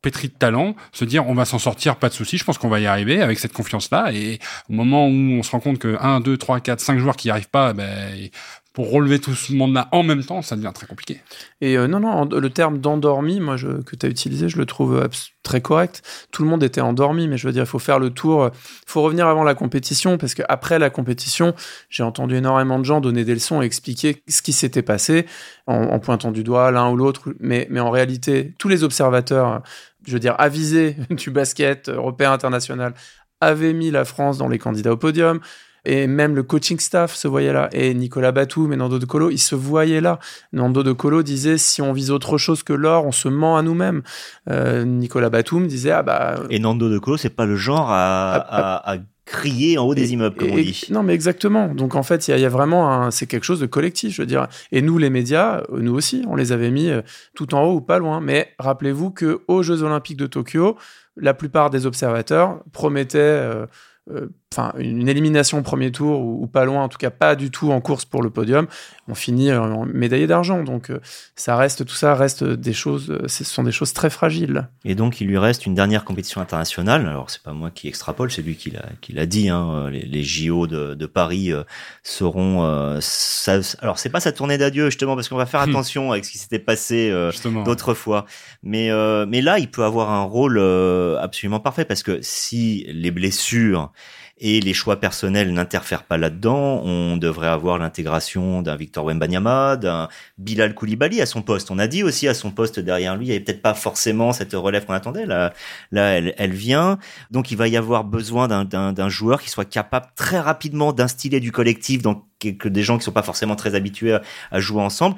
pétri 0.00 0.28
de 0.28 0.32
talent, 0.32 0.74
se 0.92 1.04
dire 1.04 1.28
on 1.28 1.34
va 1.34 1.44
s'en 1.44 1.58
sortir, 1.58 1.96
pas 1.96 2.08
de 2.08 2.14
souci, 2.14 2.38
je 2.38 2.44
pense 2.44 2.56
qu'on 2.56 2.68
va 2.68 2.80
y 2.80 2.86
arriver 2.86 3.20
avec 3.20 3.38
cette 3.38 3.52
confiance-là. 3.52 4.12
Et 4.12 4.38
au 4.70 4.72
moment 4.72 5.06
où 5.06 5.10
on 5.10 5.42
se 5.42 5.50
rend 5.50 5.60
compte 5.60 5.78
que 5.78 5.96
1, 6.00 6.20
2, 6.20 6.36
3, 6.36 6.60
4, 6.60 6.80
5 6.80 6.98
joueurs 6.98 7.16
qui 7.16 7.28
n'y 7.28 7.32
arrivent 7.32 7.50
pas, 7.50 7.72
ben, 7.72 8.28
pour 8.72 8.90
relever 8.90 9.18
tout 9.18 9.34
ce 9.34 9.52
monde-là 9.52 9.88
en 9.92 10.02
même 10.02 10.22
temps, 10.22 10.42
ça 10.42 10.54
devient 10.54 10.70
très 10.74 10.86
compliqué. 10.86 11.20
Et 11.60 11.76
euh, 11.76 11.88
non, 11.88 12.00
non, 12.00 12.24
le 12.24 12.50
terme 12.50 12.78
d'endormi, 12.78 13.40
moi, 13.40 13.56
je, 13.56 13.82
que 13.82 13.96
tu 13.96 14.06
as 14.06 14.08
utilisé, 14.08 14.48
je 14.48 14.56
le 14.56 14.66
trouve 14.66 15.08
très 15.42 15.60
correct. 15.60 16.02
Tout 16.30 16.42
le 16.42 16.48
monde 16.48 16.62
était 16.62 16.80
endormi, 16.80 17.26
mais 17.26 17.38
je 17.38 17.46
veux 17.46 17.52
dire, 17.52 17.64
il 17.64 17.68
faut 17.68 17.78
faire 17.78 17.98
le 17.98 18.10
tour, 18.10 18.50
il 18.52 18.90
faut 18.90 19.02
revenir 19.02 19.26
avant 19.26 19.42
la 19.42 19.54
compétition, 19.54 20.18
parce 20.18 20.34
qu'après 20.34 20.78
la 20.78 20.90
compétition, 20.90 21.54
j'ai 21.88 22.02
entendu 22.02 22.36
énormément 22.36 22.78
de 22.78 22.84
gens 22.84 23.00
donner 23.00 23.24
des 23.24 23.34
leçons 23.34 23.62
et 23.62 23.64
expliquer 23.64 24.22
ce 24.28 24.42
qui 24.42 24.52
s'était 24.52 24.82
passé, 24.82 25.26
en, 25.66 25.98
pointant 25.98 26.30
du 26.30 26.44
doigt 26.44 26.70
l'un 26.70 26.90
ou 26.90 26.96
l'autre, 26.96 27.34
mais, 27.40 27.66
mais 27.70 27.80
en 27.80 27.90
réalité, 27.90 28.54
tous 28.58 28.68
les 28.68 28.84
observateurs, 28.84 29.62
je 30.06 30.12
veux 30.12 30.20
dire, 30.20 30.34
avisés 30.38 30.96
du 31.10 31.30
basket 31.30 31.88
européen 31.88 32.32
international, 32.32 32.94
avaient 33.40 33.72
mis 33.72 33.90
la 33.90 34.04
France 34.04 34.38
dans 34.38 34.48
les 34.48 34.58
candidats 34.58 34.92
au 34.92 34.96
podium 34.96 35.40
et 35.88 36.06
même 36.06 36.36
le 36.36 36.42
coaching 36.42 36.78
staff 36.78 37.14
se 37.14 37.26
voyait 37.26 37.52
là. 37.52 37.70
Et 37.72 37.94
Nicolas 37.94 38.30
Batum 38.30 38.72
et 38.74 38.76
Nando 38.76 38.98
De 38.98 39.06
Colo, 39.06 39.30
ils 39.30 39.38
se 39.38 39.54
voyaient 39.54 40.02
là. 40.02 40.18
Nando 40.52 40.82
De 40.82 40.92
Colo 40.92 41.22
disait 41.22 41.56
si 41.56 41.80
on 41.80 41.94
vise 41.94 42.10
autre 42.10 42.36
chose 42.36 42.62
que 42.62 42.74
l'or, 42.74 43.06
on 43.06 43.12
se 43.12 43.28
ment 43.28 43.56
à 43.56 43.62
nous-mêmes. 43.62 44.02
Euh, 44.50 44.84
Nicolas 44.84 45.30
Batum 45.30 45.66
disait 45.66 45.90
ah 45.90 46.02
bah. 46.02 46.40
Et 46.50 46.58
Nando 46.58 46.90
De 46.90 46.98
Colo, 46.98 47.16
c'est 47.16 47.34
pas 47.34 47.46
le 47.46 47.56
genre 47.56 47.90
à, 47.90 48.34
ah, 48.34 48.82
ah. 48.84 48.92
à, 48.92 48.96
crier 49.24 49.78
en 49.78 49.86
haut 49.86 49.94
des 49.94 50.12
immeubles, 50.12 50.36
comme 50.36 50.50
on 50.50 50.56
dit. 50.56 50.86
Non, 50.90 51.02
mais 51.02 51.14
exactement. 51.14 51.74
Donc 51.74 51.94
en 51.94 52.02
fait, 52.02 52.28
il 52.28 52.38
y, 52.38 52.44
a 52.44 52.48
vraiment 52.50 53.10
c'est 53.10 53.26
quelque 53.26 53.44
chose 53.44 53.60
de 53.60 53.66
collectif, 53.66 54.14
je 54.14 54.22
veux 54.22 54.26
dire. 54.26 54.46
Et 54.72 54.82
nous, 54.82 54.98
les 54.98 55.10
médias, 55.10 55.62
nous 55.72 55.94
aussi, 55.94 56.24
on 56.28 56.36
les 56.36 56.52
avait 56.52 56.70
mis 56.70 56.90
euh, 56.90 57.00
tout 57.34 57.54
en 57.54 57.62
haut 57.62 57.76
ou 57.76 57.80
pas 57.80 57.98
loin. 57.98 58.20
Mais 58.20 58.54
rappelez-vous 58.58 59.10
que 59.10 59.40
aux 59.48 59.62
Jeux 59.62 59.82
Olympiques 59.82 60.18
de 60.18 60.26
Tokyo, 60.26 60.76
la 61.16 61.34
plupart 61.34 61.70
des 61.70 61.86
observateurs 61.86 62.60
promettaient 62.72 63.18
euh, 63.18 63.66
euh, 64.10 64.28
enfin 64.52 64.72
une 64.78 65.08
élimination 65.08 65.58
au 65.58 65.62
premier 65.62 65.92
tour 65.92 66.20
ou, 66.20 66.46
pas 66.46 66.64
loin, 66.64 66.82
en 66.82 66.88
tout 66.88 66.98
cas 66.98 67.10
pas 67.10 67.36
du 67.36 67.50
tout 67.50 67.70
en 67.70 67.80
course 67.80 68.04
pour 68.04 68.22
le 68.22 68.30
podium. 68.30 68.66
On 69.06 69.14
finit 69.14 69.52
en 69.52 69.84
médaillé 69.86 70.26
d'argent, 70.26 70.62
donc 70.62 70.90
euh, 70.90 71.00
ça 71.36 71.56
reste 71.56 71.84
tout 71.86 71.94
ça 71.94 72.14
reste 72.14 72.44
des 72.44 72.72
choses, 72.72 73.10
euh, 73.10 73.26
ce 73.28 73.44
sont 73.44 73.62
des 73.62 73.72
choses 73.72 73.92
très 73.92 74.10
fragiles. 74.10 74.68
Et 74.84 74.94
donc 74.94 75.20
il 75.20 75.26
lui 75.26 75.38
reste 75.38 75.66
une 75.66 75.74
dernière 75.74 76.04
compétition 76.04 76.40
internationale. 76.40 77.06
Alors 77.06 77.30
c'est 77.30 77.42
pas 77.42 77.52
moi 77.52 77.70
qui 77.70 77.88
extrapole, 77.88 78.30
c'est 78.30 78.42
lui 78.42 78.56
qui 78.56 78.70
l'a 78.70 78.84
qui 79.00 79.12
l'a 79.12 79.26
dit. 79.26 79.48
Hein, 79.48 79.90
les, 79.90 80.02
les, 80.02 80.22
JO 80.22 80.66
de, 80.66 80.94
de 80.94 81.06
Paris 81.06 81.52
seront. 82.02 82.98
Ça, 83.00 83.60
alors 83.80 83.98
c'est 83.98 84.10
pas 84.10 84.20
sa 84.20 84.32
tournée 84.32 84.58
d'adieu 84.58 84.86
justement 84.86 85.14
parce 85.14 85.28
qu'on 85.28 85.36
va 85.36 85.46
faire 85.46 85.66
hmm. 85.66 85.70
attention 85.70 86.12
avec 86.12 86.24
ce 86.24 86.32
qui 86.32 86.38
s'était 86.38 86.58
passé 86.58 87.12
d'autres 87.64 87.94
fois. 87.94 88.24
Mais 88.62 88.90
mais 89.26 89.40
là 89.40 89.58
il 89.58 89.70
peut 89.70 89.84
avoir 89.84 90.10
un 90.10 90.24
rôle 90.24 90.58
absolument 91.20 91.60
parfait 91.60 91.84
parce 91.84 92.02
que 92.02 92.18
si 92.22 92.86
les 92.88 93.10
blessures 93.10 93.92
et 94.40 94.60
les 94.60 94.74
choix 94.74 95.00
personnels 95.00 95.52
n'interfèrent 95.52 96.04
pas 96.04 96.16
là-dedans. 96.16 96.82
On 96.84 97.16
devrait 97.16 97.48
avoir 97.48 97.78
l'intégration 97.78 98.62
d'un 98.62 98.76
Victor 98.76 99.04
Wembanyama, 99.04 99.76
d'un 99.76 100.08
Bilal 100.38 100.74
Koulibaly 100.74 101.20
à 101.20 101.26
son 101.26 101.42
poste. 101.42 101.70
On 101.70 101.78
a 101.78 101.86
dit 101.86 102.02
aussi 102.02 102.28
à 102.28 102.34
son 102.34 102.50
poste 102.50 102.80
derrière 102.80 103.16
lui, 103.16 103.26
il 103.26 103.28
n'y 103.28 103.34
avait 103.34 103.44
peut-être 103.44 103.62
pas 103.62 103.74
forcément 103.74 104.32
cette 104.32 104.52
relève 104.52 104.86
qu'on 104.86 104.94
attendait. 104.94 105.26
Là, 105.26 105.52
là 105.92 106.18
elle, 106.18 106.52
vient. 106.52 106.98
Donc 107.30 107.50
il 107.50 107.56
va 107.56 107.68
y 107.68 107.76
avoir 107.76 108.04
besoin 108.04 108.48
d'un 108.48 109.08
joueur 109.08 109.42
qui 109.42 109.50
soit 109.50 109.64
capable 109.64 110.06
très 110.16 110.40
rapidement 110.40 110.92
d'instiller 110.92 111.40
du 111.40 111.52
collectif 111.52 112.02
dans 112.02 112.24
des 112.40 112.82
gens 112.82 112.98
qui 112.98 113.04
sont 113.04 113.12
pas 113.12 113.22
forcément 113.22 113.56
très 113.56 113.74
habitués 113.74 114.16
à 114.50 114.60
jouer 114.60 114.82
ensemble. 114.82 115.16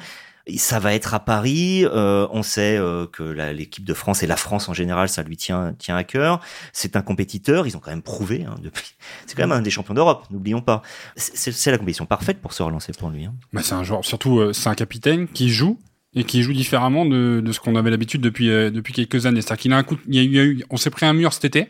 Ça 0.59 0.79
va 0.79 0.95
être 0.95 1.15
à 1.15 1.21
Paris. 1.21 1.85
Euh, 1.85 2.27
on 2.31 2.43
sait 2.43 2.77
euh, 2.77 3.07
que 3.07 3.23
l'équipe 3.23 3.85
de 3.85 3.95
France 3.95 4.23
et 4.23 4.27
la 4.27 4.37
France 4.37 4.69
en 4.69 4.75
général, 4.75 5.09
ça 5.09 5.23
lui 5.23 5.37
tient 5.37 5.75
tient 5.79 5.97
à 5.97 6.05
cœur. 6.05 6.41
C'est 6.73 6.97
un 6.97 7.03
compétiteur. 7.03 7.67
Ils 7.67 7.77
ont 7.77 7.81
quand 7.81 7.91
même 7.91 8.03
prouvé 8.03 8.45
hein, 8.45 8.55
depuis. 8.63 8.95
C'est 9.27 9.37
quand 9.37 9.43
même 9.43 9.53
un 9.53 9.63
des 9.63 9.71
champions 9.71 9.95
d'Europe. 9.95 10.27
N'oublions 10.31 10.61
pas. 10.61 10.83
C'est 11.17 11.71
la 11.71 11.79
compétition 11.79 12.07
parfaite 12.07 12.41
pour 12.41 12.53
se 12.53 12.63
relancer 12.63 12.93
pour 12.93 13.11
lui. 13.11 13.25
Hein. 13.25 13.35
Bah, 13.53 13.63
c'est 13.63 13.75
un 13.75 13.85
joueur. 13.85 14.05
Surtout, 14.05 14.39
euh, 14.41 14.53
c'est 14.53 14.69
un 14.69 14.75
capitaine 14.75 15.29
qui 15.29 15.49
joue 15.49 15.79
et 16.15 16.25
qui 16.25 16.43
joue 16.43 16.53
différemment 16.53 17.07
de, 17.07 17.41
de 17.45 17.53
ce 17.53 17.61
qu'on 17.61 17.77
avait 17.77 17.91
l'habitude 17.91 18.21
depuis 18.21 18.49
depuis 18.49 18.93
quelques 18.93 19.27
années. 19.27 19.43
C'est-à-dire 19.43 19.63
qu'il 19.63 19.73
a 19.73 19.77
un 19.77 19.83
coup. 19.83 19.99
Il 20.09 20.15
y 20.15 20.39
a 20.39 20.45
eu, 20.45 20.65
on 20.71 20.77
s'est 20.77 20.91
pris 20.91 21.07
un 21.07 21.13
mur 21.13 21.33
cet 21.33 21.45
été. 21.45 21.69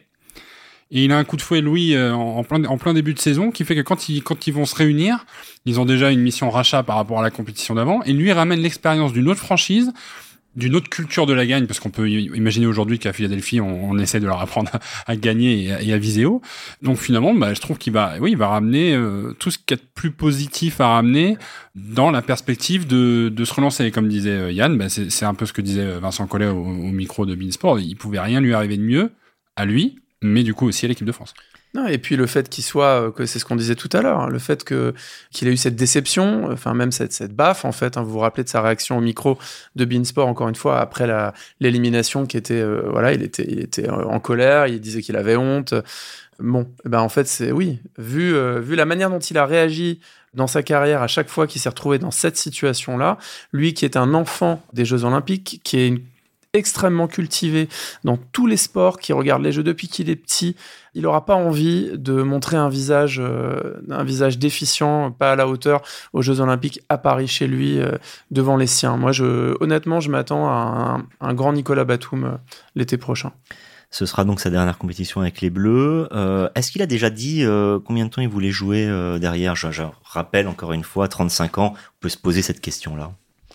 Et 0.93 1.05
il 1.05 1.13
a 1.13 1.19
un 1.19 1.25
coup 1.25 1.37
de 1.37 1.43
fouet, 1.43 1.61
Louis, 1.61 1.95
euh, 1.95 2.13
en 2.13 2.43
plein, 2.43 2.65
en 2.65 2.77
plein 2.77 2.95
début 2.95 3.15
de 3.15 3.21
saison, 3.21 3.51
qui 3.51 3.65
fait 3.65 3.77
que 3.77 3.81
quand 3.81 4.09
ils, 4.09 4.23
quand 4.23 4.47
ils 4.47 4.53
vont 4.53 4.67
se 4.67 4.75
réunir, 4.75 5.25
ils 5.65 5.79
ont 5.79 5.85
déjà 5.85 6.11
une 6.11 6.21
mission 6.21 6.51
rachat 6.51 6.83
par 6.83 6.97
rapport 6.97 7.21
à 7.21 7.23
la 7.23 7.31
compétition 7.31 7.75
d'avant, 7.77 8.03
et 8.03 8.13
lui 8.13 8.33
ramène 8.33 8.61
l'expérience 8.61 9.13
d'une 9.13 9.29
autre 9.29 9.41
franchise, 9.41 9.93
d'une 10.57 10.75
autre 10.75 10.89
culture 10.89 11.27
de 11.27 11.33
la 11.33 11.47
gagne, 11.47 11.67
parce 11.67 11.79
qu'on 11.79 11.91
peut 11.91 12.11
imaginer 12.11 12.67
aujourd'hui 12.67 12.99
qu'à 12.99 13.13
Philadelphie, 13.13 13.61
on, 13.61 13.97
essaie 14.01 14.19
de 14.19 14.27
leur 14.27 14.41
apprendre 14.41 14.69
à, 15.07 15.15
gagner 15.15 15.67
et 15.81 15.93
à, 15.93 15.99
viser 15.99 16.25
haut. 16.25 16.43
Donc 16.83 16.99
finalement, 16.99 17.35
bah, 17.35 17.55
je 17.55 17.61
trouve 17.61 17.79
qu'il 17.79 17.93
va, 17.93 18.17
oui, 18.21 18.33
il 18.33 18.37
va 18.37 18.49
ramener 18.49 18.93
euh, 18.93 19.33
tout 19.39 19.53
ce 19.53 19.59
qui 19.59 19.75
est 19.75 19.77
de 19.77 19.83
plus 19.95 20.11
positif 20.11 20.81
à 20.81 20.89
ramener 20.89 21.37
dans 21.77 22.11
la 22.11 22.21
perspective 22.21 22.89
de, 22.89 23.29
de 23.29 23.45
se 23.45 23.55
relancer. 23.55 23.93
comme 23.93 24.09
disait 24.09 24.31
euh, 24.31 24.51
Yann, 24.51 24.77
bah, 24.77 24.89
c'est 24.89 25.25
un 25.25 25.35
peu 25.35 25.47
ce 25.47 25.53
que 25.53 25.63
disait 25.63 26.01
Vincent 26.01 26.27
Collet 26.27 26.49
au, 26.49 26.65
au 26.65 26.91
micro 26.91 27.27
de 27.27 27.37
Beansport. 27.37 27.79
Il 27.79 27.95
pouvait 27.95 28.19
rien 28.19 28.41
lui 28.41 28.53
arriver 28.53 28.77
de 28.77 28.83
mieux 28.83 29.13
à 29.55 29.65
lui 29.67 30.00
mais 30.23 30.43
du 30.43 30.55
coup 30.55 30.67
aussi 30.67 30.85
à 30.85 30.89
l'équipe 30.89 31.07
de 31.07 31.13
France. 31.13 31.35
Non, 31.73 31.87
et 31.87 31.99
puis 31.99 32.17
le 32.17 32.27
fait 32.27 32.49
qu'il 32.49 32.65
soit, 32.65 33.01
euh, 33.01 33.11
que 33.13 33.27
c'est 33.27 33.39
ce 33.39 33.45
qu'on 33.45 33.55
disait 33.55 33.77
tout 33.77 33.89
à 33.93 34.03
l'heure, 34.03 34.21
hein, 34.21 34.29
le 34.29 34.41
fait 34.41 34.65
que 34.65 34.93
qu'il 35.31 35.47
ait 35.47 35.53
eu 35.53 35.57
cette 35.57 35.77
déception, 35.77 36.51
enfin 36.51 36.75
même 36.75 36.91
cette, 36.91 37.13
cette 37.13 37.33
baffe 37.33 37.65
en 37.65 37.71
fait. 37.71 37.97
Hein, 37.97 38.03
vous 38.03 38.11
vous 38.11 38.19
rappelez 38.19 38.43
de 38.43 38.49
sa 38.49 38.61
réaction 38.61 38.99
au 38.99 39.01
micro 39.01 39.39
de 39.77 39.85
Beansport 39.85 40.27
encore 40.27 40.49
une 40.49 40.57
fois 40.57 40.81
après 40.81 41.07
la 41.07 41.33
l'élimination 41.61 42.27
qui 42.27 42.37
était, 42.37 42.55
euh, 42.55 42.83
voilà, 42.91 43.13
il 43.13 43.23
était, 43.23 43.61
était 43.61 43.89
en 43.89 44.19
colère, 44.19 44.67
il 44.67 44.81
disait 44.81 45.01
qu'il 45.01 45.17
avait 45.17 45.37
honte. 45.37 45.75
Bon, 46.41 46.67
eh 46.85 46.89
ben 46.89 47.01
en 47.01 47.09
fait 47.09 47.29
c'est 47.29 47.53
oui, 47.53 47.79
vu 47.99 48.35
vu 48.61 48.75
la 48.75 48.87
manière 48.87 49.11
dont 49.11 49.19
il 49.19 49.39
a 49.39 49.47
réagi 49.47 50.01
dans 50.35 50.47
sa 50.47 50.63
carrière 50.63 51.03
à 51.03 51.07
chaque 51.07 51.29
fois 51.29 51.47
qu'il 51.47 51.61
s'est 51.61 51.69
retrouvé 51.69 51.99
dans 51.99 52.11
cette 52.11 52.37
situation-là, 52.37 53.19
lui 53.53 53.75
qui 53.75 53.85
est 53.85 53.97
un 53.97 54.15
enfant 54.15 54.63
des 54.73 54.85
Jeux 54.85 55.05
Olympiques, 55.05 55.61
qui 55.63 55.79
est 55.79 55.89
une 55.89 56.01
extrêmement 56.53 57.07
cultivé 57.07 57.69
dans 58.05 58.17
tous 58.17 58.47
les 58.47 58.57
sports, 58.57 58.99
qui 58.99 59.13
regarde 59.13 59.43
les 59.43 59.53
jeux 59.53 59.63
depuis 59.63 59.89
qu'il 59.89 60.11
est 60.11 60.17
petit, 60.17 60.57
il 60.95 61.03
n'aura 61.03 61.25
pas 61.25 61.35
envie 61.35 61.91
de 61.95 62.23
montrer 62.23 62.57
un 62.57 62.69
visage, 62.69 63.21
euh, 63.23 63.81
un 63.91 64.03
visage 64.03 64.39
déficient, 64.39 65.13
pas 65.13 65.33
à 65.33 65.37
la 65.37 65.47
hauteur 65.47 65.83
aux 66.13 66.23
Jeux 66.23 66.41
Olympiques 66.41 66.81
à 66.89 66.99
Paris 66.99 67.29
chez 67.29 67.47
lui, 67.47 67.79
euh, 67.79 67.93
devant 68.31 68.57
les 68.57 68.67
siens. 68.67 68.97
Moi, 68.97 69.13
je, 69.13 69.55
honnêtement, 69.63 70.01
je 70.01 70.11
m'attends 70.11 70.49
à 70.49 71.01
un, 71.21 71.35
grand 71.35 71.53
Nicolas 71.53 71.85
Batum 71.85 72.25
euh, 72.25 72.37
l'été 72.75 72.97
prochain. 72.97 73.33
Ce 73.93 74.07
sera 74.07 74.25
donc 74.25 74.41
sa 74.41 74.51
dernière 74.51 74.79
compétition 74.79 75.21
avec 75.21 75.41
les 75.41 75.51
Bleus. 75.51 76.09
Est-ce 76.55 76.71
qu'il 76.71 76.81
a 76.81 76.87
déjà 76.87 77.11
dit 77.11 77.45
combien 77.85 78.05
de 78.05 78.11
temps 78.11 78.23
il 78.23 78.29
voulait 78.29 78.53
jouer 78.53 78.87
derrière? 79.19 79.57
Je, 79.57 79.73
je, 79.73 79.83
rappelle 80.05 80.47
encore 80.47 80.73
une 80.73 80.85
fois, 80.85 81.09
35 81.09 81.59
ans, 81.59 81.75
on 81.75 81.99
peut 81.99 82.09
se 82.09 82.17
poser 82.17 82.41
cette 82.41 82.61
question-là. 82.61 83.11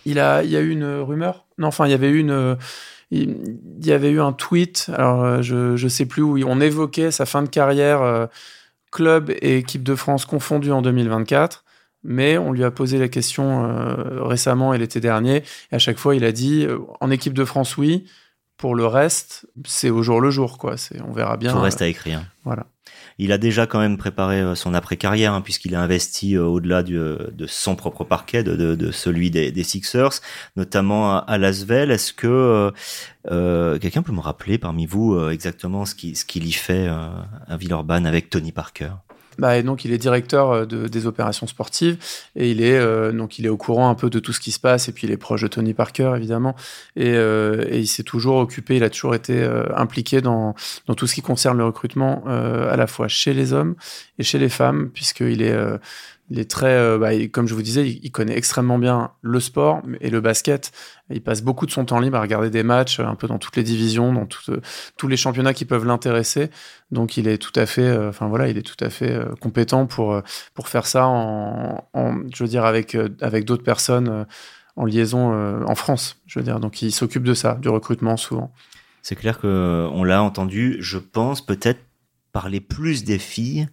Il, 0.06 0.18
a, 0.18 0.42
il 0.42 0.50
y 0.50 0.56
a 0.56 0.60
eu 0.60 0.70
une 0.70 0.86
rumeur? 1.00 1.44
Non, 1.58 1.68
enfin, 1.68 1.86
il 1.86 1.90
y 1.90 1.94
avait 1.94 2.08
eu 2.08 2.18
une 2.18 2.56
il, 3.10 3.36
y 3.82 3.92
avait 3.92 4.10
eu 4.10 4.20
un 4.20 4.32
tweet, 4.32 4.90
alors 4.92 5.22
euh, 5.22 5.42
je 5.42 5.82
ne 5.82 5.88
sais 5.88 6.06
plus 6.06 6.22
où, 6.22 6.38
on 6.44 6.60
évoquait 6.60 7.10
sa 7.10 7.26
fin 7.26 7.42
de 7.42 7.48
carrière 7.48 8.02
euh, 8.02 8.26
club 8.90 9.30
et 9.30 9.58
équipe 9.58 9.82
de 9.82 9.94
France 9.94 10.24
confondus 10.24 10.72
en 10.72 10.82
2024. 10.82 11.64
Mais 12.08 12.38
on 12.38 12.52
lui 12.52 12.62
a 12.62 12.70
posé 12.70 12.98
la 12.98 13.08
question 13.08 13.64
euh, 13.64 14.22
récemment 14.22 14.72
et 14.72 14.78
l'été 14.78 15.00
dernier. 15.00 15.42
Et 15.72 15.74
à 15.74 15.78
chaque 15.78 15.98
fois, 15.98 16.14
il 16.14 16.24
a 16.24 16.30
dit 16.30 16.66
en 17.00 17.10
équipe 17.10 17.32
de 17.32 17.44
France, 17.44 17.76
oui. 17.76 18.04
Pour 18.56 18.74
le 18.74 18.86
reste, 18.86 19.46
c'est 19.66 19.90
au 19.90 20.02
jour 20.02 20.20
le 20.20 20.30
jour, 20.30 20.56
quoi. 20.56 20.76
On 21.06 21.12
verra 21.12 21.36
bien. 21.36 21.52
Tout 21.52 21.60
reste 21.60 21.82
à 21.82 21.88
écrire. 21.88 22.22
Voilà. 22.44 22.66
Il 23.18 23.32
a 23.32 23.38
déjà 23.38 23.66
quand 23.66 23.78
même 23.78 23.96
préparé 23.96 24.40
euh, 24.40 24.54
son 24.54 24.74
après-carrière, 24.74 25.32
hein, 25.32 25.40
puisqu'il 25.40 25.74
a 25.74 25.82
investi 25.82 26.36
euh, 26.36 26.44
au-delà 26.44 26.82
de 26.82 27.46
son 27.46 27.76
propre 27.76 28.04
parquet, 28.04 28.42
de, 28.42 28.90
celui 28.90 29.30
des, 29.30 29.62
Sixers, 29.62 30.20
notamment 30.56 31.18
à, 31.18 31.38
Lasvel. 31.38 31.90
Est-ce 31.90 32.12
que 32.12 32.72
euh, 33.30 33.78
quelqu'un 33.78 34.02
peut 34.02 34.12
me 34.12 34.20
rappeler 34.20 34.58
parmi 34.58 34.86
vous 34.86 35.18
exactement 35.30 35.84
ce 35.84 35.94
qu'il 35.94 36.46
y 36.46 36.52
fait 36.52 36.88
à 36.88 37.56
Villeurbanne 37.56 38.06
avec 38.06 38.30
Tony 38.30 38.52
Parker? 38.52 38.90
Bah, 39.38 39.56
et 39.56 39.62
donc 39.62 39.84
il 39.84 39.92
est 39.92 39.98
directeur 39.98 40.50
euh, 40.50 40.66
de, 40.66 40.88
des 40.88 41.06
opérations 41.06 41.46
sportives 41.46 41.98
et 42.34 42.50
il 42.50 42.62
est 42.62 42.78
euh, 42.78 43.12
donc 43.12 43.38
il 43.38 43.46
est 43.46 43.48
au 43.48 43.56
courant 43.56 43.88
un 43.88 43.94
peu 43.94 44.10
de 44.10 44.18
tout 44.18 44.32
ce 44.32 44.40
qui 44.40 44.52
se 44.52 44.60
passe 44.60 44.88
et 44.88 44.92
puis 44.92 45.06
il 45.06 45.12
est 45.12 45.16
proche 45.16 45.42
de 45.42 45.48
Tony 45.48 45.74
Parker 45.74 46.14
évidemment. 46.16 46.54
Et, 46.96 47.14
euh, 47.14 47.64
il 47.70 47.86
s'est 47.86 48.02
toujours 48.02 48.36
occupé, 48.36 48.76
il 48.76 48.84
a 48.84 48.90
toujours 48.90 49.14
été 49.14 49.46
impliqué 49.74 50.20
dans, 50.20 50.54
dans 50.86 50.94
tout 50.94 51.06
ce 51.06 51.14
qui 51.14 51.22
concerne 51.22 51.58
le 51.58 51.64
recrutement 51.64 52.24
à 52.26 52.76
la 52.76 52.86
fois 52.86 53.08
chez 53.08 53.34
les 53.34 53.52
hommes 53.52 53.74
et 54.18 54.22
chez 54.22 54.38
les 54.38 54.48
femmes 54.48 54.90
puisqu'il 54.92 55.42
est 55.42 55.56
il 56.28 56.40
est 56.40 56.50
très, 56.50 56.74
euh, 56.74 56.98
bah, 56.98 57.10
comme 57.30 57.46
je 57.46 57.54
vous 57.54 57.62
disais, 57.62 57.88
il, 57.88 58.10
connaît 58.10 58.36
extrêmement 58.36 58.78
bien 58.78 59.12
le 59.22 59.38
sport 59.38 59.82
et 60.00 60.10
le 60.10 60.20
basket. 60.20 60.72
Il 61.10 61.22
passe 61.22 61.40
beaucoup 61.40 61.66
de 61.66 61.70
son 61.70 61.84
temps 61.84 62.00
libre 62.00 62.16
à 62.16 62.20
regarder 62.20 62.50
des 62.50 62.64
matchs 62.64 62.98
un 62.98 63.14
peu 63.14 63.28
dans 63.28 63.38
toutes 63.38 63.56
les 63.56 63.62
divisions, 63.62 64.12
dans 64.12 64.26
euh, 64.48 64.60
tous 64.96 65.06
les 65.06 65.16
championnats 65.16 65.54
qui 65.54 65.64
peuvent 65.64 65.84
l'intéresser. 65.84 66.50
Donc 66.90 67.16
il 67.16 67.28
est 67.28 67.38
tout 67.38 67.52
à 67.54 67.66
fait, 67.66 67.82
euh, 67.82 68.08
enfin 68.08 68.26
voilà, 68.26 68.48
il 68.48 68.58
est 68.58 68.62
tout 68.62 68.84
à 68.84 68.90
fait 68.90 69.16
compétent 69.40 69.86
pour 69.86 70.20
pour 70.54 70.68
faire 70.68 70.86
ça 70.86 71.06
je 71.94 72.42
veux 72.42 72.48
dire 72.48 72.64
avec 72.64 72.96
avec 73.20 73.44
d'autres 73.44 73.62
personnes 73.62 74.26
en 74.76 74.84
liaison 74.84 75.64
en 75.64 75.74
France. 75.74 76.20
Je 76.26 76.38
veux 76.38 76.44
dire, 76.44 76.60
donc 76.60 76.82
il 76.82 76.92
s'occupe 76.92 77.22
de 77.22 77.34
ça, 77.34 77.54
du 77.54 77.68
recrutement 77.68 78.16
souvent 78.16 78.52
C'est 79.02 79.16
clair 79.16 79.38
que 79.38 79.88
on 79.92 80.04
l'a 80.04 80.22
entendu, 80.22 80.76
je 80.80 80.98
pense, 80.98 81.44
peut-être 81.44 81.80
parler 82.32 82.60
plus 82.60 83.04
des 83.04 83.18
filles 83.18 83.68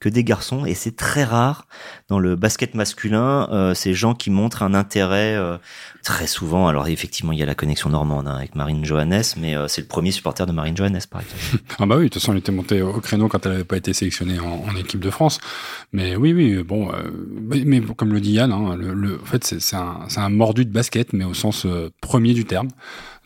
que 0.00 0.08
des 0.08 0.24
garçons 0.24 0.66
et 0.66 0.74
c'est 0.74 0.96
très 0.96 1.24
rare 1.24 1.66
dans 2.08 2.18
le 2.18 2.36
basket 2.36 2.74
masculin 2.74 3.48
euh, 3.50 3.74
ces 3.74 3.94
gens 3.94 4.14
qui 4.14 4.30
montrent 4.30 4.62
un 4.62 4.74
intérêt 4.74 5.34
euh, 5.34 5.56
très 6.02 6.26
souvent. 6.26 6.68
Alors 6.68 6.88
effectivement 6.88 7.32
il 7.32 7.38
y 7.38 7.42
a 7.42 7.46
la 7.46 7.54
connexion 7.54 7.90
normande 7.90 8.28
hein, 8.28 8.36
avec 8.36 8.54
Marine 8.54 8.84
Johannes 8.84 9.22
mais 9.38 9.56
euh, 9.56 9.68
c'est 9.68 9.80
le 9.80 9.86
premier 9.86 10.10
supporter 10.10 10.46
de 10.46 10.52
Marine 10.52 10.76
Johannes 10.76 11.00
par 11.10 11.22
exemple. 11.22 11.64
Ah 11.78 11.86
bah 11.86 11.96
oui 11.96 12.04
de 12.04 12.08
toute 12.08 12.20
façon 12.20 12.32
elle 12.32 12.38
était 12.38 12.52
montée 12.52 12.82
au 12.82 13.00
créneau 13.00 13.28
quand 13.28 13.44
elle 13.46 13.52
n'avait 13.52 13.64
pas 13.64 13.76
été 13.76 13.92
sélectionnée 13.92 14.38
en, 14.38 14.76
équipe 14.76 15.00
de 15.00 15.10
France. 15.10 15.38
Mais 15.92 16.16
oui 16.16 16.32
oui 16.32 16.62
bon 16.62 16.90
mais, 17.40 17.80
comme 17.80 18.12
le 18.12 18.20
dit 18.20 18.32
Yann 18.32 18.52
hein, 18.52 18.76
le, 18.76 19.20
en 19.20 19.24
fait 19.24 19.44
c'est 19.44 19.76
un 19.76 20.28
mordu 20.28 20.64
de 20.64 20.72
basket 20.72 21.12
mais 21.12 21.24
au 21.24 21.34
sens 21.34 21.66
premier 22.00 22.34
du 22.34 22.44
terme 22.44 22.68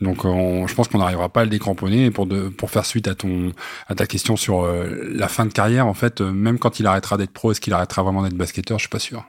donc 0.00 0.24
je 0.24 0.74
pense 0.74 0.88
qu'on 0.88 0.98
n'arrivera 0.98 1.28
pas 1.28 1.40
à 1.40 1.44
le 1.44 1.50
décramponner. 1.50 2.10
pour, 2.10 2.26
de, 2.26 2.48
pour 2.48 2.70
faire 2.70 2.86
suite 2.86 3.08
à, 3.08 3.14
ton, 3.14 3.52
à 3.86 3.94
ta 3.94 4.06
question 4.06 4.36
sur 4.36 4.64
euh, 4.64 5.08
la 5.12 5.28
fin 5.28 5.46
de 5.46 5.52
carrière, 5.52 5.86
en 5.86 5.94
fait, 5.94 6.20
euh, 6.20 6.32
même 6.32 6.58
quand 6.58 6.80
il 6.80 6.86
arrêtera 6.86 7.16
d'être 7.16 7.32
pro, 7.32 7.52
est-ce 7.52 7.60
qu'il 7.60 7.72
arrêtera 7.72 8.02
vraiment 8.02 8.22
d'être 8.22 8.34
basketteur? 8.34 8.78
Je 8.78 8.82
suis 8.82 8.88
pas 8.88 8.98
sûr. 8.98 9.24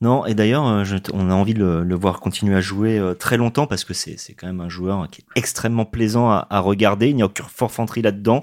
Non, 0.00 0.26
et 0.26 0.34
d'ailleurs, 0.34 0.66
euh, 0.66 0.84
on 1.12 1.30
a 1.30 1.34
envie 1.34 1.54
de 1.54 1.64
le, 1.64 1.94
voir 1.94 2.20
continuer 2.20 2.56
à 2.56 2.60
jouer 2.60 3.00
très 3.18 3.36
longtemps 3.36 3.66
parce 3.66 3.84
que 3.84 3.94
c'est 3.94 4.34
quand 4.36 4.46
même 4.46 4.60
un 4.60 4.68
joueur 4.68 5.08
qui 5.08 5.22
est 5.22 5.38
extrêmement 5.38 5.84
plaisant 5.84 6.30
à, 6.30 6.46
à 6.50 6.58
regarder. 6.60 7.08
Il 7.08 7.16
n'y 7.16 7.22
a 7.22 7.26
aucune 7.26 7.46
forfanterie 7.46 8.02
là-dedans. 8.02 8.42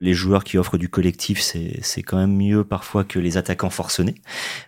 Les 0.00 0.12
joueurs 0.12 0.44
qui 0.44 0.58
offrent 0.58 0.78
du 0.78 0.88
collectif, 0.88 1.40
c'est 1.40 2.02
quand 2.02 2.18
même 2.18 2.36
mieux 2.36 2.64
parfois 2.64 3.04
que 3.04 3.18
les 3.18 3.38
attaquants 3.38 3.70
forcenés. 3.70 4.16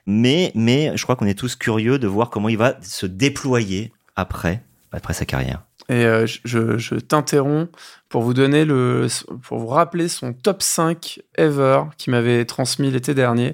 Mais, 0.07 0.53
mais 0.55 0.97
je 0.97 1.03
crois 1.03 1.17
qu'on 1.17 1.27
est 1.27 1.39
tous 1.39 1.55
curieux 1.55 1.99
de 1.99 2.07
voir 2.07 2.31
comment 2.31 2.49
il 2.49 2.59
va 2.59 2.77
se 2.81 3.07
déployer 3.07 3.93
après, 4.17 4.63
après 4.91 5.13
sa 5.13 5.27
carrière. 5.27 5.63
Et 5.93 6.07
euh, 6.07 6.27
je, 6.27 6.79
je 6.79 6.95
t'interromps 6.95 7.71
pour 8.09 8.23
vous 8.23 8.33
donner 8.33 8.65
le, 8.65 9.09
pour 9.43 9.59
vous 9.59 9.67
rappeler 9.67 10.09
son 10.09 10.33
top 10.33 10.63
5 10.63 11.21
ever 11.37 11.83
qui 11.99 12.09
m'avait 12.09 12.47
transmis 12.47 12.91
l'été 12.91 13.13
dernier. 13.13 13.53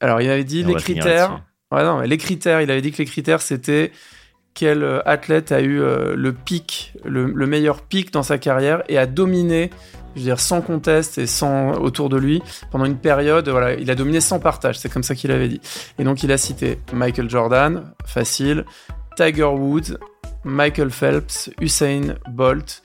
Alors, 0.00 0.20
il 0.20 0.28
avait 0.28 0.42
dit 0.42 0.64
les 0.64 0.74
critères. 0.74 1.44
Ouais, 1.70 1.84
non, 1.84 2.00
les 2.00 2.18
critères, 2.18 2.62
il 2.62 2.70
avait 2.72 2.80
dit 2.80 2.90
que 2.90 2.98
les 2.98 3.04
critères, 3.04 3.42
c'était 3.42 3.92
quel 4.54 4.82
euh, 4.82 5.00
athlète 5.06 5.52
a 5.52 5.60
eu 5.60 5.80
euh, 5.80 6.16
le 6.16 6.32
pic, 6.32 6.94
le, 7.04 7.28
meilleur 7.46 7.82
pic 7.82 8.12
dans 8.12 8.24
sa 8.24 8.38
carrière 8.38 8.82
et 8.88 8.98
a 8.98 9.06
dominé, 9.06 9.70
je 10.16 10.20
veux 10.20 10.24
dire, 10.24 10.40
sans 10.40 10.62
conteste 10.62 11.18
et 11.18 11.28
sans 11.28 11.74
autour 11.74 12.08
de 12.08 12.16
lui 12.16 12.42
pendant 12.72 12.86
une 12.86 12.96
période. 12.96 13.48
Voilà, 13.48 13.74
il 13.74 13.88
a 13.88 13.94
dominé 13.94 14.20
sans 14.20 14.40
partage, 14.40 14.80
c'est 14.80 14.92
comme 14.92 15.04
ça 15.04 15.14
qu'il 15.14 15.30
avait 15.30 15.48
dit. 15.48 15.60
Et 16.00 16.02
donc, 16.02 16.24
il 16.24 16.32
a 16.32 16.38
cité 16.38 16.80
Michael 16.92 17.30
Jordan, 17.30 17.92
facile, 18.04 18.64
Tiger 19.18 19.46
Woods, 19.46 19.98
Michael 20.44 20.90
Phelps, 20.90 21.50
Usain 21.60 22.14
Bolt. 22.30 22.84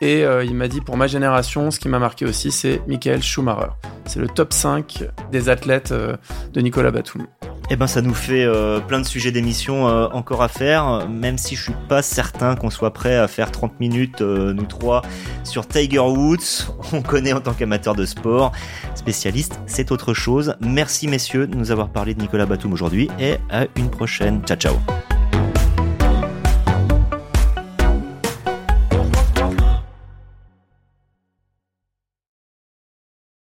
Et 0.00 0.24
euh, 0.24 0.42
il 0.42 0.54
m'a 0.54 0.66
dit 0.66 0.80
pour 0.80 0.96
ma 0.96 1.06
génération, 1.06 1.70
ce 1.70 1.78
qui 1.78 1.90
m'a 1.90 1.98
marqué 1.98 2.24
aussi, 2.24 2.50
c'est 2.50 2.80
Michael 2.88 3.22
Schumacher. 3.22 3.68
C'est 4.06 4.18
le 4.18 4.28
top 4.28 4.54
5 4.54 5.04
des 5.30 5.50
athlètes 5.50 5.92
euh, 5.92 6.16
de 6.54 6.62
Nicolas 6.62 6.90
Batum. 6.90 7.26
Eh 7.70 7.76
ben, 7.76 7.86
ça 7.86 8.00
nous 8.00 8.14
fait 8.14 8.44
euh, 8.44 8.80
plein 8.80 8.98
de 8.98 9.04
sujets 9.04 9.30
d'émission 9.30 9.84
encore 9.84 10.42
à 10.42 10.48
faire, 10.48 11.06
même 11.08 11.36
si 11.36 11.54
je 11.54 11.64
suis 11.64 11.74
pas 11.86 12.00
certain 12.00 12.56
qu'on 12.56 12.70
soit 12.70 12.92
prêt 12.92 13.16
à 13.16 13.28
faire 13.28 13.50
30 13.50 13.78
minutes, 13.78 14.22
nous 14.22 14.64
trois, 14.64 15.02
sur 15.44 15.68
Tiger 15.68 15.98
Woods. 15.98 16.72
On 16.94 17.02
connaît 17.02 17.34
en 17.34 17.40
tant 17.40 17.52
qu'amateur 17.52 17.94
de 17.94 18.06
sport. 18.06 18.52
Spécialiste, 18.94 19.60
c'est 19.66 19.92
autre 19.92 20.14
chose. 20.14 20.56
Merci 20.60 21.08
messieurs 21.08 21.46
de 21.46 21.56
nous 21.56 21.70
avoir 21.70 21.90
parlé 21.90 22.14
de 22.14 22.22
Nicolas 22.22 22.46
Batum 22.46 22.72
aujourd'hui 22.72 23.10
et 23.20 23.36
à 23.50 23.66
une 23.76 23.90
prochaine. 23.90 24.42
Ciao, 24.46 24.56
ciao. 24.56 24.74